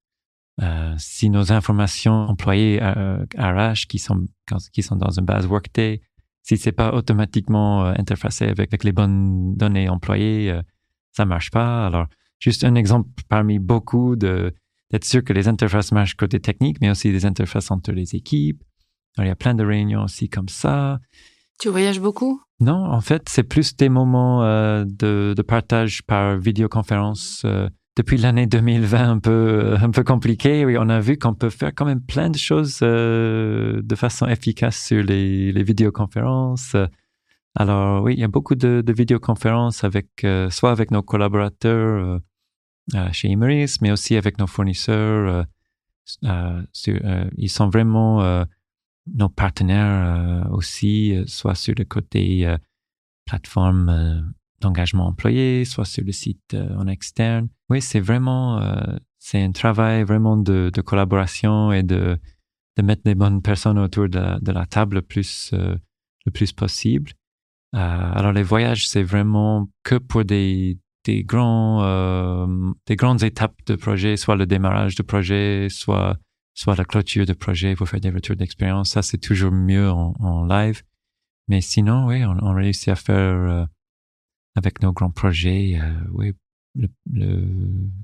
si 0.96 1.28
nos 1.28 1.52
informations 1.52 2.14
employées 2.14 2.80
RH 2.80 3.86
qui 3.88 3.98
sont 3.98 4.26
qui 4.72 4.82
sont 4.82 4.96
dans 4.96 5.10
une 5.10 5.26
base 5.26 5.46
Workday, 5.46 6.00
si 6.42 6.56
c'est 6.56 6.72
pas 6.72 6.94
automatiquement 6.94 7.84
interfacé 7.84 8.46
avec, 8.46 8.70
avec, 8.70 8.82
les 8.82 8.92
bonnes 8.92 9.54
données 9.54 9.90
employées, 9.90 10.58
ça 11.12 11.26
marche 11.26 11.50
pas. 11.50 11.86
Alors 11.86 12.06
juste 12.38 12.64
un 12.64 12.74
exemple 12.74 13.08
parmi 13.28 13.58
beaucoup 13.58 14.16
de 14.16 14.54
d'être 14.90 15.04
sûr 15.04 15.24
que 15.24 15.32
les 15.32 15.48
interfaces 15.48 15.90
marchent 15.90 16.14
côté 16.14 16.38
technique, 16.38 16.78
mais 16.80 16.90
aussi 16.90 17.10
des 17.10 17.26
interfaces 17.26 17.70
entre 17.72 17.90
les 17.92 18.14
équipes. 18.14 18.62
Alors, 19.16 19.26
il 19.26 19.28
y 19.28 19.32
a 19.32 19.36
plein 19.36 19.54
de 19.54 19.64
réunions 19.64 20.04
aussi 20.04 20.28
comme 20.28 20.48
ça. 20.48 21.00
Tu 21.58 21.68
voyages 21.68 22.00
beaucoup? 22.00 22.40
Non, 22.60 22.84
en 22.84 23.00
fait, 23.00 23.28
c'est 23.28 23.42
plus 23.42 23.76
des 23.76 23.88
moments 23.88 24.44
euh, 24.44 24.84
de, 24.86 25.34
de, 25.36 25.42
partage 25.42 26.02
par 26.02 26.38
vidéoconférence. 26.38 27.42
Euh, 27.44 27.68
depuis 27.96 28.18
l'année 28.18 28.46
2020, 28.46 29.10
un 29.10 29.18
peu 29.18 29.74
un 29.80 29.90
peu 29.90 30.04
compliqué, 30.04 30.64
oui, 30.64 30.76
on 30.78 30.88
a 30.88 31.00
vu 31.00 31.18
qu'on 31.18 31.34
peut 31.34 31.50
faire 31.50 31.72
quand 31.74 31.86
même 31.86 32.02
plein 32.02 32.28
de 32.30 32.36
choses 32.36 32.80
euh, 32.82 33.80
de 33.82 33.94
façon 33.94 34.26
efficace 34.26 34.76
sur 34.76 35.02
les, 35.02 35.50
les 35.50 35.62
vidéoconférences. 35.62 36.76
Alors 37.58 38.02
oui, 38.02 38.12
il 38.12 38.20
y 38.20 38.24
a 38.24 38.28
beaucoup 38.28 38.54
de, 38.54 38.82
de 38.84 38.92
vidéoconférences 38.92 39.82
avec 39.82 40.24
euh, 40.24 40.50
soit 40.50 40.70
avec 40.70 40.90
nos 40.90 41.02
collaborateurs 41.02 42.04
euh, 42.04 42.18
euh, 42.94 43.12
chez 43.12 43.28
Imeris, 43.28 43.78
mais 43.80 43.90
aussi 43.90 44.14
avec 44.14 44.38
nos 44.38 44.46
fournisseurs. 44.46 45.46
ils 46.22 47.48
sont 47.48 47.70
vraiment 47.70 48.44
nos 49.14 49.28
partenaires 49.30 50.46
aussi, 50.52 51.16
soit 51.26 51.54
sur 51.54 51.74
le 51.78 51.84
côté 51.84 52.46
plateforme 53.24 54.32
d'engagement 54.60 55.06
employé, 55.06 55.64
soit 55.64 55.86
sur 55.86 56.04
le 56.04 56.12
site 56.12 56.54
en 56.54 56.86
externe. 56.86 57.48
Oui, 57.70 57.80
c'est 57.80 58.00
vraiment 58.00 58.60
c'est 59.18 59.42
un 59.42 59.52
travail 59.52 60.04
vraiment 60.04 60.36
de, 60.36 60.70
de, 60.72 60.80
collaboration 60.82 61.72
et 61.72 61.82
de, 61.82 62.18
de 62.76 62.82
mettre 62.82 63.02
les 63.06 63.14
bonnes 63.14 63.42
personnes 63.42 63.78
autour 63.78 64.08
de 64.08 64.18
la, 64.18 64.38
de 64.40 64.52
la 64.52 64.66
table 64.66 64.96
le 64.96 65.02
plus 65.02 65.52
le 65.52 66.30
plus 66.30 66.52
possible. 66.52 67.12
Euh, 67.74 67.78
alors 67.78 68.32
les 68.32 68.42
voyages, 68.42 68.88
c'est 68.88 69.02
vraiment 69.02 69.68
que 69.82 69.96
pour 69.96 70.24
des, 70.24 70.78
des 71.04 71.24
grands, 71.24 71.82
euh, 71.84 72.46
des 72.86 72.96
grandes 72.96 73.22
étapes 73.22 73.56
de 73.66 73.76
projet, 73.76 74.16
soit 74.16 74.36
le 74.36 74.46
démarrage 74.46 74.94
de 74.94 75.02
projet, 75.02 75.68
soit 75.70 76.16
soit 76.54 76.74
la 76.74 76.84
clôture 76.86 77.26
de 77.26 77.34
projet 77.34 77.74
pour 77.74 77.86
faire 77.86 78.00
des 78.00 78.08
retours 78.10 78.36
d'expérience. 78.36 78.90
Ça, 78.90 79.02
c'est 79.02 79.18
toujours 79.18 79.52
mieux 79.52 79.90
en, 79.90 80.46
live. 80.46 80.82
Mais 81.48 81.60
sinon, 81.60 82.06
oui, 82.06 82.24
on, 82.24 82.34
on 82.40 82.54
réussit 82.54 82.88
à 82.88 82.94
faire 82.94 83.34
euh, 83.34 83.64
avec 84.54 84.80
nos 84.80 84.92
grands 84.92 85.10
projets, 85.10 85.78
oui, 86.12 86.32
le, 86.76 86.88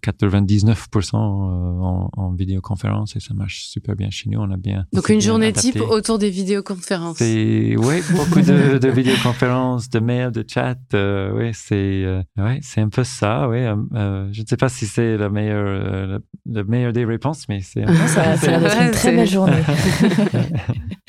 99% 0.03 1.15
euh, 1.15 1.19
en, 1.19 2.11
en, 2.17 2.33
vidéoconférence 2.33 3.17
et 3.17 3.21
ça 3.21 3.35
marche 3.35 3.65
super 3.65 3.97
bien 3.97 4.11
chez 4.11 4.31
nous. 4.31 4.41
On 4.41 4.51
a 4.51 4.57
bien. 4.57 4.87
Donc 4.93 5.09
une 5.09 5.21
journée 5.21 5.53
type 5.53 5.81
autour 5.81 6.19
des 6.19 6.31
vidéoconférences. 6.31 7.19
C'est 7.19 7.77
oui, 7.77 8.03
beaucoup 8.13 8.41
de, 8.41 8.79
de 8.79 8.89
vidéoconférences, 8.89 9.91
de 9.91 10.01
mails, 10.01 10.33
de 10.33 10.45
chat. 10.47 10.79
Euh, 10.95 11.33
oui, 11.35 11.51
c'est 11.55 11.75
euh, 12.05 12.23
ouais, 12.39 12.59
c'est 12.63 12.81
un 12.81 12.89
peu 12.89 13.05
ça. 13.05 13.49
Oui, 13.49 13.59
euh, 13.59 14.29
je 14.33 14.43
ne 14.43 14.47
sais 14.47 14.57
pas 14.57 14.69
si 14.69 14.87
c'est 14.87 15.17
la 15.17 15.29
meilleure 15.29 16.21
la, 16.47 16.65
meilleure 16.65 16.93
des 16.93 17.05
réponses, 17.05 17.49
mais 17.49 17.61
c'est. 17.61 17.87
ça, 18.07 18.37
ça 18.37 18.57
a 18.57 18.87
une 18.87 18.93
très 18.93 19.15
belle 19.15 19.29
journée. 19.29 19.63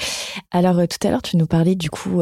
Alors 0.51 0.75
tout 0.87 1.07
à 1.07 1.11
l'heure, 1.11 1.21
tu 1.21 1.37
nous 1.37 1.47
parlais 1.47 1.75
du 1.75 1.89
coup 1.89 2.21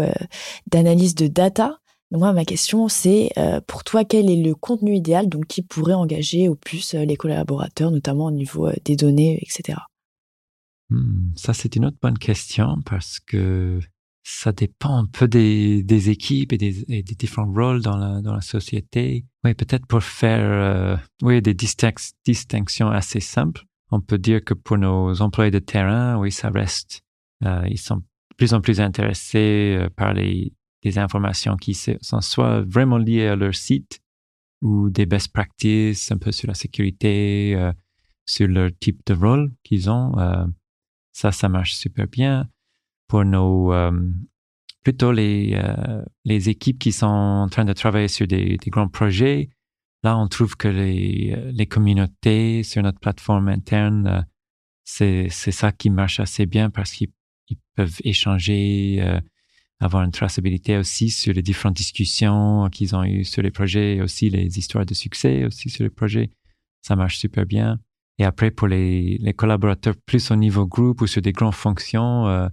d'analyse 0.71 1.15
de 1.15 1.27
data. 1.27 1.80
Donc 2.11 2.19
moi, 2.19 2.33
ma 2.33 2.43
question, 2.43 2.89
c'est 2.89 3.31
euh, 3.37 3.61
pour 3.65 3.85
toi, 3.85 4.03
quel 4.03 4.29
est 4.29 4.41
le 4.41 4.53
contenu 4.53 4.95
idéal 4.95 5.29
donc 5.29 5.47
qui 5.47 5.61
pourrait 5.61 5.93
engager 5.93 6.49
au 6.49 6.55
plus 6.55 6.93
euh, 6.93 7.05
les 7.05 7.15
collaborateurs, 7.15 7.89
notamment 7.89 8.25
au 8.25 8.31
niveau 8.31 8.67
euh, 8.67 8.73
des 8.83 8.97
données, 8.97 9.39
etc. 9.41 9.79
Hmm, 10.89 11.31
ça, 11.37 11.53
c'est 11.53 11.77
une 11.77 11.85
autre 11.85 11.97
bonne 12.01 12.17
question 12.17 12.81
parce 12.85 13.21
que 13.21 13.79
ça 14.23 14.51
dépend 14.51 14.97
un 14.97 15.05
peu 15.05 15.29
des, 15.29 16.09
équipes 16.09 16.51
et 16.51 16.57
des, 16.57 17.01
différents 17.17 17.51
rôles 17.51 17.81
dans 17.81 17.95
la, 17.97 18.41
société. 18.41 19.25
Oui, 19.45 19.53
peut-être 19.53 19.87
pour 19.87 20.03
faire 20.03 21.01
oui, 21.23 21.41
des 21.41 21.55
distinctions 21.55 22.91
assez 22.91 23.19
simples, 23.19 23.63
on 23.89 23.99
peut 23.99 24.19
dire 24.19 24.43
que 24.43 24.53
pour 24.53 24.77
nos 24.77 25.21
employés 25.23 25.49
de 25.49 25.57
terrain, 25.57 26.19
oui, 26.19 26.31
ça 26.31 26.49
reste, 26.49 27.01
ils 27.41 27.79
sont 27.79 27.97
de 27.97 28.03
plus 28.37 28.53
en 28.53 28.61
plus 28.61 28.79
intéressés 28.79 29.87
par 29.95 30.13
les 30.13 30.53
des 30.83 30.97
informations 30.97 31.57
qui 31.57 31.73
sont 31.73 32.21
soit 32.21 32.61
vraiment 32.61 32.97
liées 32.97 33.27
à 33.27 33.35
leur 33.35 33.55
site, 33.55 33.99
ou 34.61 34.89
des 34.89 35.05
best 35.05 35.33
practices 35.33 36.11
un 36.11 36.17
peu 36.17 36.31
sur 36.31 36.47
la 36.47 36.53
sécurité, 36.53 37.55
euh, 37.55 37.71
sur 38.25 38.47
leur 38.47 38.71
type 38.79 39.01
de 39.05 39.13
rôle 39.13 39.51
qu'ils 39.63 39.89
ont. 39.89 40.17
Euh, 40.19 40.45
ça, 41.11 41.31
ça 41.31 41.49
marche 41.49 41.73
super 41.73 42.07
bien. 42.07 42.47
Pour 43.07 43.25
nos, 43.25 43.73
euh, 43.73 43.91
plutôt 44.83 45.11
les, 45.11 45.53
euh, 45.55 46.03
les 46.23 46.49
équipes 46.49 46.79
qui 46.79 46.91
sont 46.91 47.07
en 47.07 47.49
train 47.49 47.65
de 47.65 47.73
travailler 47.73 48.07
sur 48.07 48.27
des, 48.27 48.57
des 48.57 48.69
grands 48.69 48.87
projets, 48.87 49.49
là, 50.03 50.17
on 50.17 50.27
trouve 50.27 50.55
que 50.55 50.67
les, 50.67 51.35
les 51.51 51.65
communautés 51.65 52.63
sur 52.63 52.81
notre 52.81 52.99
plateforme 52.99 53.49
interne, 53.49 54.25
c'est, 54.83 55.27
c'est 55.29 55.51
ça 55.51 55.71
qui 55.71 55.89
marche 55.89 56.19
assez 56.19 56.45
bien 56.45 56.69
parce 56.69 56.91
qu'ils 56.91 57.11
ils 57.49 57.57
peuvent 57.75 57.99
échanger, 58.05 59.19
avoir 59.81 60.03
une 60.03 60.11
traçabilité 60.11 60.77
aussi 60.77 61.09
sur 61.09 61.33
les 61.33 61.41
différentes 61.41 61.75
discussions 61.75 62.69
qu'ils 62.71 62.95
ont 62.95 63.03
eues 63.03 63.25
sur 63.25 63.41
les 63.41 63.51
projets 63.51 63.95
et 63.95 64.01
aussi 64.01 64.29
les 64.29 64.57
histoires 64.59 64.85
de 64.85 64.93
succès 64.93 65.43
aussi 65.43 65.69
sur 65.69 65.83
les 65.83 65.89
projets. 65.89 66.29
Ça 66.83 66.95
marche 66.95 67.17
super 67.17 67.45
bien. 67.45 67.79
Et 68.19 68.23
après, 68.23 68.51
pour 68.51 68.67
les, 68.67 69.17
les 69.17 69.33
collaborateurs 69.33 69.95
plus 70.05 70.29
au 70.29 70.35
niveau 70.35 70.67
groupe 70.67 71.01
ou 71.01 71.07
sur 71.07 71.23
des 71.23 71.31
grandes 71.31 71.55
fonctions, 71.55 72.27
euh, 72.27 72.47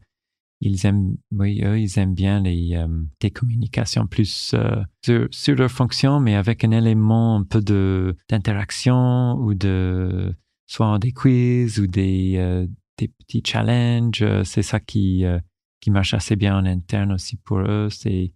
ils 0.62 0.86
aiment, 0.86 1.16
oui, 1.30 1.60
eux, 1.62 1.78
ils 1.78 1.98
aiment 1.98 2.14
bien 2.14 2.40
les, 2.40 2.74
euh, 2.74 2.88
des 3.20 3.30
communications 3.30 4.06
plus 4.06 4.54
euh, 4.54 4.82
sur, 5.04 5.28
sur 5.30 5.54
leurs 5.54 5.70
fonctions, 5.70 6.20
mais 6.20 6.34
avec 6.34 6.64
un 6.64 6.70
élément 6.70 7.36
un 7.36 7.44
peu 7.44 7.60
de 7.60 8.16
d'interaction 8.30 9.34
ou 9.34 9.54
de 9.54 10.34
soit 10.66 10.98
des 10.98 11.12
quiz 11.12 11.78
ou 11.78 11.86
des, 11.86 12.66
des 12.96 13.08
petits 13.08 13.42
challenges. 13.46 14.24
C'est 14.44 14.62
ça 14.62 14.80
qui 14.80 15.24
qui 15.80 15.90
marche 15.90 16.14
assez 16.14 16.36
bien 16.36 16.56
en 16.56 16.64
interne 16.64 17.12
aussi 17.12 17.36
pour 17.36 17.60
eux, 17.60 17.88
c'est 17.90 18.32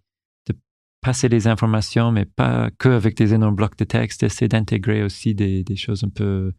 de 0.47 0.55
passer 1.01 1.29
les 1.29 1.47
informations, 1.47 2.11
mais 2.11 2.25
pas 2.25 2.69
que 2.77 2.89
avec 2.89 3.15
des 3.17 3.33
énormes 3.33 3.55
blocs 3.55 3.77
de 3.77 3.83
texte, 3.83 4.23
essayer 4.23 4.47
d'intégrer 4.47 5.03
aussi 5.03 5.35
des, 5.35 5.63
des, 5.63 5.75
choses 5.75 6.03
un 6.03 6.09
peu 6.09 6.53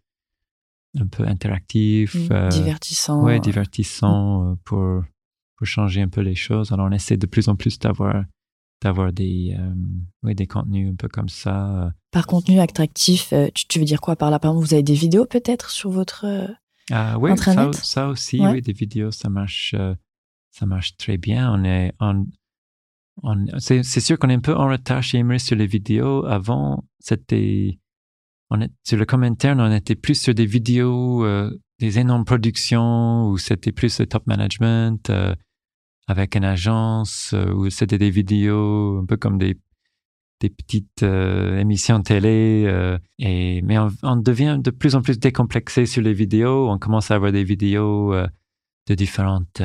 un 0.98 1.06
peu 1.06 1.26
interactives, 1.26 2.14
mmh, 2.14 2.32
euh, 2.32 2.48
divertissants. 2.48 3.22
Ouais, 3.22 3.40
divertissants 3.40 4.52
euh, 4.52 4.54
pour 4.64 5.02
pour 5.56 5.66
changer 5.66 6.02
un 6.02 6.08
peu 6.08 6.20
les 6.20 6.34
choses. 6.34 6.72
Alors 6.72 6.86
on 6.88 6.92
essaie 6.92 7.16
de 7.16 7.26
plus 7.26 7.48
en 7.48 7.56
plus 7.56 7.78
d'avoir 7.78 8.24
d'avoir 8.82 9.12
des 9.12 9.56
euh, 9.58 10.34
des 10.34 10.46
contenus 10.46 10.92
un 10.92 10.96
peu 10.96 11.08
comme 11.08 11.28
ça. 11.28 11.92
Par 12.10 12.26
contenu 12.26 12.60
attractif, 12.60 13.32
tu, 13.54 13.66
tu 13.66 13.78
veux 13.78 13.84
dire 13.84 14.00
quoi 14.00 14.16
par 14.16 14.30
là? 14.30 14.38
Par 14.38 14.52
exemple, 14.52 14.66
vous 14.66 14.74
avez 14.74 14.82
des 14.82 14.94
vidéos 14.94 15.26
peut-être 15.26 15.70
sur 15.70 15.90
votre 15.90 16.26
ah, 16.90 17.18
oui, 17.18 17.36
ça, 17.38 17.72
ça, 17.72 18.08
aussi, 18.08 18.40
oui, 18.40 18.60
des 18.60 18.74
vidéos, 18.74 19.10
ça 19.10 19.30
marche 19.30 19.74
ça 20.54 20.66
marche 20.66 20.96
très 20.96 21.18
bien. 21.18 21.52
On 21.52 21.64
est 21.64 21.92
en, 21.98 22.24
c'est, 23.58 23.82
sûr 23.82 24.18
qu'on 24.18 24.28
est 24.28 24.34
un 24.34 24.40
peu 24.40 24.54
en 24.54 24.68
retard 24.68 25.02
chez 25.02 25.18
Emery 25.18 25.40
sur 25.40 25.56
les 25.56 25.66
vidéos. 25.66 26.24
Avant, 26.26 26.84
c'était, 27.00 27.78
on 28.50 28.60
est, 28.60 28.70
sur 28.84 28.96
le 28.98 29.04
commentaire, 29.04 29.56
on 29.58 29.72
était 29.72 29.96
plus 29.96 30.20
sur 30.20 30.34
des 30.34 30.46
vidéos, 30.46 31.24
euh, 31.24 31.50
des 31.80 31.98
énormes 31.98 32.24
productions 32.24 33.28
où 33.28 33.38
c'était 33.38 33.72
plus 33.72 33.98
le 33.98 34.06
top 34.06 34.26
management 34.26 35.10
euh, 35.10 35.34
avec 36.06 36.36
une 36.36 36.44
agence 36.44 37.32
euh, 37.34 37.52
où 37.52 37.68
c'était 37.70 37.98
des 37.98 38.10
vidéos 38.10 39.00
un 39.02 39.06
peu 39.06 39.16
comme 39.16 39.38
des 39.38 39.56
des 40.40 40.50
petites 40.50 41.02
émissions 41.02 42.02
télé 42.02 42.98
et 43.18 43.62
mais 43.62 43.78
on, 43.78 43.88
on, 44.02 44.16
devient 44.16 44.58
de 44.62 44.70
plus 44.70 44.94
en 44.94 45.00
plus 45.00 45.18
décomplexé 45.18 45.86
sur 45.86 46.02
les 46.02 46.12
vidéos 46.12 46.68
on 46.68 46.78
commence 46.78 47.12
à 47.12 47.14
avoir 47.14 47.32
des 47.32 47.44
vidéos 47.44 48.12
de 48.12 48.94
différentes 48.94 49.62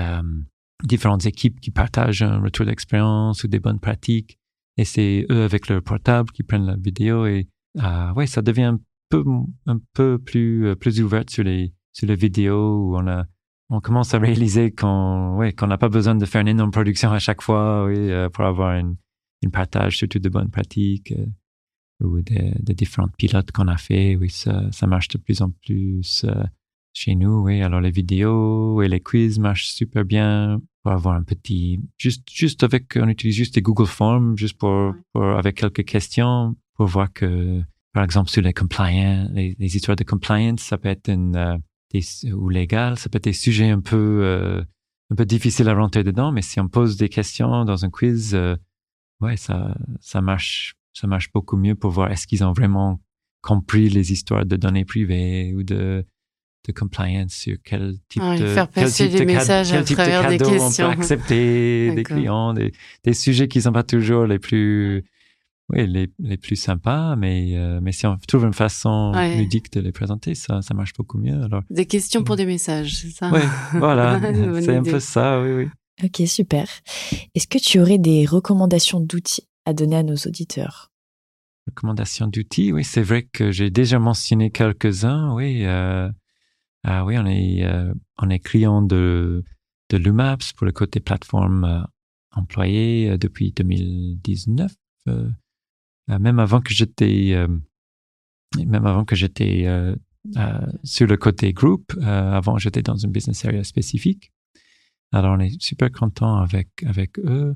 différentes 0.83 1.25
équipes 1.25 1.59
qui 1.59 1.71
partagent 1.71 2.21
un 2.21 2.39
retour 2.39 2.65
d'expérience 2.65 3.43
ou 3.43 3.47
des 3.47 3.59
bonnes 3.59 3.79
pratiques. 3.79 4.37
Et 4.77 4.85
c'est 4.85 5.25
eux 5.29 5.43
avec 5.43 5.67
leur 5.67 5.81
portable 5.81 6.31
qui 6.31 6.43
prennent 6.43 6.65
la 6.65 6.77
vidéo 6.77 7.25
et 7.25 7.47
euh, 7.77 8.13
ouais, 8.13 8.27
ça 8.27 8.41
devient 8.41 8.63
un 8.63 8.79
peu, 9.09 9.23
un 9.65 9.79
peu 9.93 10.17
plus, 10.17 10.67
euh, 10.67 10.75
plus 10.75 11.01
ouvert 11.01 11.23
sur 11.29 11.43
les, 11.43 11.73
sur 11.91 12.07
les 12.07 12.15
vidéos 12.15 12.85
où 12.85 12.97
on 12.97 13.07
a, 13.07 13.25
on 13.69 13.81
commence 13.81 14.13
à 14.13 14.19
réaliser 14.19 14.71
qu'on, 14.71 15.35
ouais, 15.37 15.53
qu'on 15.53 15.67
n'a 15.67 15.77
pas 15.77 15.89
besoin 15.89 16.15
de 16.15 16.25
faire 16.25 16.41
une 16.41 16.47
énorme 16.47 16.71
production 16.71 17.11
à 17.11 17.19
chaque 17.19 17.41
fois, 17.41 17.85
oui, 17.85 17.95
euh, 17.97 18.29
pour 18.29 18.45
avoir 18.45 18.77
une, 18.77 18.95
une 19.41 19.51
partage 19.51 19.97
surtout 19.97 20.19
de 20.19 20.29
bonnes 20.29 20.49
pratiques 20.49 21.11
euh, 21.11 22.05
ou 22.05 22.21
des 22.21 22.53
de 22.59 22.73
différentes 22.73 23.15
pilotes 23.17 23.51
qu'on 23.51 23.67
a 23.67 23.77
fait. 23.77 24.15
Oui, 24.15 24.29
ça, 24.29 24.71
ça 24.71 24.87
marche 24.87 25.09
de 25.09 25.17
plus 25.17 25.41
en 25.41 25.49
plus 25.49 26.25
chez 26.93 27.15
nous, 27.15 27.43
oui. 27.43 27.61
Alors 27.61 27.81
les 27.81 27.91
vidéos 27.91 28.81
et 28.81 28.87
les 28.87 29.01
quiz 29.01 29.39
marchent 29.39 29.67
super 29.67 30.05
bien 30.05 30.61
pour 30.83 30.91
avoir 30.91 31.15
un 31.15 31.23
petit, 31.23 31.81
juste, 31.97 32.27
juste 32.31 32.63
avec, 32.63 32.95
on 32.95 33.07
utilise 33.07 33.35
juste 33.35 33.55
des 33.55 33.61
Google 33.61 33.87
Forms, 33.87 34.37
juste 34.37 34.57
pour, 34.57 34.93
pour 35.13 35.23
avec 35.23 35.57
quelques 35.57 35.85
questions, 35.85 36.55
pour 36.75 36.87
voir 36.87 37.11
que, 37.11 37.61
par 37.93 38.03
exemple, 38.03 38.29
sur 38.29 38.41
les 38.41 38.53
compliance, 38.53 39.29
les, 39.33 39.75
histoires 39.75 39.97
de 39.97 40.03
compliance, 40.03 40.61
ça 40.61 40.77
peut 40.77 40.89
être 40.89 41.09
une, 41.09 41.35
euh, 41.35 41.57
des, 41.91 42.31
ou 42.33 42.49
légal, 42.49 42.97
ça 42.97 43.09
peut 43.09 43.17
être 43.17 43.25
des 43.25 43.33
sujets 43.33 43.69
un 43.69 43.81
peu, 43.81 44.21
euh, 44.23 44.63
un 45.11 45.15
peu 45.15 45.25
difficiles 45.25 45.67
à 45.67 45.73
rentrer 45.73 46.03
dedans, 46.03 46.31
mais 46.31 46.41
si 46.41 46.59
on 46.59 46.69
pose 46.69 46.97
des 46.97 47.09
questions 47.09 47.65
dans 47.65 47.83
un 47.83 47.89
quiz, 47.89 48.33
euh, 48.33 48.55
ouais, 49.19 49.35
ça, 49.35 49.75
ça 49.99 50.21
marche, 50.21 50.75
ça 50.93 51.07
marche 51.07 51.31
beaucoup 51.33 51.57
mieux 51.57 51.75
pour 51.75 51.91
voir 51.91 52.11
est-ce 52.11 52.27
qu'ils 52.27 52.43
ont 52.43 52.53
vraiment 52.53 53.01
compris 53.41 53.89
les 53.89 54.11
histoires 54.11 54.45
de 54.45 54.55
données 54.55 54.85
privées 54.85 55.53
ou 55.55 55.63
de, 55.63 56.05
de 56.67 56.71
compliance 56.73 57.33
sur 57.33 57.57
quel 57.63 57.95
type 58.09 58.21
de 58.21 58.47
faire 58.47 58.67
passer 58.67 59.07
des 59.07 59.25
messages 59.25 59.71
à 59.71 59.83
travers 59.83 60.27
des 60.29 60.37
questions. 60.37 60.87
on 60.87 60.93
peut 60.93 61.01
accepter 61.01 61.91
des 61.93 62.03
clients, 62.03 62.53
des, 62.53 62.73
des 63.03 63.13
sujets 63.13 63.47
qui 63.47 63.61
sont 63.61 63.71
pas 63.71 63.83
toujours 63.83 64.25
les 64.25 64.39
plus 64.39 65.05
oui, 65.71 65.85
les, 65.85 66.09
les 66.17 66.37
plus 66.37 66.55
sympas, 66.55 67.15
mais, 67.15 67.55
euh, 67.55 67.79
mais 67.81 67.91
si 67.91 68.07
on 68.07 68.17
trouve 68.27 68.45
une 68.45 68.53
façon 68.53 69.11
ludique 69.37 69.71
de 69.71 69.81
les 69.81 69.91
présenter, 69.91 70.33
ça, 70.33 70.61
ça 70.63 70.73
marche 70.73 70.93
beaucoup 70.93 71.19
mieux. 71.19 71.43
Alors, 71.43 71.61
des 71.69 71.85
questions 71.85 72.23
pour 72.23 72.35
des 72.35 72.47
messages, 72.47 72.97
c'est 72.97 73.11
ça? 73.11 73.29
Oui, 73.31 73.41
voilà, 73.73 74.19
c'est 74.61 74.75
un 74.75 74.83
peu 74.83 74.99
ça, 74.99 75.41
oui, 75.41 75.51
oui. 75.51 75.67
Ok, 76.03 76.27
super. 76.27 76.67
Est-ce 77.35 77.47
que 77.47 77.59
tu 77.59 77.79
aurais 77.79 77.97
des 77.97 78.25
recommandations 78.25 78.99
d'outils 78.99 79.47
à 79.65 79.73
donner 79.73 79.97
à 79.97 80.03
nos 80.03 80.15
auditeurs? 80.15 80.91
Recommandations 81.67 82.25
d'outils, 82.25 82.71
oui, 82.71 82.83
c'est 82.83 83.03
vrai 83.03 83.27
que 83.31 83.51
j'ai 83.51 83.69
déjà 83.69 83.99
mentionné 83.99 84.49
quelques-uns, 84.49 85.33
oui. 85.35 85.65
Euh, 85.65 86.09
ah 86.83 87.05
oui, 87.05 87.17
on 87.17 87.25
est, 87.25 87.65
euh, 87.65 87.93
on 88.17 88.29
est 88.29 88.39
client 88.39 88.81
de, 88.81 89.43
de 89.89 89.97
Lumaps 89.97 90.53
pour 90.53 90.65
le 90.65 90.71
côté 90.71 90.99
plateforme 90.99 91.63
euh, 91.63 91.81
employé 92.31 93.09
euh, 93.09 93.17
depuis 93.17 93.51
2019. 93.51 94.71
Euh, 95.07 95.29
même 96.07 96.39
avant 96.39 96.61
que 96.61 96.73
j'étais, 96.73 97.35
même 98.57 98.85
avant 98.87 99.05
que 99.05 99.15
j'étais 99.15 99.67
sur 100.83 101.05
le 101.05 101.17
côté 101.17 101.53
groupe, 101.53 101.93
avant 102.01 102.57
j'étais 102.57 102.81
dans 102.81 102.95
une 102.95 103.11
business 103.11 103.45
area 103.45 103.63
spécifique. 103.63 104.31
Alors 105.11 105.37
on 105.37 105.39
est 105.39 105.61
super 105.61 105.91
content 105.91 106.37
avec 106.37 106.69
avec 106.83 107.19
eux. 107.19 107.55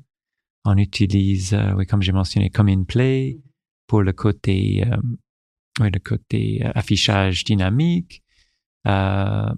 On 0.66 0.78
utilise, 0.78 1.58
oui, 1.76 1.88
comme 1.88 2.04
j'ai 2.04 2.12
mentionné, 2.12 2.52
comme 2.52 2.70
in 2.70 2.84
play 2.84 3.40
pour 3.88 4.04
le 4.04 4.14
côté, 4.14 4.84
oui, 5.80 5.90
le 5.92 6.00
côté 6.00 6.64
affichage 6.76 7.46
dynamique. 7.46 8.23
Euh, 8.88 9.50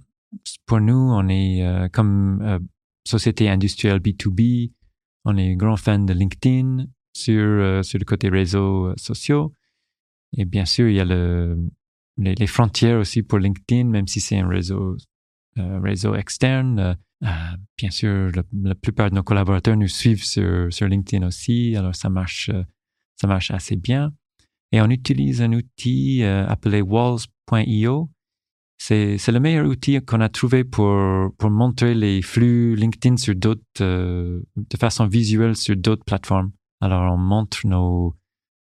pour 0.66 0.80
nous, 0.80 0.94
on 0.94 1.28
est 1.28 1.64
euh, 1.64 1.88
comme 1.90 2.42
euh, 2.42 2.60
société 3.06 3.50
industrielle 3.50 4.00
B2B, 4.00 4.72
on 5.26 5.38
est 5.38 5.56
grand 5.56 5.78
fan 5.78 6.06
de 6.06 6.14
LinkedIn 6.14 6.86
sur, 7.14 7.84
sur 7.84 8.00
le 8.00 8.06
côté 8.06 8.30
réseaux 8.30 8.94
sociaux. 8.98 9.54
Et 10.38 10.46
bien 10.46 10.66
sûr, 10.66 10.90
il 10.90 10.96
y 10.96 11.00
a 11.00 11.06
le, 11.06 11.58
les, 12.18 12.36
les 12.36 12.48
frontières 12.48 13.00
aussi 13.00 13.24
pour 13.24 13.40
LinkedIn, 13.40 13.86
même 13.86 14.08
si 14.08 14.20
c'est 14.20 14.38
un 14.38 14.48
réseau, 14.48 14.98
réseau 15.56 16.14
externe. 16.14 16.98
bien 17.78 17.90
sûr, 17.90 18.32
la 18.54 18.76
plupart 18.76 19.10
de 19.10 19.16
nos 19.16 19.24
collaborateurs 19.24 19.78
nous 19.78 19.88
suivent 19.88 20.26
sur, 20.26 20.72
sur 20.72 20.88
LinkedIn 20.88 21.26
aussi, 21.26 21.76
alors 21.76 21.96
ça 21.96 22.10
marche, 22.10 22.52
ça 23.16 23.28
marche 23.28 23.50
assez 23.50 23.78
bien. 23.78 24.14
Et 24.72 24.82
on 24.82 24.90
utilise 24.90 25.42
un 25.42 25.54
outil 25.54 26.22
appelé 26.24 26.82
walls.io 26.82 28.10
c'est, 28.78 29.32
le 29.32 29.40
meilleur 29.40 29.68
outil 29.68 30.00
qu'on 30.06 30.22
a 30.22 30.30
trouvé 30.30 30.64
pour, 30.64 31.32
pour 31.38 31.50
montrer 31.50 31.96
les 31.96 32.22
flux 32.22 32.76
LinkedIn 32.76 33.18
sur 33.18 33.36
d'autres, 33.36 33.62
euh, 33.82 34.42
de 34.56 34.78
façon 34.78 35.08
visuelle 35.08 35.56
sur 35.56 35.76
d'autres 35.76 36.04
plateformes. 36.04 36.52
Alors, 36.82 37.14
on 37.14 37.18
montre 37.18 37.66
nos, 37.66 38.16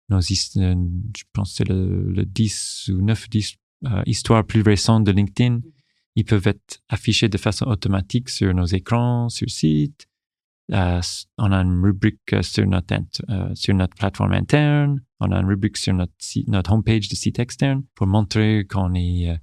nos 0.09 0.17
euh, 0.19 0.75
je 1.15 1.23
pense 1.33 1.53
c'est 1.55 1.67
le, 1.69 2.11
le 2.11 2.25
10 2.25 2.89
ou 2.93 3.01
9, 3.01 3.29
10 3.29 3.55
euh, 3.85 4.03
histoires 4.05 4.45
plus 4.45 4.61
récentes 4.61 5.03
de 5.03 5.11
LinkedIn. 5.11 5.61
Ils 6.15 6.25
peuvent 6.25 6.47
être 6.47 6.81
affichés 6.89 7.29
de 7.29 7.37
façon 7.37 7.65
automatique 7.67 8.29
sur 8.29 8.53
nos 8.53 8.65
écrans, 8.65 9.29
sur 9.29 9.49
site. 9.49 10.07
Euh, 10.71 11.01
on 11.37 11.51
a 11.51 11.57
une 11.61 11.81
rubrique 11.83 12.35
sur 12.41 12.67
notre, 12.67 12.95
sur 13.55 13.73
notre 13.73 13.95
plateforme 13.95 14.33
interne. 14.33 15.01
On 15.19 15.31
a 15.31 15.39
une 15.39 15.47
rubrique 15.47 15.77
sur 15.77 15.93
notre, 15.93 16.13
site, 16.17 16.47
notre 16.47 16.73
homepage 16.73 17.07
de 17.07 17.15
site 17.15 17.39
externe 17.39 17.83
pour 17.95 18.07
montrer 18.07 18.65
qu'on 18.69 18.93
est 18.95 19.39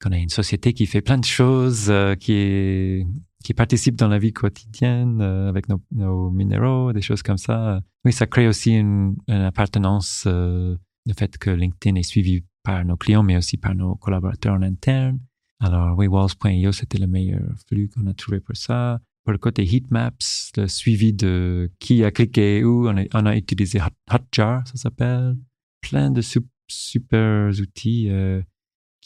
qu'on 0.00 0.12
a 0.12 0.18
une 0.18 0.28
société 0.28 0.72
qui 0.72 0.86
fait 0.86 1.00
plein 1.00 1.18
de 1.18 1.24
choses, 1.24 1.86
euh, 1.88 2.14
qui 2.14 2.32
est 2.32 3.06
qui 3.44 3.54
participe 3.54 3.94
dans 3.94 4.08
la 4.08 4.18
vie 4.18 4.32
quotidienne 4.32 5.20
euh, 5.20 5.48
avec 5.48 5.66
nos, 5.68 6.30
minéraux, 6.30 6.92
des 6.92 7.02
choses 7.02 7.22
comme 7.22 7.38
ça. 7.38 7.80
Oui, 8.04 8.12
ça 8.12 8.26
crée 8.26 8.48
aussi 8.48 8.72
une, 8.72 9.16
une 9.28 9.42
appartenance 9.42 10.24
euh, 10.26 10.76
le 11.06 11.14
fait 11.14 11.38
que 11.38 11.50
LinkedIn 11.50 11.96
est 11.96 12.02
suivi 12.02 12.44
par 12.62 12.84
nos 12.84 12.96
clients, 12.96 13.22
mais 13.22 13.36
aussi 13.36 13.56
par 13.56 13.74
nos 13.74 13.94
collaborateurs 13.94 14.54
en 14.54 14.62
interne. 14.62 15.20
Alors, 15.60 15.96
oui, 15.96 16.08
c'était 16.72 16.98
le 16.98 17.06
meilleur 17.06 17.40
flux 17.66 17.88
qu'on 17.88 18.06
a 18.06 18.14
trouvé 18.14 18.40
pour 18.40 18.56
ça. 18.56 19.00
Pour 19.24 19.32
le 19.32 19.38
côté 19.38 19.64
heatmaps, 19.64 20.52
le 20.56 20.68
suivi 20.68 21.12
de 21.12 21.70
qui 21.78 22.04
a 22.04 22.10
cliqué 22.10 22.64
où, 22.64 22.88
on 22.88 23.26
a, 23.26 23.36
utilisé 23.36 23.80
Hotjar, 24.10 24.66
ça 24.66 24.76
s'appelle. 24.76 25.36
Plein 25.80 26.10
de 26.10 26.22
super 26.68 27.50
outils 27.60 28.10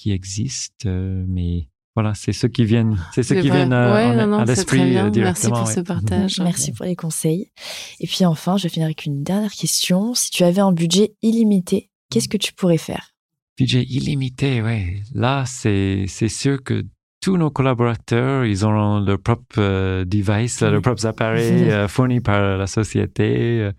qui 0.03 0.11
existent, 0.11 0.89
euh, 0.89 1.25
mais 1.29 1.69
voilà, 1.95 2.13
c'est 2.15 2.33
ceux 2.33 2.49
qui 2.49 2.65
viennent, 2.65 2.99
c'est 3.15 3.23
ceux 3.23 3.41
qui 3.41 3.51
viennent 3.51 3.73
à, 3.73 3.95
à 3.95 4.45
l'esprit 4.45 4.91
directement. 5.11 5.23
Merci 5.25 5.49
pour 5.49 5.69
ce 5.69 5.81
partage. 5.81 6.41
Merci 6.41 6.73
pour 6.73 6.87
les 6.87 6.97
conseils. 6.97 7.53
Et 8.01 8.07
puis 8.09 8.25
enfin, 8.25 8.57
je 8.57 8.67
finirai 8.67 8.87
avec 8.87 9.05
une 9.07 9.23
dernière 9.23 9.53
question. 9.53 10.15
Si 10.15 10.31
tu 10.31 10.43
avais 10.43 10.61
un 10.61 10.73
budget 10.73 11.15
illimité, 11.23 11.91
qu'est-ce 12.11 12.29
que 12.29 12.37
tu 12.37 12.53
pourrais 12.53 12.79
faire? 12.79 13.13
Budget 13.57 13.85
illimité, 13.85 14.61
ouais. 14.63 15.03
Là, 15.15 15.45
c'est 15.47 16.07
c'est 16.09 16.31
sûr 16.31 16.65
que 16.65 16.85
tous 17.21 17.37
nos 17.37 17.51
collaborateurs, 17.51 18.45
ils 18.45 18.67
ont 18.67 18.99
leur 18.99 19.21
propre 19.21 19.57
euh, 19.59 20.05
device, 20.05 20.63
leurs 20.63 20.83
propres 20.83 21.07
appareils 21.07 21.71
euh, 21.71 21.87
fournis 21.87 22.21
par 22.21 22.57
la 22.57 22.67
société. 22.67 23.71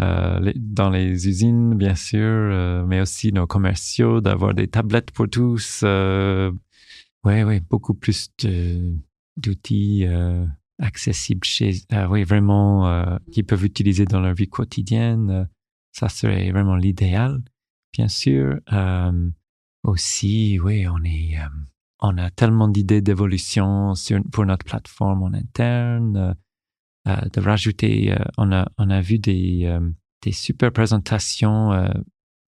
Euh, 0.00 0.52
dans 0.56 0.90
les 0.90 1.28
usines, 1.28 1.74
bien 1.74 1.94
sûr, 1.94 2.86
mais 2.86 3.00
aussi 3.00 3.32
nos 3.32 3.46
commerciaux, 3.46 4.20
d'avoir 4.20 4.54
des 4.54 4.68
tablettes 4.68 5.10
pour 5.10 5.28
tous, 5.28 5.84
oui, 7.24 7.42
oui, 7.42 7.60
beaucoup 7.60 7.94
plus 7.94 8.30
d'outils 9.36 10.06
euh, 10.06 10.46
accessibles 10.78 11.44
chez, 11.44 11.82
euh, 11.92 12.06
oui, 12.08 12.24
vraiment, 12.24 12.88
euh, 12.88 13.16
qu'ils 13.30 13.44
peuvent 13.44 13.64
utiliser 13.64 14.06
dans 14.06 14.20
leur 14.20 14.34
vie 14.34 14.48
quotidienne. 14.48 15.48
ça 15.92 16.08
serait 16.08 16.50
vraiment 16.50 16.76
l'idéal, 16.76 17.42
bien 17.92 18.08
sûr. 18.08 18.58
aussi, 19.82 20.58
oui, 20.60 20.86
on 20.88 21.02
est, 21.04 21.36
on 22.00 22.16
a 22.16 22.30
tellement 22.30 22.68
d'idées 22.68 23.02
d'évolution 23.02 23.92
pour 24.32 24.46
notre 24.46 24.64
plateforme 24.64 25.22
en 25.22 25.32
interne. 25.34 26.36
De 27.06 27.40
rajouter, 27.40 28.14
on 28.36 28.52
a, 28.52 28.70
on 28.78 28.90
a 28.90 29.00
vu 29.00 29.18
des, 29.18 29.78
des 30.22 30.32
super 30.32 30.72
présentations 30.72 31.72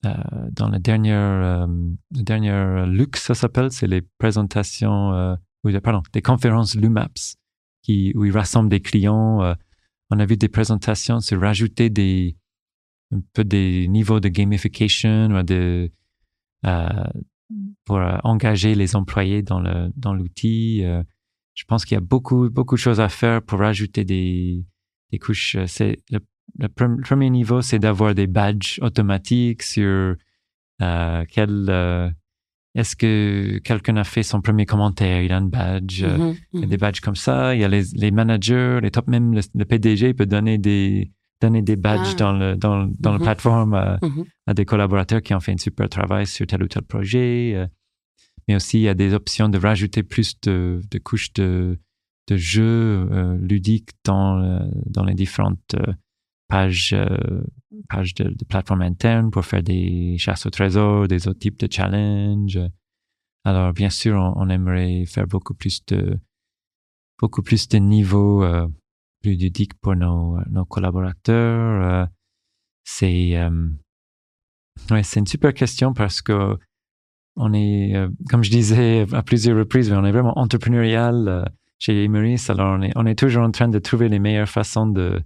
euh, 0.05 0.11
dans 0.51 0.69
la 0.69 0.79
dernière, 0.79 1.17
euh, 1.19 1.67
dernière 2.11 2.87
Lux, 2.87 3.23
ça 3.23 3.35
s'appelle, 3.35 3.71
c'est 3.71 3.87
les 3.87 4.03
présentations, 4.19 5.13
euh, 5.13 5.37
pardon, 5.83 6.03
des 6.13 6.23
conférences 6.23 6.75
Lumaps, 6.75 7.37
qui, 7.83 8.13
où 8.17 8.25
ils 8.25 8.33
rassemblent 8.33 8.69
des 8.69 8.81
clients. 8.81 9.43
Euh, 9.43 9.55
on 10.11 10.19
a 10.19 10.27
vu 10.27 10.37
des 10.37 10.49
présentations 10.49 11.21
sur 11.21 11.41
rajouter 11.41 11.89
des, 11.89 12.37
un 13.13 13.21
peu 13.33 13.45
des 13.45 13.87
niveaux 13.87 14.19
de 14.19 14.29
gamification 14.29 15.27
ou 15.31 15.43
de, 15.45 15.91
pour 17.85 18.01
engager 18.25 18.75
les 18.75 18.97
employés 18.97 19.43
dans 19.43 19.61
le 19.61 19.91
dans 19.97 20.15
l'outil. 20.15 20.85
Je 21.55 21.65
pense 21.65 21.85
qu'il 21.85 21.95
y 21.95 21.99
a 21.99 22.01
beaucoup 22.01 22.49
beaucoup 22.51 22.77
de 22.77 22.81
choses 22.81 23.01
à 23.01 23.09
faire 23.09 23.43
pour 23.43 23.61
rajouter 23.61 24.05
des, 24.05 24.65
des 25.11 25.19
couches. 25.19 25.57
C'est 25.67 25.99
le 26.11 26.21
le 26.59 26.69
premier 26.69 27.31
niveau, 27.31 27.63
c'est 27.63 27.79
d'avoir 27.79 28.15
des 28.15 28.27
badges 28.27 28.79
automatiques 28.83 29.63
sur 29.63 30.17
euh, 30.83 31.25
quel 31.29 31.67
euh, 31.69 32.11
est-ce 32.75 32.97
que 32.97 33.59
quelqu'un 33.59 33.97
a 33.97 34.05
fait 34.05 34.23
son 34.23 34.41
premier 34.41 34.67
commentaire, 34.67 35.23
il 35.23 35.33
a 35.33 35.37
un 35.37 35.43
badge, 35.43 36.03
euh, 36.03 36.17
mm-hmm, 36.17 36.37
il 36.55 36.61
y 36.61 36.63
a 36.63 36.67
des 36.67 36.77
mm-hmm. 36.77 36.81
badges 36.81 37.01
comme 37.01 37.17
ça. 37.17 37.55
Il 37.55 37.61
y 37.61 37.65
a 37.65 37.69
les, 37.69 37.83
les 37.95 38.11
managers, 38.11 38.81
les 38.83 38.91
top, 38.91 39.09
même 39.09 39.35
le, 39.35 39.65
PDG 39.65 40.15
peut 40.15 40.27
donner 40.27 40.59
des 40.59 41.11
donner 41.41 41.63
des 41.63 41.77
badges 41.77 42.13
ah. 42.13 42.17
dans 42.17 42.33
le 42.33 42.57
dans, 42.57 42.89
dans 42.99 43.13
la 43.13 43.19
mm-hmm. 43.19 43.23
plateforme 43.23 43.75
à, 44.47 44.55
des 44.55 44.65
collaborateurs 44.65 45.23
qui 45.23 45.35
ont 45.35 45.41
fait 45.41 45.53
un 45.53 45.59
super 45.59 45.89
travail 45.89 46.27
sur 46.27 46.47
tel 46.47 46.63
ou 46.63 46.69
tel 46.69 46.83
projet. 46.83 47.69
Mais 48.49 48.57
aussi, 48.57 48.79
il 48.79 48.83
y 48.83 48.89
a 48.89 48.95
des 48.95 49.15
options 49.15 49.49
de 49.49 49.59
rajouter 49.59 50.03
plus 50.03 50.39
de, 50.43 50.81
couches 51.03 51.33
de, 51.35 51.79
jeux 52.31 53.37
ludiques 53.41 53.91
dans 54.05 54.67
dans 54.87 55.05
les 55.05 55.15
différentes 55.15 55.75
euh, 55.75 55.93
page 56.49 56.91
de, 58.19 58.29
de, 58.29 58.45
plateforme 58.45 58.83
interne 58.83 59.31
pour 59.31 59.45
faire 59.45 59.63
des 59.63 60.17
chasses 60.19 60.47
au 60.47 60.51
trésor, 60.51 61.09
des 61.09 61.29
autres 61.29 61.39
types 61.39 61.59
de 61.59 61.69
challenges. 61.71 62.61
Alors, 63.45 63.73
bien 63.73 63.91
sûr, 63.91 64.17
on, 64.37 64.49
aimerait 64.49 65.05
faire 65.07 65.27
beaucoup 65.27 65.55
plus 65.55 65.85
de, 65.87 66.21
beaucoup 67.19 67.43
plus 67.43 67.69
de 67.69 67.79
niveaux 67.79 68.45
euh, 68.45 68.69
ludiques 69.25 69.75
pour 69.81 69.97
nos, 69.97 70.39
collaborateurs. 70.69 71.83
Euh, 71.83 72.07
c'est, 72.85 73.37
euh, 73.37 73.69
ouais, 74.91 75.03
c'est 75.03 75.21
une 75.21 75.27
super 75.27 75.55
question 75.55 75.93
parce 75.93 76.23
que 76.23 76.59
on 77.37 77.53
est, 77.55 77.95
comme 78.29 78.45
je 78.45 78.51
disais 78.51 79.07
à 79.13 79.23
plusieurs 79.23 79.57
reprises, 79.57 79.93
on 79.93 80.05
est 80.05 80.13
vraiment 80.13 80.39
entrepreneurial 80.39 81.51
chez 81.79 82.05
Emeris. 82.05 82.45
Alors, 82.49 82.79
on 82.79 82.83
est, 82.83 82.93
on 82.95 83.07
est 83.07 83.19
toujours 83.19 83.43
en 83.43 83.51
train 83.51 83.69
de 83.69 83.79
trouver 83.79 84.09
les 84.09 84.19
meilleures 84.19 84.49
façons 84.49 84.87
de, 84.87 85.21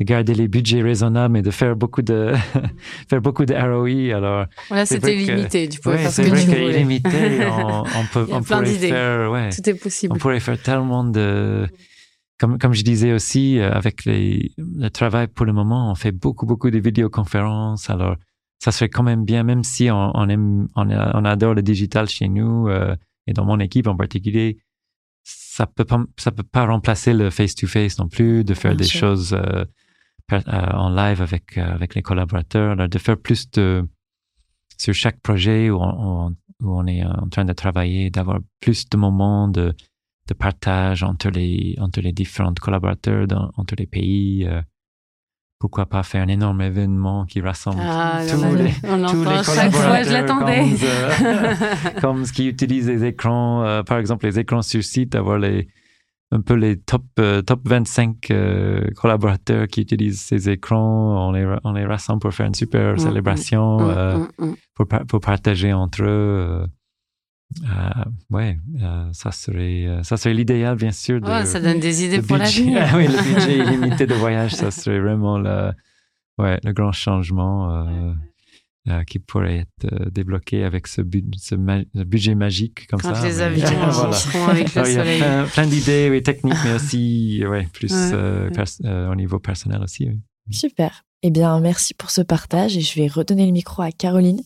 de 0.00 0.04
garder 0.04 0.34
les 0.34 0.48
budgets 0.48 0.82
raisonnables 0.82 1.38
et 1.38 1.42
de 1.42 1.50
faire 1.50 1.76
beaucoup 1.76 2.02
de 2.02 2.32
faire 3.08 3.20
beaucoup 3.20 3.44
de 3.44 3.54
ROI. 3.54 4.16
Alors 4.16 4.46
voilà, 4.68 4.86
c'était 4.86 5.14
limité. 5.14 5.68
Pouvais 5.82 5.96
ouais, 5.96 6.10
c'est 6.10 6.24
vrai 6.24 6.44
que 6.44 6.78
limité. 6.78 7.46
On, 7.46 7.82
on 7.82 8.06
peut, 8.12 8.26
on 8.30 8.42
pourrait 8.42 8.66
faire, 8.66 9.30
ouais, 9.30 9.50
tout 9.50 9.68
est 9.68 9.74
possible. 9.74 10.14
On 10.14 10.18
pourrait 10.18 10.40
faire 10.40 10.60
tellement 10.60 11.04
de 11.04 11.66
comme 12.40 12.58
comme 12.58 12.72
je 12.72 12.82
disais 12.82 13.12
aussi 13.12 13.58
euh, 13.58 13.70
avec 13.70 14.04
les 14.04 14.52
le 14.58 14.88
travail 14.88 15.28
pour 15.28 15.46
le 15.46 15.52
moment, 15.52 15.90
on 15.92 15.94
fait 15.94 16.12
beaucoup 16.12 16.46
beaucoup 16.46 16.70
de 16.70 16.78
vidéoconférences. 16.78 17.88
Alors 17.90 18.16
ça 18.58 18.72
serait 18.72 18.88
quand 18.88 19.02
même 19.02 19.24
bien, 19.24 19.42
même 19.42 19.64
si 19.64 19.90
on, 19.90 20.10
on 20.14 20.28
aime 20.28 20.68
on, 20.74 20.90
on, 20.90 21.24
adore 21.24 21.54
le 21.54 21.62
digital 21.62 22.08
chez 22.08 22.28
nous 22.28 22.68
euh, 22.68 22.96
et 23.26 23.32
dans 23.32 23.44
mon 23.44 23.60
équipe 23.60 23.86
en 23.86 23.96
particulier 23.96 24.58
ça 25.24 25.66
peut 25.66 25.84
pas 25.84 26.02
ça 26.16 26.30
peut 26.30 26.42
pas 26.42 26.66
remplacer 26.66 27.14
le 27.14 27.30
face 27.30 27.54
to 27.54 27.66
face 27.66 27.98
non 27.98 28.08
plus 28.08 28.44
de 28.44 28.54
faire 28.54 28.76
des 28.76 28.84
choses 28.84 29.32
euh, 29.32 29.64
euh, 30.32 30.40
en 30.72 30.90
live 30.90 31.22
avec 31.22 31.56
euh, 31.58 31.74
avec 31.74 31.94
les 31.94 32.02
collaborateurs, 32.02 32.76
de 32.88 32.98
faire 32.98 33.16
plus 33.16 33.50
de 33.50 33.86
sur 34.78 34.94
chaque 34.94 35.20
projet 35.20 35.70
où 35.70 35.78
on, 35.80 36.30
où 36.60 36.78
on 36.80 36.86
est 36.86 37.04
en 37.04 37.28
train 37.28 37.44
de 37.44 37.52
travailler, 37.52 38.10
d'avoir 38.10 38.40
plus 38.60 38.88
de 38.88 38.96
moments 38.96 39.48
de, 39.48 39.74
de 40.28 40.34
partage 40.34 41.02
entre 41.02 41.30
les 41.30 41.76
entre 41.78 42.00
les 42.00 42.12
différents 42.12 42.54
collaborateurs 42.54 43.26
dans, 43.26 43.50
entre 43.56 43.74
les 43.76 43.86
pays. 43.86 44.46
Euh, 45.64 45.66
pourquoi 45.66 45.86
pas 45.86 46.02
faire 46.02 46.22
un 46.22 46.28
énorme 46.28 46.60
événement 46.60 47.24
qui 47.24 47.40
rassemble 47.40 47.80
ah, 47.80 48.20
tous, 48.28 48.54
les, 48.54 48.72
on 48.84 49.06
tous 49.06 49.24
les 49.24 49.42
chaque 49.42 49.72
fois, 49.72 50.02
je 50.02 50.12
l'attendais. 50.12 50.64
Comme, 51.94 52.00
comme, 52.00 52.24
ce 52.24 52.32
qui 52.32 52.48
utilise 52.48 52.88
les 52.88 53.04
écrans, 53.04 53.82
par 53.84 53.98
exemple 53.98 54.26
les 54.26 54.38
écrans 54.38 54.62
sur 54.62 54.82
site, 54.82 55.12
d'avoir 55.12 55.38
les 55.38 55.68
un 56.34 56.40
peu 56.40 56.54
les 56.54 56.78
top, 56.78 57.04
euh, 57.18 57.42
top 57.42 57.60
25 57.64 58.30
euh, 58.30 58.90
collaborateurs 58.96 59.68
qui 59.68 59.82
utilisent 59.82 60.20
ces 60.20 60.50
écrans. 60.50 61.28
On 61.28 61.32
les, 61.32 61.56
on 61.62 61.72
les 61.72 61.84
rassemble 61.84 62.20
pour 62.20 62.34
faire 62.34 62.46
une 62.46 62.54
super 62.54 62.94
mm, 62.94 62.98
célébration, 62.98 63.78
mm, 63.78 63.90
euh, 63.90 64.18
mm, 64.38 64.54
pour, 64.74 64.86
pour, 65.06 65.20
partager 65.20 65.72
entre 65.72 66.02
eux. 66.02 66.66
Ouais, 68.30 68.58
ça 69.12 69.30
serait, 69.30 69.86
ça 70.02 70.16
serait 70.16 70.34
l'idéal, 70.34 70.76
bien 70.76 70.90
sûr. 70.90 71.20
De, 71.20 71.26
ça 71.44 71.60
donne 71.60 71.80
des 71.80 72.04
idées 72.04 72.22
pour 72.22 72.36
l'avenir. 72.36 72.92
oui, 72.96 73.06
le 73.06 73.22
budget 73.22 73.58
illimité 73.66 74.06
de 74.06 74.14
voyage, 74.14 74.54
ça 74.54 74.70
serait 74.70 75.00
vraiment 75.00 75.38
le, 75.38 75.72
ouais, 76.38 76.58
le 76.62 76.72
grand 76.72 76.92
changement. 76.92 77.86
Euh, 78.86 79.02
qui 79.04 79.18
pourrait 79.18 79.60
être 79.60 79.90
euh, 79.94 80.10
débloqué 80.10 80.62
avec 80.62 80.86
ce, 80.88 81.00
ce, 81.38 81.54
budget 82.04 82.34
magique 82.34 82.86
comme 82.88 83.00
Quand 83.00 83.14
ça. 83.14 83.26
les 83.26 83.40
avions 83.40 83.66
voilà. 83.88 84.12
seront 84.12 84.46
avec 84.46 84.74
le 84.74 84.84
soleil. 84.84 85.16
Il 85.16 85.20
y 85.20 85.22
a 85.22 85.44
plein, 85.44 85.66
d'idées 85.66 86.08
oui, 86.10 86.22
techniques, 86.22 86.58
mais 86.66 86.74
aussi 86.74 87.42
ouais, 87.48 87.66
plus 87.72 87.90
euh, 87.94 88.50
au 89.10 89.14
niveau 89.14 89.38
personnel 89.38 89.80
aussi. 89.82 90.10
Super. 90.50 91.02
Eh 91.26 91.30
bien, 91.30 91.58
merci 91.58 91.94
pour 91.94 92.10
ce 92.10 92.20
partage 92.20 92.76
et 92.76 92.82
je 92.82 93.00
vais 93.00 93.08
redonner 93.08 93.46
le 93.46 93.52
micro 93.52 93.80
à 93.80 93.90
Caroline 93.90 94.42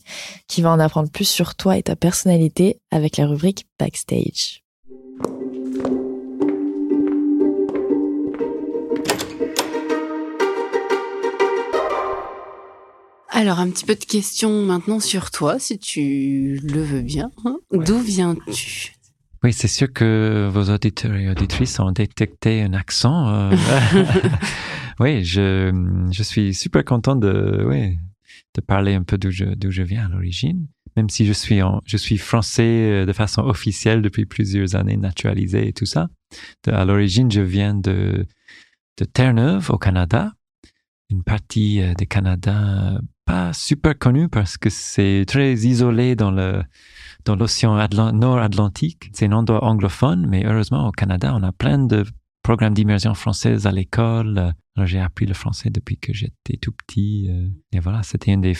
qui 0.47 0.61
va 0.61 0.71
en 0.71 0.79
apprendre 0.79 1.09
plus 1.09 1.27
sur 1.27 1.55
toi 1.55 1.77
et 1.77 1.83
ta 1.83 1.97
personnalité 1.97 2.79
avec 2.89 3.17
la 3.17 3.27
rubrique 3.27 3.67
Backstage. 3.77 4.63
Alors, 13.27 13.59
un 13.59 13.69
petit 13.71 13.83
peu 13.83 13.95
de 13.95 14.05
questions 14.05 14.63
maintenant 14.63 15.01
sur 15.01 15.31
toi, 15.31 15.59
si 15.59 15.79
tu 15.79 16.61
le 16.63 16.81
veux 16.81 17.01
bien. 17.01 17.29
Hein. 17.43 17.57
D'où 17.73 17.99
viens-tu? 17.99 18.93
Oui, 19.43 19.51
c'est 19.51 19.67
sûr 19.67 19.91
que 19.91 20.49
vos 20.49 20.69
auditeurs 20.73 21.15
et 21.15 21.29
auditrices 21.29 21.79
ont 21.81 21.91
détecté 21.91 22.61
un 22.61 22.73
accent. 22.73 23.27
Euh, 23.27 23.55
oui, 24.99 25.23
je, 25.23 26.07
je 26.11 26.23
suis 26.23 26.53
super 26.53 26.83
content 26.83 27.15
de, 27.15 27.63
oui, 27.67 27.97
de 28.55 28.61
parler 28.61 28.95
un 28.95 29.03
peu 29.03 29.17
d'où 29.17 29.31
je, 29.31 29.45
d'où 29.45 29.71
je 29.71 29.83
viens 29.83 30.05
à 30.05 30.09
l'origine. 30.09 30.67
Même 30.95 31.09
si 31.09 31.25
je 31.25 31.33
suis, 31.33 31.61
en, 31.61 31.81
je 31.85 31.97
suis 31.97 32.17
français 32.17 32.63
euh, 33.03 33.05
de 33.05 33.13
façon 33.13 33.41
officielle 33.43 34.01
depuis 34.01 34.25
plusieurs 34.25 34.75
années, 34.75 34.97
naturalisé 34.97 35.67
et 35.67 35.73
tout 35.73 35.85
ça. 35.85 36.09
à 36.67 36.83
l'origine, 36.83 37.31
je 37.31 37.41
viens 37.41 37.75
de, 37.75 38.25
de 38.97 39.05
Terre-Neuve, 39.05 39.69
au 39.69 39.77
Canada. 39.77 40.33
une 41.09 41.23
partie 41.23 41.81
du 41.97 42.07
Canada 42.07 42.99
pas 43.29 43.53
super 43.53 43.95
connue 43.97 44.27
parce 44.27 44.57
que 44.57 44.71
c'est 44.71 45.23
très 45.27 45.53
isolé 45.53 46.15
dans 46.15 46.31
le 46.31 46.63
dans 47.25 47.35
l'océan 47.35 47.77
nord-atlantique. 48.13 49.11
C'est 49.13 49.27
un 49.27 49.33
endroit 49.33 49.63
anglophone, 49.63 50.25
mais 50.27 50.45
heureusement 50.45 50.87
au 50.87 50.91
Canada, 50.91 51.33
on 51.35 51.43
a 51.43 51.51
plein 51.51 51.77
de 51.77 52.05
programmes 52.43 52.73
d'immersion 52.73 53.13
française 53.13 53.67
à 53.67 53.71
l'école. 53.71 54.53
J'ai 54.85 54.99
appris 54.99 55.25
le 55.25 55.33
français 55.33 55.69
depuis 55.69 55.97
que 55.97 56.13
j'étais 56.13 56.57
tout 56.61 56.71
petit. 56.71 57.29
Et 57.71 57.79
voilà, 57.79 58.01
c'était 58.03 58.31
un 58.31 58.37
des 58.37 58.55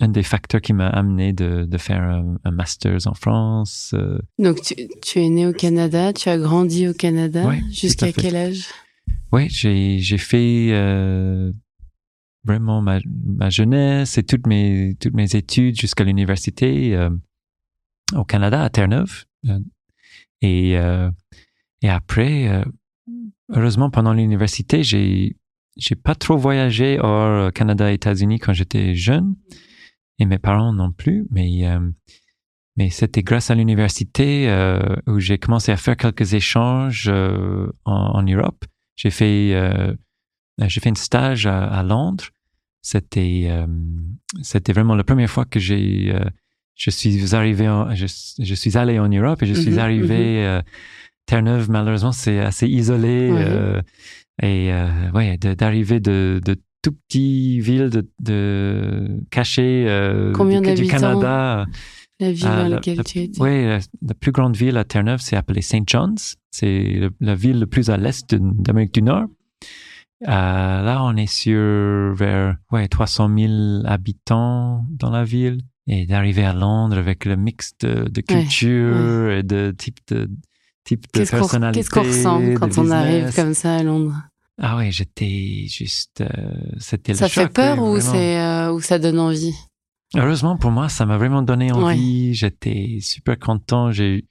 un 0.00 0.08
des 0.08 0.22
facteurs 0.22 0.60
qui 0.60 0.72
m'a 0.72 0.88
amené 0.88 1.32
de, 1.32 1.64
de 1.64 1.78
faire 1.78 2.02
un, 2.02 2.38
un, 2.44 2.50
master's 2.50 3.06
en 3.06 3.14
France. 3.14 3.92
Euh. 3.94 4.18
Donc, 4.38 4.62
tu, 4.62 4.74
tu, 5.02 5.20
es 5.20 5.28
né 5.28 5.46
au 5.46 5.52
Canada, 5.52 6.12
tu 6.12 6.28
as 6.28 6.38
grandi 6.38 6.88
au 6.88 6.94
Canada. 6.94 7.50
Jusqu'à 7.70 8.12
quel 8.12 8.36
âge? 8.36 8.68
Oui, 9.30 9.48
j'ai, 9.50 9.98
j'ai 9.98 10.18
fait 10.18 10.68
euh, 10.72 11.52
vraiment 12.44 12.80
ma, 12.80 12.98
ma, 13.06 13.50
jeunesse 13.50 14.16
et 14.18 14.22
toutes 14.22 14.46
mes, 14.46 14.96
toutes 15.00 15.14
mes 15.14 15.36
études 15.36 15.78
jusqu'à 15.78 16.04
l'université 16.04 16.94
euh, 16.94 17.10
au 18.14 18.24
Canada, 18.24 18.62
à 18.62 18.70
Terre-Neuve. 18.70 19.24
Euh, 19.48 19.58
et, 20.40 20.78
euh, 20.78 21.10
et 21.82 21.88
après, 21.88 22.64
heureusement, 23.52 23.90
pendant 23.90 24.12
l'université, 24.12 24.82
j'ai 24.82 25.36
j'ai 25.76 25.94
pas 25.94 26.14
trop 26.14 26.36
voyagé 26.36 26.98
hors 27.00 27.52
Canada 27.52 27.90
et 27.90 27.94
États-Unis 27.94 28.38
quand 28.38 28.52
j'étais 28.52 28.94
jeune 28.94 29.34
et 30.18 30.26
mes 30.26 30.38
parents 30.38 30.72
non 30.72 30.92
plus, 30.92 31.26
mais 31.30 31.66
euh, 31.66 31.80
mais 32.76 32.90
c'était 32.90 33.22
grâce 33.22 33.50
à 33.50 33.54
l'université 33.54 34.48
euh, 34.48 34.80
où 35.06 35.18
j'ai 35.18 35.38
commencé 35.38 35.72
à 35.72 35.76
faire 35.76 35.96
quelques 35.96 36.34
échanges 36.34 37.08
euh, 37.08 37.70
en, 37.84 38.18
en, 38.18 38.22
Europe. 38.22 38.64
J'ai 38.96 39.10
fait 39.10 39.52
euh, 39.54 39.94
j'ai 40.58 40.80
fait 40.80 40.90
un 40.90 40.94
stage 40.94 41.46
à, 41.46 41.64
à 41.64 41.82
Londres. 41.82 42.24
C'était 42.80 43.46
euh, 43.48 43.66
c'était 44.42 44.72
vraiment 44.72 44.94
la 44.94 45.04
première 45.04 45.30
fois 45.30 45.44
que 45.44 45.60
j'ai 45.60 46.14
je 46.74 46.90
suis 46.90 47.34
arrivé 47.34 47.68
en, 47.68 47.94
je, 47.94 48.06
je, 48.38 48.54
suis 48.54 48.78
allé 48.78 48.98
en 48.98 49.08
Europe 49.08 49.42
et 49.42 49.46
je 49.46 49.54
suis 49.54 49.72
mm-hmm, 49.72 49.78
arrivé 49.78 50.42
mm-hmm. 50.42 50.62
Terre-Neuve 51.26 51.70
malheureusement 51.70 52.12
c'est 52.12 52.38
assez 52.38 52.66
isolé. 52.66 53.30
Et 54.40 54.72
euh, 54.72 55.10
ouais, 55.12 55.36
d'arriver 55.36 56.00
de, 56.00 56.40
de 56.44 56.56
tout 56.82 56.92
petite 56.92 57.62
ville 57.62 57.90
de, 57.90 58.08
de 58.20 59.20
cachée 59.30 59.84
euh, 59.86 60.32
du, 60.74 60.86
Canada. 60.86 61.66
La 62.18 62.32
ville 62.32 62.44
dans 62.44 62.68
laquelle 62.68 63.04
tu 63.04 63.18
étais? 63.20 63.40
Oui, 63.40 63.66
la, 63.66 64.14
plus 64.18 64.32
grande 64.32 64.56
ville 64.56 64.76
à 64.76 64.84
Terre-Neuve, 64.84 65.20
c'est 65.20 65.36
appelée 65.36 65.62
St. 65.62 65.82
John's. 65.86 66.36
C'est 66.50 67.00
la 67.20 67.34
ville 67.34 67.60
le 67.60 67.66
plus 67.66 67.90
à 67.90 67.96
l'est 67.96 68.34
d'Amérique 68.34 68.94
du 68.94 69.02
Nord. 69.02 69.26
Euh, 70.22 70.26
là, 70.28 71.02
on 71.02 71.16
est 71.16 71.26
sur 71.26 72.14
vers 72.14 72.56
ouais, 72.70 72.86
300 72.88 73.30
000 73.36 73.52
habitants 73.84 74.84
dans 74.90 75.10
la 75.10 75.24
ville. 75.24 75.62
Et 75.88 76.06
d'arriver 76.06 76.44
à 76.44 76.52
Londres 76.52 76.96
avec 76.96 77.24
le 77.24 77.36
mix 77.36 77.72
de, 77.80 78.08
de 78.08 78.20
culture 78.20 79.32
et 79.32 79.42
de 79.42 79.74
type 79.76 79.98
de, 80.08 80.28
type 80.84 81.06
de 81.14 81.24
personnalité. 81.24 81.80
Qu'est-ce 81.80 81.90
qu'on 81.90 82.02
ressent 82.02 82.54
quand 82.54 82.78
on 82.78 82.90
arrive 82.90 83.34
comme 83.34 83.54
ça 83.54 83.76
à 83.76 83.82
Londres? 83.82 84.14
Ah 84.60 84.76
oui, 84.76 84.92
j'étais 84.92 85.66
juste. 85.68 86.20
Euh, 86.20 86.54
c'était 86.78 87.14
Ça 87.14 87.28
fait 87.28 87.48
peur 87.48 87.82
ou, 87.82 88.00
c'est, 88.00 88.38
euh, 88.38 88.72
ou 88.72 88.80
ça 88.80 88.98
donne 88.98 89.18
envie? 89.18 89.54
Heureusement 90.14 90.58
pour 90.58 90.70
moi, 90.70 90.88
ça 90.88 91.06
m'a 91.06 91.16
vraiment 91.16 91.42
donné 91.42 91.72
envie. 91.72 92.34
J'étais 92.34 92.98
super 93.00 93.38
content. 93.38 93.90
J'ai, 93.90 94.26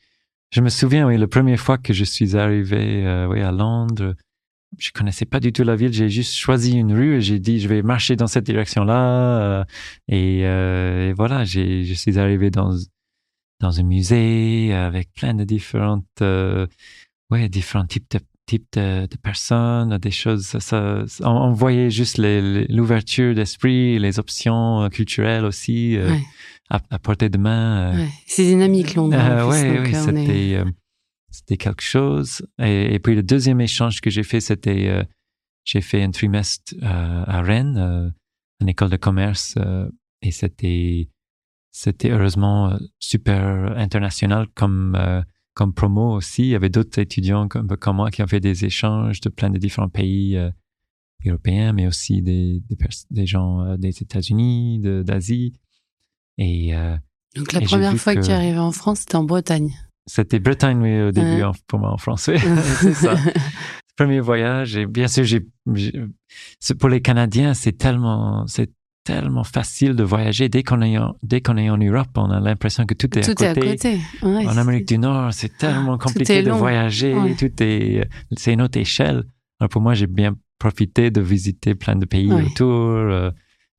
je 0.51 0.61
me 0.61 0.69
souviens, 0.69 1.07
oui, 1.07 1.17
la 1.17 1.27
première 1.27 1.59
fois 1.59 1.77
que 1.77 1.91
je 1.91 2.03
suis 2.03 2.37
arrivé 2.37 3.03
euh, 3.05 3.27
oui, 3.27 3.41
à 3.41 3.51
Londres, 3.51 4.15
je 4.77 4.91
connaissais 4.91 5.25
pas 5.25 5.39
du 5.39 5.51
tout 5.51 5.63
la 5.63 5.75
ville. 5.75 5.91
J'ai 5.91 6.09
juste 6.09 6.35
choisi 6.35 6.77
une 6.77 6.93
rue 6.93 7.15
et 7.15 7.21
j'ai 7.21 7.39
dit 7.39 7.59
je 7.59 7.67
vais 7.67 7.81
marcher 7.81 8.15
dans 8.15 8.27
cette 8.27 8.45
direction-là. 8.45 9.65
et, 10.07 10.41
et, 10.41 11.13
voilà, 11.13 11.43
j'ai, 11.45 11.83
je 11.83 11.93
suis 11.95 12.19
arrivé 12.19 12.51
dans 12.51 12.71
dans 13.61 13.79
un 13.79 13.83
musée 13.83 14.73
avec 14.73 15.13
plein 15.13 15.33
de 15.33 15.43
différentes, 15.43 16.05
euh, 16.21 16.67
ouais, 17.29 17.47
différents 17.47 17.85
types 17.85 18.09
de 18.11 18.19
types 18.51 18.67
de, 18.73 19.05
de 19.05 19.17
personnes, 19.17 19.97
des 19.97 20.11
choses. 20.11 20.45
Ça, 20.45 20.59
ça 20.59 21.05
on, 21.21 21.53
voyait 21.53 21.89
juste 21.89 22.17
l'ouverture 22.17 23.33
d'esprit, 23.33 23.97
les 23.99 24.19
options 24.19 24.83
euh, 24.83 24.89
culturelles 24.89 25.45
aussi 25.45 25.95
euh, 25.95 26.15
à, 26.69 26.81
à, 26.89 26.99
portée 26.99 27.29
de 27.29 27.37
main. 27.37 27.93
Euh. 27.93 27.97
Ouais. 27.97 28.09
C'est 28.27 28.43
dynamique 28.43 28.95
Londres. 28.95 29.17
Euh, 29.17 29.47
ouais, 29.47 29.79
oui, 29.79 29.93
c'était 29.93 30.63
c'était 31.29 31.57
quelque 31.57 31.83
chose. 31.83 32.45
Et, 32.61 32.93
et, 32.93 32.99
puis 32.99 33.15
le 33.15 33.23
deuxième 33.23 33.61
échange 33.61 34.01
que 34.01 34.09
j'ai 34.09 34.23
fait, 34.23 34.41
c'était 34.41 35.07
j'ai 35.63 35.79
fait 35.79 36.03
un 36.03 36.11
trimestre 36.11 36.73
à 36.81 37.41
Rennes, 37.41 38.13
une 38.59 38.67
école 38.67 38.89
de 38.89 38.97
commerce, 38.97 39.55
et 40.21 40.31
c'était 40.31 41.07
c'était 41.71 42.11
heureusement 42.11 42.71
euh, 42.71 42.77
super 42.99 43.77
international 43.77 44.47
comme 44.53 44.95
euh, 44.95 45.21
comme 45.53 45.73
promo 45.73 46.13
aussi. 46.15 46.43
Il 46.43 46.49
y 46.49 46.55
avait 46.55 46.69
d'autres 46.69 46.99
étudiants 46.99 47.47
comme, 47.47 47.67
comme 47.67 47.95
moi 47.95 48.11
qui 48.11 48.21
ont 48.21 48.27
fait 48.27 48.39
des 48.39 48.65
échanges 48.65 49.21
de 49.21 49.29
plein 49.29 49.49
de 49.49 49.57
différents 49.57 49.89
pays 49.89 50.37
euh, 50.37 50.49
européens, 51.25 51.73
mais 51.73 51.87
aussi 51.87 52.21
des, 52.21 52.61
des, 52.69 52.77
des 53.09 53.25
gens 53.25 53.77
des 53.77 54.01
États-Unis, 54.01 54.79
d'Asie. 54.79 55.53
Et 56.37 56.73
donc 57.35 57.53
la 57.53 57.61
première 57.61 57.95
fois 57.95 58.15
que, 58.15 58.21
tu 58.21 58.31
es 58.31 58.33
arrivé 58.33 58.57
en 58.57 58.71
France, 58.71 59.01
c'était 59.01 59.17
en 59.17 59.23
Bretagne. 59.23 59.71
C'était 60.07 60.39
Bretagne, 60.39 60.81
oui, 60.81 60.99
au 60.99 61.11
début, 61.11 61.43
pour 61.67 61.77
moi, 61.77 61.91
en 61.91 61.97
français. 61.97 62.37
c'est 62.79 62.93
ça. 62.93 63.15
Premier 63.97 64.19
voyage. 64.19 64.75
Et 64.75 64.87
bien 64.87 65.07
sûr, 65.07 65.25
j'ai, 65.25 65.45
pour 66.79 66.89
les 66.89 67.01
Canadiens, 67.01 67.53
c'est 67.53 67.77
tellement, 67.77 68.47
c'est 68.47 68.71
tellement 69.03 69.43
facile 69.43 69.95
de 69.95 70.03
voyager. 70.03 70.49
Dès 70.49 70.63
qu'on 70.63 70.81
est 70.81 70.97
en, 70.97 71.15
dès 71.23 71.41
qu'on 71.41 71.57
est 71.57 71.69
en 71.69 71.77
Europe, 71.77 72.09
on 72.15 72.29
a 72.29 72.39
l'impression 72.39 72.85
que 72.85 72.93
tout 72.93 73.17
est 73.17 73.21
tout 73.21 73.43
à 73.43 73.53
côté. 73.53 73.67
Est 73.67 73.69
à 73.69 73.73
côté. 73.73 73.99
Ouais, 74.21 74.47
en 74.47 74.57
Amérique 74.57 74.87
du 74.87 74.97
Nord, 74.97 75.33
c'est 75.33 75.57
tellement 75.57 75.97
compliqué 75.97 76.43
de 76.43 76.51
voyager. 76.51 77.15
Tout 77.37 77.51
est, 77.61 78.07
c'est 78.37 78.53
une 78.53 78.61
autre 78.61 78.77
échelle. 78.77 79.23
Alors 79.59 79.69
pour 79.69 79.81
moi, 79.81 79.93
j'ai 79.93 80.07
bien 80.07 80.35
profité 80.59 81.09
de 81.09 81.21
visiter 81.21 81.73
plein 81.75 81.95
de 81.95 82.05
pays 82.05 82.31
autour, 82.31 82.69
euh, 82.69 83.31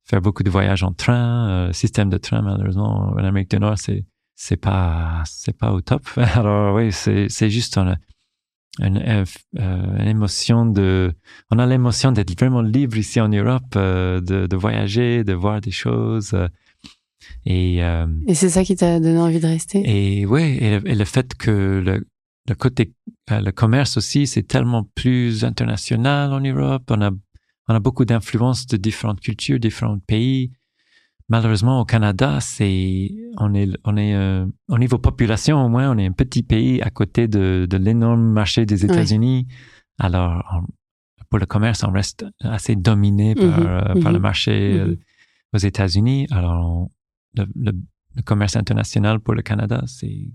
faire 0.05 0.21
beaucoup 0.21 0.43
de 0.43 0.49
voyages 0.49 0.83
en 0.83 0.91
train. 0.91 1.49
Euh, 1.49 1.73
système 1.73 2.09
de 2.09 2.17
train, 2.17 2.41
malheureusement, 2.41 3.13
en 3.13 3.17
Amérique 3.17 3.51
du 3.51 3.59
Nord, 3.59 3.77
c'est 3.77 4.05
c'est 4.35 4.57
pas 4.57 5.23
c'est 5.25 5.57
pas 5.57 5.71
au 5.71 5.81
top. 5.81 6.03
Alors 6.17 6.75
oui, 6.75 6.91
c'est 6.91 7.27
c'est 7.29 7.49
juste 7.49 7.77
un 7.77 7.95
une, 8.79 8.97
euh, 8.97 9.25
une, 9.53 10.07
émotion 10.07 10.65
de 10.65 11.13
on 11.51 11.59
a 11.59 11.65
l'émotion 11.65 12.11
d'être 12.11 12.37
vraiment 12.37 12.61
libre 12.61 12.97
ici 12.97 13.21
en 13.21 13.29
Europe 13.29 13.75
euh, 13.75 14.19
de, 14.19 14.47
de, 14.47 14.55
voyager 14.55 15.23
de 15.23 15.33
voir 15.33 15.61
des 15.61 15.71
choses 15.71 16.33
euh, 16.33 16.47
et 17.45 17.83
euh, 17.83 18.07
et 18.27 18.33
c'est 18.33 18.49
ça 18.49 18.63
qui 18.63 18.75
t'a 18.75 18.99
donné 18.99 19.19
envie 19.19 19.39
de 19.39 19.45
rester? 19.47 19.83
et 19.85 20.25
oui 20.25 20.57
et, 20.59 20.73
et, 20.73 20.95
le 20.95 21.05
fait 21.05 21.35
que 21.35 21.83
le, 21.85 22.07
le 22.49 22.55
côté 22.55 22.93
le 23.29 23.51
commerce 23.51 23.97
aussi 23.97 24.25
c'est 24.25 24.43
tellement 24.43 24.83
plus 24.95 25.45
international 25.45 26.33
en 26.33 26.39
Europe. 26.39 26.83
On 26.89 27.01
a 27.01 27.11
on 27.69 27.75
a 27.75 27.79
beaucoup 27.79 28.05
d'influences 28.05 28.65
de 28.65 28.77
différentes 28.77 29.21
cultures 29.21 29.59
différents 29.59 29.99
pays 29.99 30.51
malheureusement 31.33 31.81
au 31.81 31.85
Canada, 31.85 32.37
c'est 32.41 33.09
on 33.37 33.55
est 33.55 33.67
on 33.83 33.97
est 33.97 34.13
euh, 34.13 34.45
au 34.69 34.77
niveau 34.77 34.99
population 34.99 35.65
au 35.65 35.67
moins 35.67 35.89
on 35.89 35.97
est 35.97 36.05
un 36.05 36.11
petit 36.11 36.43
pays 36.43 36.79
à 36.83 36.91
côté 36.91 37.27
de, 37.27 37.65
de 37.67 37.77
l'énorme 37.77 38.21
marché 38.21 38.67
des 38.67 38.85
États-Unis. 38.85 39.47
Alors 39.97 40.61
pour 41.31 41.39
le 41.39 41.47
commerce, 41.47 41.83
on 41.83 41.91
reste 41.91 42.23
assez 42.41 42.75
dominé 42.75 43.33
par, 43.33 43.45
mm-hmm. 43.45 43.97
euh, 43.97 44.01
par 44.03 44.11
le 44.11 44.19
mm-hmm. 44.19 44.21
marché 44.21 44.51
euh, 44.51 44.85
mm-hmm. 44.85 44.97
aux 45.55 45.57
États-Unis. 45.57 46.27
Alors 46.29 46.87
le, 47.35 47.45
le, 47.55 47.71
commerce 48.23 48.55
international 48.55 49.19
pour 49.19 49.33
le 49.33 49.41
Canada, 49.41 49.81
c'est 49.87 50.29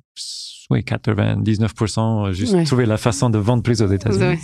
oui 0.71 0.81
99% 0.81 2.33
juste 2.33 2.65
trouver 2.67 2.87
la 2.87 2.97
façon 2.97 3.31
de 3.31 3.39
vendre 3.39 3.63
plus 3.63 3.83
aux 3.83 3.87
États-Unis. 3.87 4.41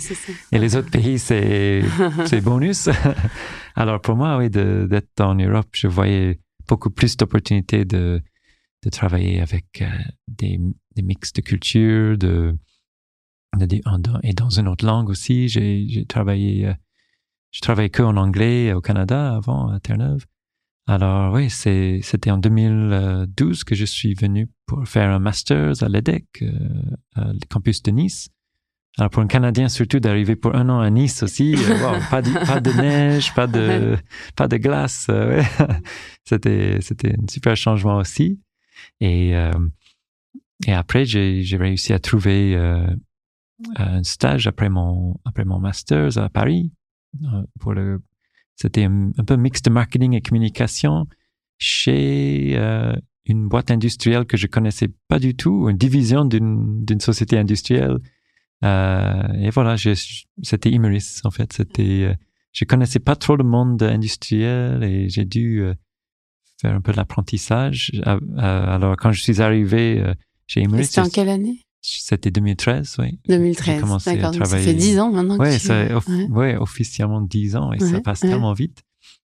Et 0.53 0.57
les 0.57 0.77
autres 0.77 0.89
pays, 0.89 1.19
c'est 1.19 1.83
c'est 2.27 2.39
bonus. 2.39 2.87
Alors 3.75 3.99
pour 3.99 4.15
moi, 4.15 4.37
oui, 4.37 4.49
d'être 4.49 5.19
en 5.19 5.35
Europe, 5.35 5.67
je 5.73 5.89
voyais 5.89 6.39
beaucoup 6.67 6.89
plus 6.89 7.17
d'opportunités 7.17 7.85
de, 7.85 8.21
de 8.83 8.89
travailler 8.89 9.41
avec 9.41 9.81
euh, 9.81 9.87
des, 10.27 10.59
des 10.95 11.01
mix 11.01 11.33
de 11.33 11.41
culture, 11.41 12.17
de, 12.17 12.57
de, 13.57 13.81
et 14.23 14.33
dans 14.33 14.49
une 14.49 14.67
autre 14.67 14.85
langue 14.85 15.09
aussi. 15.09 15.47
J'ai 15.47 16.05
travaillé, 16.07 16.67
euh, 16.67 16.73
je 17.51 17.61
travaillais 17.61 17.89
que 17.89 18.03
en 18.03 18.17
anglais 18.17 18.73
au 18.73 18.81
Canada 18.81 19.35
avant 19.35 19.69
à 19.69 19.79
Terre-Neuve. 19.79 20.25
Alors 20.87 21.33
oui, 21.33 21.49
c'était 21.49 22.29
en 22.29 22.37
2012 22.37 23.63
que 23.63 23.73
je 23.73 23.85
suis 23.85 24.13
venu 24.13 24.51
pour 24.67 24.87
faire 24.87 25.09
un 25.09 25.17
master's 25.17 25.81
à 25.81 25.89
l'EDEC, 25.89 26.25
euh, 26.43 26.49
le 27.15 27.47
campus 27.49 27.81
de 27.81 27.89
Nice. 27.91 28.29
Alors 28.97 29.09
pour 29.09 29.21
un 29.21 29.27
Canadien 29.27 29.67
surtout 29.67 29.99
d'arriver 29.99 30.35
pour 30.35 30.55
un 30.55 30.69
an 30.69 30.79
à 30.79 30.89
Nice 30.89 31.23
aussi, 31.23 31.55
euh, 31.55 31.99
pas, 32.09 32.21
de, 32.21 32.31
pas, 32.45 32.61
de, 32.61 32.71
neige, 32.71 33.33
pas 33.33 33.47
de 33.47 33.97
pas 34.35 34.47
de 34.47 34.57
glace, 34.57 35.07
euh, 35.09 35.37
ouais. 35.37 35.45
c'était 36.23 36.77
c'était 36.81 37.13
un 37.13 37.27
super 37.29 37.55
changement 37.57 37.97
aussi. 37.97 38.39
Et 39.01 39.35
euh, 39.35 39.51
et 40.65 40.73
après 40.73 41.05
j'ai 41.05 41.41
j'ai 41.43 41.57
réussi 41.57 41.91
à 41.91 41.99
trouver 41.99 42.55
euh, 42.55 42.87
un 43.75 44.03
stage 44.03 44.47
après 44.47 44.69
mon 44.69 45.19
après 45.25 45.43
mon 45.43 45.59
master's 45.59 46.17
à 46.17 46.29
Paris 46.29 46.71
pour 47.59 47.73
le 47.73 48.01
c'était 48.55 48.85
un, 48.85 49.11
peu 49.27 49.35
mix 49.35 49.61
de 49.61 49.69
marketing 49.69 50.13
et 50.13 50.21
communication 50.21 51.07
chez 51.57 52.53
euh, 52.55 52.93
une 53.25 53.47
boîte 53.47 53.71
industrielle 53.71 54.25
que 54.25 54.37
je 54.37 54.47
connaissais 54.47 54.89
pas 55.07 55.19
du 55.19 55.35
tout, 55.35 55.69
une 55.69 55.77
division 55.77 56.25
d'une 56.25 56.99
société 56.99 57.37
industrielle. 57.37 57.97
Euh, 58.63 59.33
et 59.33 59.49
voilà, 59.49 59.75
c'était 59.77 60.69
Imeris 60.69 61.19
en 61.23 61.31
fait. 61.31 61.53
C'était, 61.53 62.03
euh, 62.03 62.13
je 62.53 62.65
connaissais 62.65 62.99
pas 62.99 63.15
trop 63.15 63.35
le 63.35 63.43
monde 63.43 63.81
industriel 63.83 64.83
et 64.83 65.09
j'ai 65.09 65.25
dû 65.25 65.61
euh, 65.61 65.73
faire 66.61 66.73
un 66.73 66.81
peu 66.81 66.91
de 66.91 66.97
l'apprentissage. 66.97 67.91
alors 68.37 68.95
quand 68.97 69.11
je 69.11 69.21
suis 69.21 69.41
arrivé 69.41 70.03
chez 70.47 70.61
Imeris, 70.61 70.85
c'était 70.85 71.01
en 71.01 71.09
quelle 71.09 71.29
année? 71.29 71.59
C'était 71.81 72.31
2013, 72.31 72.95
oui. 72.97 73.19
2013. 73.27 73.81
D'accord. 74.05 74.33
Ça 74.47 74.57
fait 74.57 74.73
10 74.73 74.99
ans 74.99 75.11
maintenant. 75.11 75.37
Oui, 75.37 75.49
ouais. 76.29 76.55
officiellement 76.55 77.21
10 77.21 77.55
ans 77.57 77.73
et 77.73 77.79
ça 77.79 78.01
passe 78.01 78.21
tellement 78.21 78.53
vite. 78.53 78.81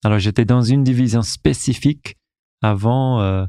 Alors 0.03 0.19
j'étais 0.19 0.45
dans 0.45 0.61
une 0.61 0.84
division 0.84 1.21
spécifique 1.21 2.15
avant 2.61 3.47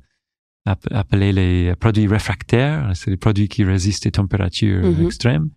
appelés 0.67 1.33
les 1.33 1.75
produits 1.77 2.07
réfractaires. 2.07 2.91
C'est 2.95 3.11
les 3.11 3.17
produits 3.17 3.49
qui 3.49 3.65
résistent 3.65 4.09
aux 4.09 4.11
températures 4.11 4.85
mhm. 4.85 5.07
extrêmes. 5.07 5.51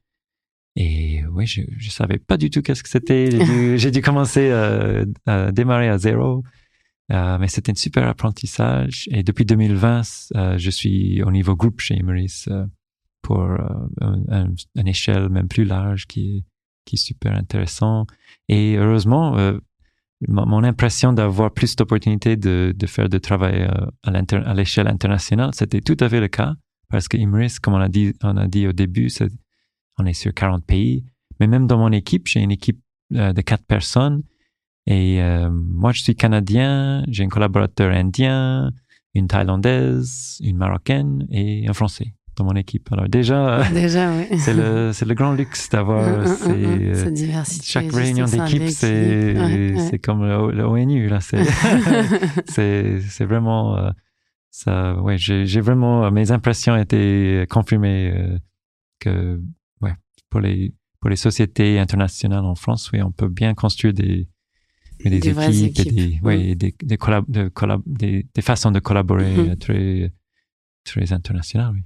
Et 0.76 1.22
oui, 1.32 1.46
je 1.48 1.62
ne 1.62 1.90
savais 1.90 2.18
pas 2.18 2.38
du 2.38 2.50
tout 2.50 2.62
qu'est-ce 2.62 2.84
que 2.84 2.90
c'était. 2.90 3.30
J'ai 3.78 3.92
dû, 3.92 4.02
commencer 4.02 4.50
euh, 4.52 5.06
à 5.26 5.52
démarrer 5.52 5.90
à 5.90 5.98
zéro. 5.98 6.44
Euh, 7.12 7.38
mais 7.40 7.48
c'était 7.48 7.72
un 7.72 7.76
super 7.76 8.08
apprentissage. 8.08 9.10
Et 9.12 9.22
depuis 9.22 9.46
2020, 9.46 10.02
euh, 10.36 10.58
je 10.58 10.70
suis 10.70 11.22
au 11.24 11.32
niveau 11.32 11.56
groupe 11.56 11.82
chez 11.82 11.96
Emeris 11.96 12.46
pour 13.22 13.42
une 13.42 14.88
échelle 14.88 15.30
même 15.30 15.48
plus 15.48 15.66
large 15.66 16.08
qui 16.08 16.38
est, 16.38 16.44
qui 16.86 16.96
est 16.96 17.00
super 17.00 17.36
intéressant. 17.36 18.08
Et 18.48 18.78
heureusement, 18.78 19.36
mon 20.28 20.64
impression 20.64 21.14
d'avoir 21.14 21.52
plus 21.52 21.76
d'opportunités 21.76 22.36
de, 22.36 22.74
de, 22.76 22.88
faire 22.88 23.10
de 23.10 23.18
travail 23.18 23.64
euh, 23.64 24.42
à 24.44 24.54
l'échelle 24.54 24.88
internationale, 24.88 25.52
c'était 25.54 25.82
tout 25.82 25.98
à 26.00 26.10
fait 26.10 26.20
le 26.20 26.28
cas, 26.28 26.54
parce 26.90 27.08
que 27.08 27.18
Imris, 27.18 27.56
comme 27.62 27.74
on 27.74 27.82
a 27.82 27.90
dit, 27.90 28.14
on 28.22 28.38
a 28.38 28.48
dit 28.48 28.68
au 28.68 28.74
début, 28.74 29.10
on 30.02 30.06
est 30.06 30.14
sur 30.14 30.34
40 30.34 30.66
pays, 30.66 31.06
mais 31.40 31.48
même 31.48 31.68
dans 31.68 31.78
mon 31.78 31.92
équipe, 31.92 32.28
j'ai 32.28 32.42
une 32.42 32.52
équipe 32.52 32.82
euh, 33.16 33.34
de 33.34 33.42
quatre 33.42 33.66
personnes, 33.66 34.24
et 34.88 35.22
euh, 35.22 35.50
moi, 35.52 35.92
je 35.92 36.02
suis 36.02 36.16
canadien, 36.16 37.04
j'ai 37.08 37.24
un 37.24 37.30
collaborateur 37.30 37.92
indien, 37.92 38.72
une 39.14 39.28
thaïlandaise, 39.28 40.40
une 40.44 40.58
marocaine 40.58 41.28
et 41.30 41.68
un 41.68 41.74
français 41.74 42.14
dans 42.38 42.46
mon 42.46 42.56
équipe. 42.56 42.92
Alors 42.92 43.10
déjà, 43.10 43.64
déjà 43.74 44.12
oui. 44.16 44.26
c'est 44.40 44.54
le 44.54 44.92
c'est 44.94 45.06
le 45.06 45.14
grand 45.14 45.34
luxe 45.34 45.70
d'avoir 45.70 46.28
cette 46.28 47.14
diversité. 47.14 47.66
Chaque 47.66 47.92
réunion 47.92 48.26
d'équipe, 48.26 48.70
c'est 48.70 49.36
c'est 49.90 50.00
comme 50.00 50.24
le, 50.24 50.66
ONU 50.66 51.08
là. 51.10 51.20
C'est 52.46 53.02
c'est 53.02 53.26
vraiment 53.26 53.78
euh, 53.78 53.92
ça. 54.50 54.96
Ouais, 55.02 55.18
j'ai 55.18 55.62
vraiment 55.62 56.10
mes 56.12 56.32
impressions 56.32 56.76
étaient 56.76 57.46
confirmées 57.50 58.14
euh, 58.16 58.38
que 59.00 59.42
pour 60.32 60.40
les 60.40 60.74
pour 61.00 61.10
les 61.10 61.16
sociétés 61.16 61.80
internationales 61.80 62.46
en 62.46 62.56
France, 62.56 62.90
oui, 62.94 63.02
on 63.02 63.12
peut 63.12 63.28
bien 63.28 63.54
construire 63.54 63.94
des 63.94 64.28
des, 65.04 65.18
équipes, 65.18 65.90
Et 66.30 66.56
des, 66.56 66.56
des, 66.56 66.76
des, 66.84 66.98
collab, 66.98 67.26
de 67.28 67.48
collab, 67.50 67.82
des, 67.88 68.28
des, 68.36 68.42
façons 68.44 68.70
de 68.70 68.80
collaborer 68.80 69.36
mm-hmm. 69.36 69.58
très, 69.58 70.14
très 70.84 71.12
internationales. 71.12 71.72
Oui. 71.74 71.82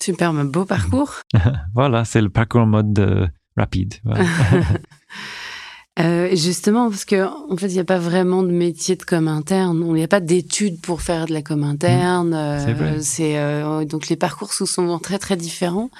Superbe, 0.00 0.50
beau 0.50 0.64
parcours. 0.64 1.20
voilà, 1.74 2.04
c'est 2.04 2.22
le 2.22 2.30
parcours 2.30 2.62
en 2.62 2.66
mode 2.66 2.98
euh, 2.98 3.26
rapide. 3.56 3.94
euh, 6.00 6.34
justement, 6.34 6.88
parce 6.88 7.04
que 7.04 7.26
en 7.52 7.56
fait, 7.56 7.68
il 7.68 7.74
n'y 7.74 7.80
a 7.80 7.84
pas 7.84 7.98
vraiment 7.98 8.42
de 8.42 8.50
métier 8.50 8.96
de 8.96 9.02
com 9.04 9.28
interne. 9.28 9.80
Il 9.86 9.92
n'y 9.92 10.02
a 10.02 10.08
pas 10.08 10.20
d'études 10.20 10.80
pour 10.80 11.02
faire 11.02 11.26
de 11.26 11.32
la 11.34 11.42
com 11.42 11.62
interne. 11.62 12.30
Mmh. 12.30 13.00
c'est 13.02 13.38
euh, 13.38 13.84
donc 13.84 14.08
les 14.08 14.16
parcours 14.16 14.54
sont 14.54 14.66
souvent 14.66 14.98
très 14.98 15.18
très 15.18 15.36
différents. 15.36 15.90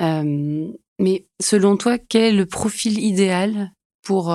Euh, 0.00 0.72
mais 0.98 1.26
selon 1.40 1.76
toi, 1.76 1.98
quel 1.98 2.22
est 2.22 2.36
le 2.36 2.46
profil 2.46 2.98
idéal 2.98 3.72
pour 4.02 4.34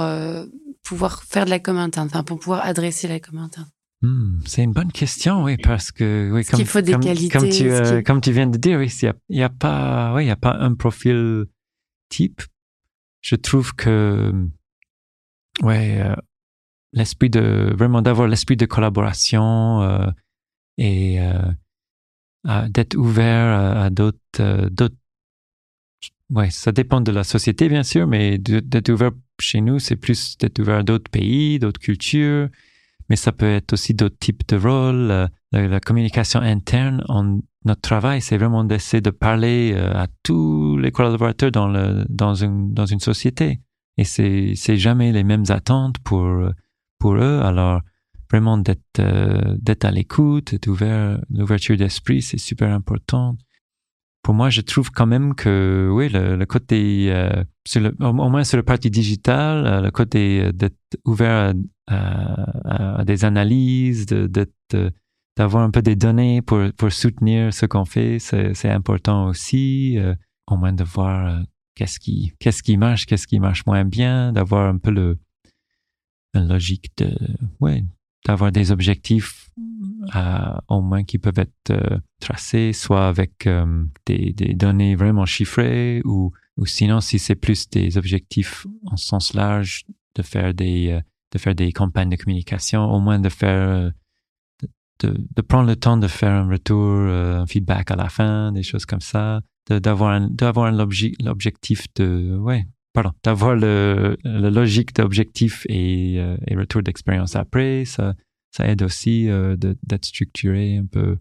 pouvoir 0.83 1.23
faire 1.23 1.45
de 1.45 1.49
la 1.51 1.59
com 1.59 1.77
interne, 1.77 2.07
enfin 2.07 2.23
pour 2.23 2.39
pouvoir 2.39 2.65
adresser 2.65 3.07
la 3.07 3.19
com 3.19 3.37
interne? 3.37 3.69
Hmm, 4.01 4.39
c'est 4.45 4.63
une 4.63 4.71
bonne 4.71 4.93
question, 4.93 5.43
oui, 5.43 5.57
parce 5.57 5.91
que 5.91 6.31
oui, 6.31 6.45
comme, 6.45 6.63
faut 6.63 6.79
des 6.79 6.93
comme, 6.93 7.01
qualités, 7.01 7.37
comme, 7.37 7.49
tu, 7.49 7.69
euh, 7.69 8.01
comme 8.01 8.21
tu 8.21 8.31
viens 8.31 8.47
de 8.47 8.57
dire, 8.57 8.79
oui, 8.79 8.89
il 9.01 9.13
n'y 9.29 9.41
a, 9.41 9.47
a, 9.47 9.49
pas, 9.49 10.13
oui, 10.15 10.23
il 10.23 10.27
y 10.27 10.31
a 10.31 10.37
pas 10.37 10.55
un 10.55 10.73
profil 10.73 11.45
type. 12.07 12.41
Je 13.19 13.35
trouve 13.35 13.75
que, 13.75 14.31
ouais, 15.61 16.01
euh, 16.01 16.15
l'esprit 16.93 17.29
de 17.29 17.73
vraiment 17.77 18.01
d'avoir 18.01 18.29
l'esprit 18.29 18.55
de 18.55 18.65
collaboration 18.65 19.81
euh, 19.81 20.09
et 20.77 21.19
euh, 21.19 22.69
d'être 22.69 22.95
ouvert 22.95 23.77
à, 23.77 23.89
d'autres, 23.89 24.69
d'autres. 24.69 24.95
Ouais, 26.31 26.49
ça 26.51 26.71
dépend 26.71 27.01
de 27.01 27.11
la 27.11 27.23
société 27.23 27.69
bien 27.69 27.83
sûr, 27.83 28.05
mais 28.05 28.37
d'être 28.37 28.89
ouvert 28.89 29.11
chez 29.39 29.61
nous, 29.61 29.79
c'est 29.79 29.95
plus 29.95 30.37
d'être 30.37 30.59
ouvert 30.59 30.79
à 30.79 30.83
d'autres 30.83 31.09
pays, 31.09 31.59
d'autres 31.59 31.79
cultures 31.79 32.49
mais 33.09 33.15
ça 33.15 33.31
peut 33.31 33.49
être 33.49 33.73
aussi 33.73 33.93
d'autres 33.93 34.17
types 34.19 34.47
de 34.47 34.55
rôles. 34.55 35.11
Euh, 35.11 35.27
la, 35.51 35.79
communication 35.79 36.39
interne, 36.39 37.03
en, 37.09 37.39
notre 37.65 37.81
travail, 37.81 38.21
c'est 38.21 38.37
vraiment 38.37 38.63
d'essayer 38.63 39.01
de 39.01 39.09
parler 39.09 39.73
euh, 39.73 39.91
à 39.93 40.07
tous 40.23 40.77
les 40.77 40.91
collaborateurs 40.91 41.51
dans, 41.51 41.67
le, 41.67 42.05
dans, 42.07 42.35
une, 42.35 42.73
dans 42.73 42.85
une 42.85 42.99
société. 42.99 43.59
Et 43.97 44.03
c'est, 44.03 44.55
jamais 44.77 45.11
les 45.11 45.23
mêmes 45.23 45.45
attentes 45.49 45.97
pour, 45.99 46.29
pour 46.99 47.15
eux. 47.15 47.41
Alors, 47.43 47.81
vraiment 48.29 48.57
d'être, 48.57 48.99
euh, 48.99 49.57
d'être 49.59 49.85
à 49.85 49.91
l'écoute, 49.91 50.55
d'ouvert, 50.61 51.19
l'ouverture 51.31 51.75
d'esprit, 51.75 52.21
c'est 52.21 52.37
super 52.37 52.71
important. 52.71 53.35
Pour 54.21 54.33
moi, 54.33 54.49
je 54.49 54.61
trouve 54.61 54.91
quand 54.91 55.05
même 55.05 55.33
que, 55.33 55.89
oui, 55.91 56.09
le, 56.09 56.35
le 56.35 56.45
côté, 56.45 57.11
au, 57.99 58.13
moins 58.13 58.43
sur 58.43 58.57
le 58.57 58.63
parti 58.63 58.89
digital, 58.89 59.83
le 59.83 59.91
côté 59.91 60.51
d'être 60.53 60.75
ouvert 61.05 61.53
à, 61.87 63.03
des 63.05 63.25
analyses, 63.25 64.05
d'avoir 65.37 65.63
un 65.63 65.71
peu 65.71 65.81
des 65.81 65.95
données 65.95 66.41
pour, 66.41 66.59
pour 66.77 66.91
soutenir 66.91 67.53
ce 67.53 67.65
qu'on 67.65 67.85
fait, 67.85 68.19
c'est 68.19 68.69
important 68.69 69.27
aussi. 69.27 69.97
Euh, 69.97 70.13
au 70.49 70.57
moins 70.57 70.73
de 70.73 70.83
voir 70.83 71.27
euh, 71.27 71.43
qu'est-ce 71.75 71.99
qui, 71.99 72.33
qu'est-ce 72.39 72.63
qui 72.63 72.77
marche, 72.77 73.05
qu'est-ce 73.05 73.27
qui 73.27 73.39
marche 73.39 73.65
moins 73.65 73.85
bien, 73.85 74.33
d'avoir 74.33 74.67
un 74.67 74.77
peu 74.77 74.91
le, 74.91 75.19
une 76.33 76.47
logique 76.47 76.91
de, 76.97 77.15
ouais, 77.59 77.83
d'avoir 78.25 78.51
des 78.51 78.71
objectifs 78.71 79.48
euh, 80.15 80.57
au 80.67 80.81
moins 80.81 81.03
qui 81.03 81.17
peuvent 81.17 81.39
être 81.39 82.01
tracés, 82.19 82.73
soit 82.73 83.07
avec 83.07 83.47
des, 84.05 84.33
des, 84.33 84.53
données 84.53 84.95
vraiment 84.95 85.25
chiffrées 85.25 86.01
ou, 86.05 86.31
ou 86.57 86.65
sinon 86.65 87.01
si 87.01 87.19
c'est 87.19 87.35
plus 87.35 87.69
des 87.69 87.97
objectifs 87.97 88.65
en 88.85 88.97
sens 88.97 89.33
large, 89.33 89.85
de 90.15 90.21
faire 90.21 90.53
des, 90.53 90.99
de 91.31 91.37
faire 91.37 91.55
des 91.55 91.71
campagnes 91.71 92.09
de 92.09 92.15
communication, 92.15 92.91
au 92.91 92.99
moins 92.99 93.19
de 93.19 93.29
faire, 93.29 93.91
de, 95.03 95.27
de 95.35 95.41
prendre 95.41 95.67
le 95.67 95.75
temps 95.75 95.97
de 95.97 96.07
faire 96.07 96.31
un 96.31 96.49
retour, 96.49 96.85
euh, 96.85 97.41
un 97.41 97.45
feedback 97.45 97.91
à 97.91 97.95
la 97.95 98.09
fin, 98.09 98.51
des 98.51 98.63
choses 98.63 98.85
comme 98.85 99.01
ça, 99.01 99.41
d'avoir 99.69 100.19
d'avoir 100.29 100.71
l'objectif 100.71 101.85
de, 101.95 102.37
ouais, 102.37 102.65
pardon, 102.93 103.11
d'avoir 103.23 103.55
le, 103.55 104.17
la 104.23 104.49
logique 104.49 104.95
d'objectif 104.95 105.65
et, 105.69 106.15
euh, 106.17 106.37
et 106.47 106.55
retour 106.55 106.81
d'expérience 106.81 107.35
après, 107.35 107.85
ça, 107.85 108.13
ça 108.51 108.67
aide 108.67 108.81
aussi 108.81 109.29
euh, 109.29 109.55
d'être 109.57 110.05
structuré 110.05 110.77
un 110.77 110.85
peu, 110.85 111.17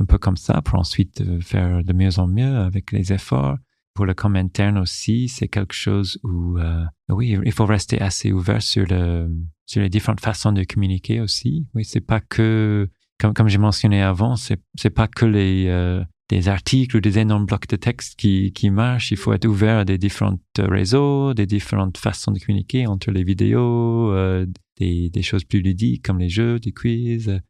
un 0.00 0.04
peu 0.04 0.18
comme 0.18 0.36
ça 0.36 0.62
pour 0.62 0.78
ensuite 0.78 1.22
faire 1.40 1.82
de 1.84 1.92
mieux 1.92 2.18
en 2.18 2.26
mieux 2.26 2.56
avec 2.56 2.92
les 2.92 3.12
efforts 3.12 3.56
pour 3.94 4.06
le 4.06 4.14
com 4.14 4.36
aussi, 4.80 5.28
c'est 5.28 5.48
quelque 5.48 5.72
chose 5.72 6.18
où, 6.24 6.58
euh, 6.58 6.84
oui, 7.08 7.38
il 7.44 7.52
faut 7.52 7.64
rester 7.64 8.00
assez 8.00 8.32
ouvert 8.32 8.60
sur, 8.60 8.84
le, 8.86 9.30
sur 9.66 9.80
les 9.80 9.88
différentes 9.88 10.20
façons 10.20 10.52
de 10.52 10.64
communiquer 10.64 11.20
aussi. 11.20 11.66
Oui, 11.74 11.84
c'est 11.84 12.00
pas 12.00 12.20
que, 12.20 12.90
comme, 13.20 13.32
comme 13.32 13.48
j'ai 13.48 13.58
mentionné 13.58 14.02
avant, 14.02 14.34
c'est, 14.34 14.60
c'est 14.74 14.90
pas 14.90 15.06
que 15.06 15.24
les, 15.24 15.66
euh, 15.68 16.02
des 16.28 16.48
articles 16.48 16.96
ou 16.96 17.00
des 17.00 17.20
énormes 17.20 17.46
blocs 17.46 17.68
de 17.68 17.76
texte 17.76 18.18
qui, 18.18 18.52
qui 18.52 18.70
marchent. 18.70 19.12
Il 19.12 19.16
faut 19.16 19.32
être 19.32 19.46
ouvert 19.46 19.78
à 19.78 19.84
des 19.84 19.96
différents 19.96 20.38
réseaux, 20.58 21.32
des 21.32 21.46
différentes 21.46 21.96
façons 21.96 22.32
de 22.32 22.40
communiquer 22.40 22.88
entre 22.88 23.12
les 23.12 23.22
vidéos, 23.22 24.10
euh, 24.10 24.44
des, 24.78 25.10
des 25.10 25.22
choses 25.22 25.44
plus 25.44 25.60
ludiques 25.60 26.04
comme 26.04 26.18
les 26.18 26.28
jeux, 26.28 26.58
des 26.58 26.72
quiz 26.72 27.40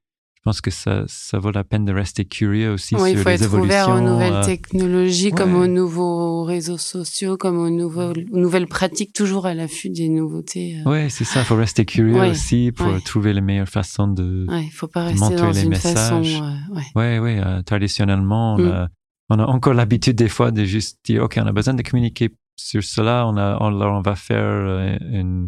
je 0.45 0.51
pense 0.51 0.61
que 0.61 0.70
ça, 0.70 1.05
ça 1.07 1.39
vaut 1.39 1.53
la 1.53 1.64
peine 1.64 1.87
de 1.87 1.93
rester 1.95 2.27
curieux 2.27 2.70
aussi 2.70 2.95
oui, 2.97 3.16
sur 3.16 3.27
les 3.27 3.45
évolutions. 3.45 3.47
Il 3.47 3.49
faut 3.49 3.57
être 3.57 3.64
ouvert 3.64 3.89
aux 3.89 4.01
nouvelles 4.01 4.33
euh, 4.35 4.45
technologies, 4.45 5.31
comme 5.31 5.55
aux 5.55 5.66
nouveaux 5.66 6.45
réseaux 6.45 6.77
sociaux, 6.77 7.39
comme 7.39 7.57
aux, 7.57 7.70
nouveaux, 7.70 8.12
nouvelles 8.31 8.66
pratiques, 8.66 9.14
toujours 9.14 9.47
à 9.47 9.55
l'affût 9.55 9.89
des 9.89 10.11
nouveautés. 10.11 10.77
Euh. 10.85 10.91
Oui, 10.91 11.11
c'est 11.11 11.25
ça. 11.25 11.41
Il 11.41 11.45
faut 11.47 11.57
rester 11.57 11.87
curieux 11.87 12.20
aussi 12.20 12.72
pour 12.72 13.03
trouver 13.05 13.33
les 13.33 13.41
meilleures 13.41 13.70
façons 13.70 14.07
de, 14.07 14.45
ouais, 14.47 14.68
faut 14.70 14.87
pas 14.87 15.05
rester 15.05 15.35
dans 15.35 15.49
les 15.51 15.62
une 15.62 15.70
messages. 15.70 15.95
Façon, 15.95 16.22
euh, 16.22 16.83
ouais, 16.95 17.18
ouais. 17.20 17.41
Euh, 17.43 17.62
traditionnellement, 17.62 18.57
on, 18.57 18.59
mm. 18.59 18.70
a, 18.70 18.89
on, 19.31 19.39
a, 19.39 19.47
encore 19.47 19.72
l'habitude 19.72 20.16
des 20.16 20.29
fois 20.29 20.51
de 20.51 20.64
juste 20.64 20.99
dire, 21.07 21.22
OK, 21.22 21.39
on 21.43 21.47
a 21.47 21.53
besoin 21.53 21.72
de 21.72 21.81
communiquer 21.81 22.29
sur 22.57 22.85
cela. 22.85 23.27
On, 23.27 23.39
a, 23.39 23.57
on, 23.62 23.72
on 23.81 24.03
va 24.03 24.14
faire 24.14 24.99
une 25.11 25.47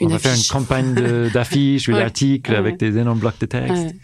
on 0.00 0.08
va 0.08 0.18
faire 0.18 0.34
une 0.34 0.50
campagne 0.50 0.94
d'affiches 1.32 1.88
ou 1.88 1.92
d'articles 1.92 2.54
avec 2.54 2.78
des 2.78 2.98
énormes 2.98 3.18
blocs 3.18 3.38
de 3.40 3.46
texte. 3.46 3.94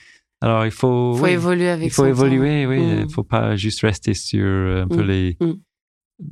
Alors, 0.43 0.65
il 0.65 0.71
faut, 0.71 1.15
faut 1.15 1.27
évoluer 1.27 1.69
avec 1.69 1.89
Il 1.89 1.91
faut 1.93 2.07
évoluer, 2.07 2.67
oui. 2.67 2.79
Il 2.81 3.05
mm. 3.05 3.11
faut 3.11 3.25
pas 3.25 3.57
juste 3.57 3.83
rester 3.83 4.15
sur 4.15 4.47
un 4.47 4.89
peu 4.89 5.03
mm. 5.03 5.07
les, 5.07 5.39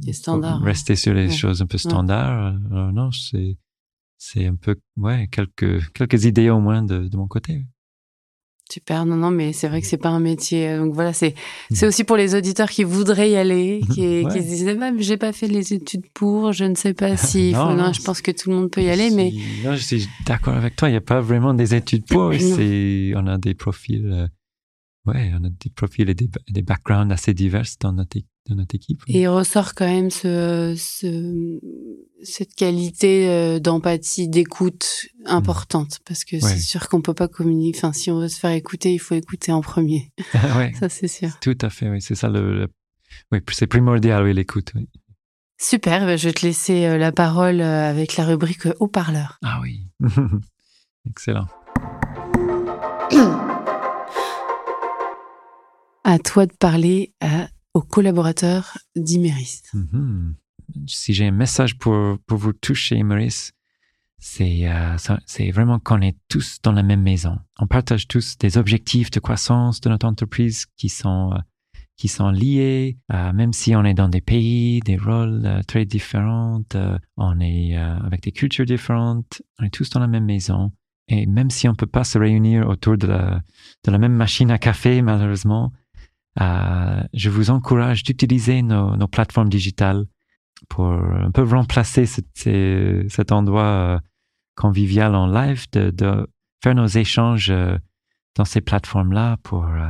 les 0.03 0.13
standards. 0.13 0.63
Rester 0.63 0.97
sur 0.97 1.13
les 1.13 1.31
choses 1.31 1.61
un 1.61 1.67
peu 1.67 1.79
standards. 1.79 2.57
Alors, 2.71 2.93
non, 2.93 3.11
c'est, 3.13 3.59
c'est 4.17 4.47
un 4.47 4.55
peu, 4.55 4.77
ouais, 4.97 5.29
quelques, 5.31 5.93
quelques 5.93 6.25
idées 6.25 6.49
au 6.49 6.61
moins 6.61 6.83
de, 6.83 7.09
de 7.09 7.17
mon 7.17 7.27
côté. 7.27 7.67
Super, 8.71 9.07
non, 9.07 9.17
non, 9.17 9.31
mais 9.31 9.55
c'est 9.55 9.67
vrai 9.67 9.81
que 9.81 9.87
c'est 9.87 9.97
pas 9.97 10.11
un 10.11 10.21
métier. 10.21 10.69
Euh, 10.69 10.85
donc 10.85 10.93
voilà, 10.93 11.15
c'est 11.15 11.35
c'est 11.71 11.87
aussi 11.87 12.05
pour 12.05 12.19
les 12.19 12.35
auditeurs 12.35 12.69
qui 12.69 12.85
voudraient 12.85 13.31
y 13.31 13.37
aller, 13.37 13.81
qui, 13.95 14.25
qui 14.31 14.43
se 14.43 14.47
disaient, 14.47 14.75
bah, 14.75 14.91
j'ai 14.99 15.17
pas 15.17 15.33
fait 15.33 15.49
les 15.49 15.73
études 15.73 16.07
pour, 16.13 16.53
je 16.53 16.65
ne 16.65 16.75
sais 16.75 16.93
pas 16.93 17.17
si. 17.17 17.53
non, 17.53 17.75
non, 17.75 17.95
je 17.95 18.03
pense 18.03 18.21
que 18.21 18.31
tout 18.31 18.51
le 18.51 18.57
monde 18.57 18.71
peut 18.71 18.83
y 18.83 18.91
aller, 18.91 19.11
mais. 19.11 19.33
Non, 19.65 19.75
je 19.75 19.83
suis 19.83 20.09
d'accord 20.27 20.55
avec 20.55 20.77
toi. 20.77 20.89
Il 20.89 20.93
n'y 20.93 20.99
a 20.99 21.03
pas 21.03 21.21
vraiment 21.21 21.55
des 21.55 21.75
études 21.75 22.05
pour. 22.05 22.35
c'est, 22.35 23.13
on 23.17 23.27
a 23.27 23.39
des 23.39 23.55
profils, 23.55 24.07
euh, 24.07 24.27
ouais, 25.07 25.33
on 25.41 25.45
a 25.45 25.49
des 25.49 25.71
profils 25.75 26.09
et 26.09 26.15
des, 26.15 26.29
des 26.51 26.63
backgrounds 26.63 27.11
assez 27.11 27.33
divers 27.33 27.65
dans 27.81 27.95
notre, 27.95 28.19
notre 28.55 28.75
équipe. 28.75 29.03
Et 29.09 29.23
il 29.23 29.29
ressort 29.29 29.75
quand 29.75 29.87
même 29.87 30.11
ce, 30.11 30.75
ce 30.77 31.59
cette 32.23 32.55
qualité 32.55 33.29
euh, 33.29 33.59
d'empathie, 33.61 34.29
d'écoute 34.29 35.07
importante, 35.25 36.01
parce 36.05 36.25
que 36.25 36.41
c'est 36.41 36.59
sûr 36.59 36.89
qu'on 36.89 37.01
peut 37.01 37.15
pas 37.15 37.29
communiquer. 37.29 37.79
Enfin, 37.79 37.93
si 37.93 38.11
on 38.11 38.21
veut 38.21 38.29
se 38.29 38.39
faire 38.39 38.51
écouter, 38.51 38.93
il 38.93 38.99
faut 38.99 39.15
écouter 39.15 39.53
en 39.53 39.61
premier. 39.61 40.11
ouais. 40.57 40.73
Ça, 40.79 40.89
c'est 40.89 41.09
sûr. 41.09 41.39
Tout 41.41 41.59
à 41.61 41.71
fait, 41.71 41.89
oui. 41.89 42.01
C'est 42.01 42.15
ça 42.15 42.29
le, 42.29 42.69
oui, 43.33 43.41
c'est 43.53 43.67
primordial, 43.67 44.25
oui, 44.25 44.35
l'écoute. 44.35 44.73
Oui. 44.75 44.89
Super. 45.61 46.07
Ben, 46.07 46.17
je 46.17 46.29
vais 46.29 46.35
te 46.35 46.47
laisser 46.47 46.87
euh, 46.87 46.99
la 46.99 47.13
parole 47.13 47.61
euh, 47.61 47.91
avec 47.91 48.17
la 48.17 48.25
rubrique 48.25 48.67
haut-parleur. 48.81 49.39
Ah 49.45 49.61
oui. 49.63 49.87
Excellent. 51.09 51.47
à 56.05 56.19
toi 56.19 56.47
de 56.47 56.53
parler 56.53 57.13
aux 57.75 57.83
collaborateurs 57.83 58.79
d'Imeris. 58.97 59.63
Mm-hmm 59.75 60.35
si 60.87 61.15
j'ai 61.15 61.27
un 61.27 61.33
message 61.33 61.79
pour, 61.79 62.19
pour 62.27 62.39
vous 62.39 62.53
toucher, 62.53 63.03
c'est 64.21 64.69
euh, 64.69 64.97
c'est 65.27 65.51
vraiment 65.51 65.79
qu'on 65.79 66.01
est 66.01 66.17
tous 66.29 66.59
dans 66.63 66.73
la 66.73 66.83
même 66.83 67.03
maison. 67.03 67.39
On 67.59 67.67
partage 67.67 68.09
tous 68.09 68.37
des 68.39 68.59
objectifs 68.59 69.11
de 69.11 69.21
croissance 69.21 69.81
de 69.81 69.89
notre 69.89 70.07
entreprise 70.07 70.67
qui 70.77 70.89
sont 70.89 71.33
euh, 71.33 71.39
qui 71.97 72.09
sont 72.09 72.31
liés, 72.31 72.99
euh, 73.13 73.33
même 73.33 73.53
si 73.53 73.75
on 73.75 73.85
est 73.85 73.95
dans 73.95 74.09
des 74.09 74.21
pays, 74.21 74.81
des 74.81 74.97
rôles 74.97 75.63
très 75.67 75.85
différents, 75.85 76.63
on 77.17 77.41
est 77.41 77.77
avec 77.77 78.23
des 78.23 78.31
cultures 78.31 78.67
différentes, 78.67 79.43
on 79.59 79.65
est 79.65 79.71
tous 79.71 79.91
dans 79.91 79.99
la 79.99 80.07
même 80.07 80.25
maison. 80.25 80.71
Et 81.09 81.27
même 81.27 81.51
si 81.51 81.69
on 81.69 81.75
peut 81.75 81.87
pas 81.87 82.05
se 82.05 82.19
réunir 82.19 82.69
autour 82.69 82.99
de 82.99 83.09
la 83.09 83.99
même 83.99 84.13
machine 84.13 84.53
à 84.53 84.59
café, 84.59 85.03
malheureusement, 85.03 85.73
je 86.39 87.31
vous 87.31 87.51
encourage 87.51 88.03
d'utiliser 88.03 88.63
nos, 88.63 89.09
plateformes 89.09 89.49
digitales 89.49 90.07
pour 90.69 90.87
un 90.87 91.31
peu 91.31 91.43
remplacer 91.43 92.07
cet 92.07 93.33
endroit 93.33 93.63
euh, 93.63 93.99
convivial 94.57 95.15
en 95.15 95.27
live, 95.27 95.67
de, 95.73 96.27
faire 96.63 96.75
nos 96.75 96.87
échanges 96.87 97.51
euh, 97.51 97.77
dans 98.35 98.45
ces 98.45 98.61
plateformes-là 98.61 99.37
pour, 99.43 99.67
euh, 99.67 99.89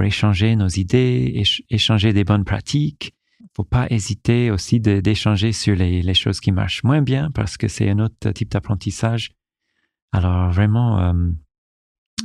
échanger 0.00 0.54
nos 0.54 0.68
idées, 0.68 1.42
échanger 1.70 2.12
des 2.12 2.22
bonnes 2.22 2.44
pratiques. 2.44 3.16
Faut 3.56 3.64
pas 3.64 3.88
hésiter 3.90 4.52
aussi 4.52 4.78
d'échanger 4.78 5.50
sur 5.50 5.74
les, 5.74 6.14
choses 6.14 6.38
qui 6.38 6.52
marchent 6.52 6.84
moins 6.84 7.02
bien 7.02 7.32
parce 7.32 7.56
que 7.56 7.66
c'est 7.66 7.90
un 7.90 7.98
autre 7.98 8.30
type 8.30 8.52
d'apprentissage. 8.52 9.32
Alors 10.12 10.52
vraiment, 10.52 11.12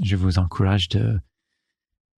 je 0.04 0.16
vous 0.16 0.38
encourage 0.38 0.88
de, 0.90 1.20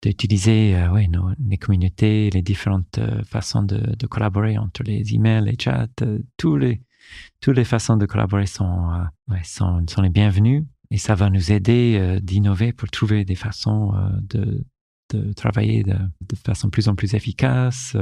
d'utiliser 0.05 0.75
euh, 0.75 0.91
ouais, 0.91 1.07
nos, 1.07 1.29
les 1.47 1.57
communautés, 1.57 2.29
les 2.29 2.41
différentes 2.41 2.99
euh, 2.99 3.23
façons 3.23 3.63
de, 3.63 3.95
de, 3.95 4.07
collaborer 4.07 4.57
entre 4.57 4.83
les 4.83 5.13
emails, 5.13 5.43
les 5.43 5.57
chats, 5.59 5.87
euh, 6.01 6.19
tous 6.37 6.57
les, 6.57 6.81
toutes 7.41 7.55
les 7.55 7.65
façons 7.65 7.97
de 7.97 8.05
collaborer 8.05 8.45
sont, 8.45 8.91
ouais, 9.29 9.43
sont, 9.43 9.83
sont 9.87 10.01
les 10.01 10.09
bienvenues 10.09 10.65
et 10.91 10.97
ça 10.97 11.15
va 11.15 11.29
nous 11.29 11.51
aider 11.51 12.19
d'innover 12.21 12.71
pour 12.71 12.89
trouver 12.89 13.25
des 13.25 13.35
façons 13.35 13.93
de, 14.21 14.63
de 15.13 15.33
travailler 15.33 15.83
de, 15.83 15.93
de, 15.93 16.35
façon 16.35 16.69
plus 16.69 16.87
en 16.87 16.95
plus 16.95 17.13
efficace, 17.13 17.97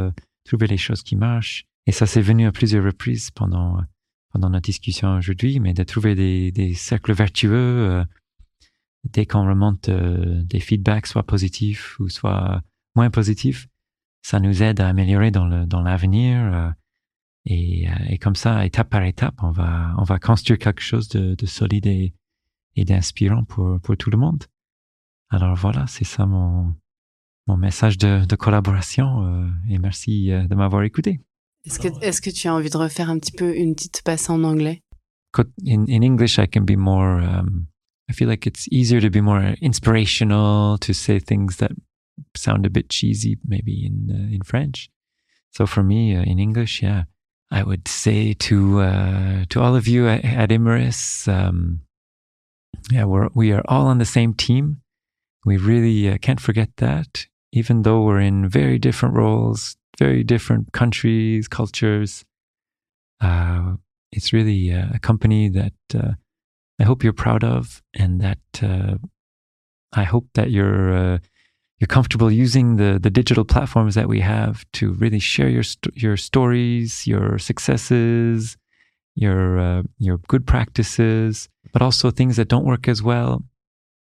trouver 0.45 0.68
les 0.68 0.78
choses 0.78 1.01
qui 1.01 1.16
marchent. 1.16 1.66
Et 1.86 1.91
ça 1.91 2.06
s'est 2.06 2.22
venu 2.22 2.45
à 2.45 2.51
plusieurs 2.51 2.86
reprises 2.86 3.32
pendant, 3.32 3.82
pendant 4.32 4.49
notre 4.49 4.66
discussion 4.66 5.18
aujourd'hui, 5.18 5.60
mais 5.60 5.74
de 5.74 5.84
trouver 5.84 6.16
des, 6.16 6.51
des 6.51 6.74
cercles 6.74 7.14
vertueux 7.14 8.04
dès 9.04 9.26
qu'on 9.26 9.47
remonte 9.47 9.89
euh, 9.89 10.41
des 10.43 10.60
feedbacks, 10.60 11.08
soit 11.08 11.24
positifs 11.24 11.99
ou 11.99 12.10
soit 12.10 12.62
moins 12.95 13.10
positifs, 13.10 13.68
ça 14.22 14.39
nous 14.39 14.64
aide 14.64 14.80
à 14.80 14.88
améliorer 14.88 15.32
dans 15.32 15.45
le 15.45 15.66
dans 15.66 15.82
l'avenir. 15.82 16.39
Euh, 16.39 16.70
et, 17.45 17.89
euh, 17.89 17.93
et, 18.08 18.18
comme 18.20 18.38
ça, 18.38 18.66
étape 18.66 18.89
par 18.89 19.04
étape, 19.04 19.36
on 19.41 19.51
va 19.51 19.93
on 19.97 20.04
va 20.04 20.20
construire 20.20 20.60
quelque 20.60 20.82
chose 20.82 21.10
de, 21.10 21.36
de 21.36 21.45
solide 21.45 21.88
et, 21.88 22.14
et 22.76 22.86
d'inspirant 22.86 23.43
pour 23.43 23.80
pour 23.82 23.97
tout 23.97 24.10
le 24.10 24.18
monde. 24.18 24.45
Alors 25.30 25.56
voilà, 25.56 25.86
c'est 25.88 26.06
ça 26.06 26.26
mon 26.26 26.74
mon 27.47 27.58
message 27.58 27.97
de, 27.97 28.24
de 28.26 28.36
collaboration. 28.38 29.51
et 29.70 29.78
merci 29.78 30.28
de 30.30 30.56
m'avoir 30.56 30.84
écouté. 30.84 31.20
Est-ce 31.66 31.80
que 31.80 31.89
est-ce 32.01 32.22
que 32.22 32.30
tu 32.30 32.47
as 32.47 32.56
envie 32.56 32.70
de 32.70 32.78
refaire 32.78 33.10
un 33.10 33.20
petit 33.20 33.34
peu 33.34 33.54
une 33.54 33.76
petite 33.76 34.01
passe 34.04 34.30
en 34.30 34.43
anglais? 34.45 34.82
In, 35.66 35.86
in 35.89 36.04
English, 36.04 36.38
I 36.38 36.47
can 36.47 36.62
be 36.62 36.78
more 36.78 37.20
um, 37.22 37.66
I 38.10 38.14
feel 38.14 38.28
like 38.28 38.45
it's 38.45 38.68
easier 38.70 39.01
to 39.01 39.10
be 39.10 39.22
more 39.22 39.56
inspirational, 39.62 40.78
to 40.80 40.93
say 40.93 41.20
things 41.20 41.58
that 41.58 41.72
sound 42.36 42.66
a 42.66 42.70
bit 42.70 42.89
cheesy, 42.89 43.38
maybe 43.45 43.86
in 43.86 44.10
uh, 44.12 44.34
in 44.34 44.41
French. 44.41 44.89
So 45.51 45.66
for 45.66 45.84
me, 45.84 46.16
uh, 46.16 46.24
in 46.24 46.39
English, 46.39 46.82
yeah, 46.82 47.04
I 47.51 47.64
would 47.64 47.88
say 47.88 48.34
to 48.34 48.82
uh, 48.82 49.45
to 49.49 49.62
all 49.62 49.76
of 49.76 49.88
you 49.88 50.08
at, 50.08 50.26
at 50.26 50.51
um, 51.28 51.82
yeah, 52.91 53.06
we're 53.06 53.30
we 53.34 53.51
are 53.51 53.64
all 53.68 53.88
on 53.88 53.99
the 53.99 54.06
same 54.06 54.34
team. 54.34 54.82
We 55.45 55.58
really 55.58 56.10
uh, 56.10 56.18
can't 56.18 56.39
forget 56.39 56.70
that, 56.78 57.28
even 57.51 57.84
though 57.84 58.01
we're 58.01 58.22
in 58.22 58.49
very 58.49 58.80
different 58.80 59.16
roles, 59.16 59.78
very 59.99 60.24
different 60.24 60.72
countries, 60.72 61.47
cultures. 61.47 62.26
Uh, 63.22 63.76
it's 64.12 64.34
really 64.34 64.70
a 64.70 64.99
company 65.01 65.49
that 65.49 65.74
uh, 65.95 66.12
I 66.80 66.84
hope 66.84 67.03
you're 67.03 67.13
proud 67.13 67.43
of, 67.43 67.82
and 67.93 68.21
that 68.21 68.39
uh, 68.61 68.95
I 69.93 70.03
hope 70.03 70.28
that 70.34 70.51
you're 70.51 70.93
uh, 70.93 71.17
you're 71.80 71.88
comfortable 71.88 72.32
using 72.32 72.78
the 72.78 72.99
the 73.01 73.09
digital 73.09 73.45
platforms 73.45 73.95
that 73.95 74.07
we 74.07 74.21
have 74.21 74.65
to 74.74 74.93
really 74.93 75.19
share 75.19 75.49
your 75.49 75.63
st- 75.63 75.95
your 75.95 76.17
stories, 76.17 77.05
your 77.05 77.38
successes, 77.38 78.57
your 79.15 79.59
uh, 79.59 79.84
your 79.99 80.17
good 80.28 80.47
practices, 80.47 81.47
but 81.71 81.82
also 81.82 82.09
things 82.09 82.38
that 82.38 82.47
don't 82.47 82.65
work 82.65 82.88
as 82.88 83.03
well 83.03 83.43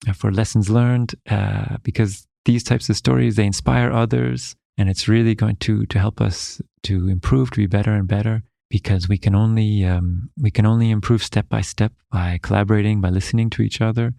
uh, 0.06 0.12
for 0.12 0.30
lessons 0.30 0.68
learned. 0.68 1.14
Uh, 1.28 1.76
because 1.82 2.26
these 2.44 2.62
types 2.62 2.88
of 2.88 2.96
stories 2.96 3.36
they 3.36 3.46
inspire 3.46 3.90
others, 3.90 4.54
and 4.76 4.90
it's 4.90 5.08
really 5.08 5.34
going 5.34 5.56
to 5.56 5.86
to 5.86 5.98
help 5.98 6.20
us 6.20 6.60
to 6.82 7.08
improve, 7.08 7.50
to 7.50 7.58
be 7.58 7.66
better 7.66 7.92
and 7.92 8.06
better 8.06 8.42
because 8.70 9.08
we 9.08 9.18
can 9.18 9.34
only 9.34 9.84
um, 9.84 10.30
we 10.40 10.50
can 10.50 10.66
only 10.66 10.90
improve 10.90 11.22
step 11.22 11.48
by 11.48 11.60
step 11.60 11.92
by 12.10 12.38
collaborating, 12.42 13.00
by 13.00 13.10
listening 13.10 13.50
to 13.50 13.62
each 13.62 13.80
other, 13.80 14.14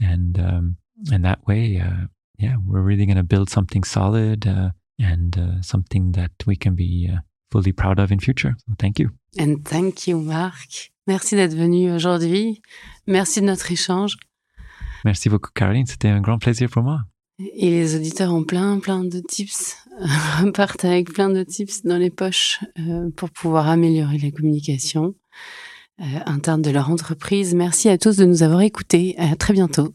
and 0.00 0.38
um, 0.38 0.76
and 1.12 1.24
that 1.24 1.46
way, 1.46 1.80
uh, 1.80 2.06
yeah, 2.38 2.56
we're 2.64 2.80
really 2.80 3.06
going 3.06 3.16
to 3.16 3.22
build 3.22 3.50
something 3.50 3.84
solid 3.84 4.46
uh, 4.46 4.70
and 4.98 5.38
uh, 5.38 5.62
something 5.62 6.12
that 6.12 6.32
we 6.46 6.56
can 6.56 6.74
be 6.74 7.10
uh, 7.12 7.20
fully 7.50 7.72
proud 7.72 7.98
of 7.98 8.10
in 8.10 8.18
future. 8.18 8.54
So 8.66 8.74
thank 8.78 8.98
you. 8.98 9.10
And 9.38 9.64
thank 9.64 10.06
you, 10.06 10.18
Marc. 10.18 10.90
Merci 11.06 11.36
d'être 11.36 11.54
venu 11.54 11.92
aujourd'hui. 11.92 12.60
Merci 13.06 13.40
de 13.40 13.46
notre 13.46 13.70
échange. 13.70 14.16
Merci 15.04 15.28
beaucoup, 15.28 15.50
Caroline. 15.54 15.86
C'était 15.86 16.08
un 16.08 16.20
grand 16.20 16.38
plaisir 16.38 16.68
pour 16.68 16.82
moi. 16.82 17.02
Et 17.38 17.70
les 17.70 17.94
auditeurs 17.94 18.32
ont 18.32 18.44
plein, 18.44 18.78
plein 18.78 19.04
de 19.04 19.20
tips, 19.20 19.76
partent 20.54 20.86
avec 20.86 21.12
plein 21.12 21.28
de 21.28 21.42
tips 21.42 21.82
dans 21.84 21.98
les 21.98 22.10
poches 22.10 22.60
euh, 22.78 23.10
pour 23.14 23.30
pouvoir 23.30 23.68
améliorer 23.68 24.18
la 24.18 24.30
communication 24.30 25.14
euh, 26.00 26.04
interne 26.24 26.62
de 26.62 26.70
leur 26.70 26.90
entreprise. 26.90 27.54
Merci 27.54 27.90
à 27.90 27.98
tous 27.98 28.16
de 28.16 28.24
nous 28.24 28.42
avoir 28.42 28.62
écoutés. 28.62 29.14
À 29.18 29.36
très 29.36 29.52
bientôt. 29.52 29.92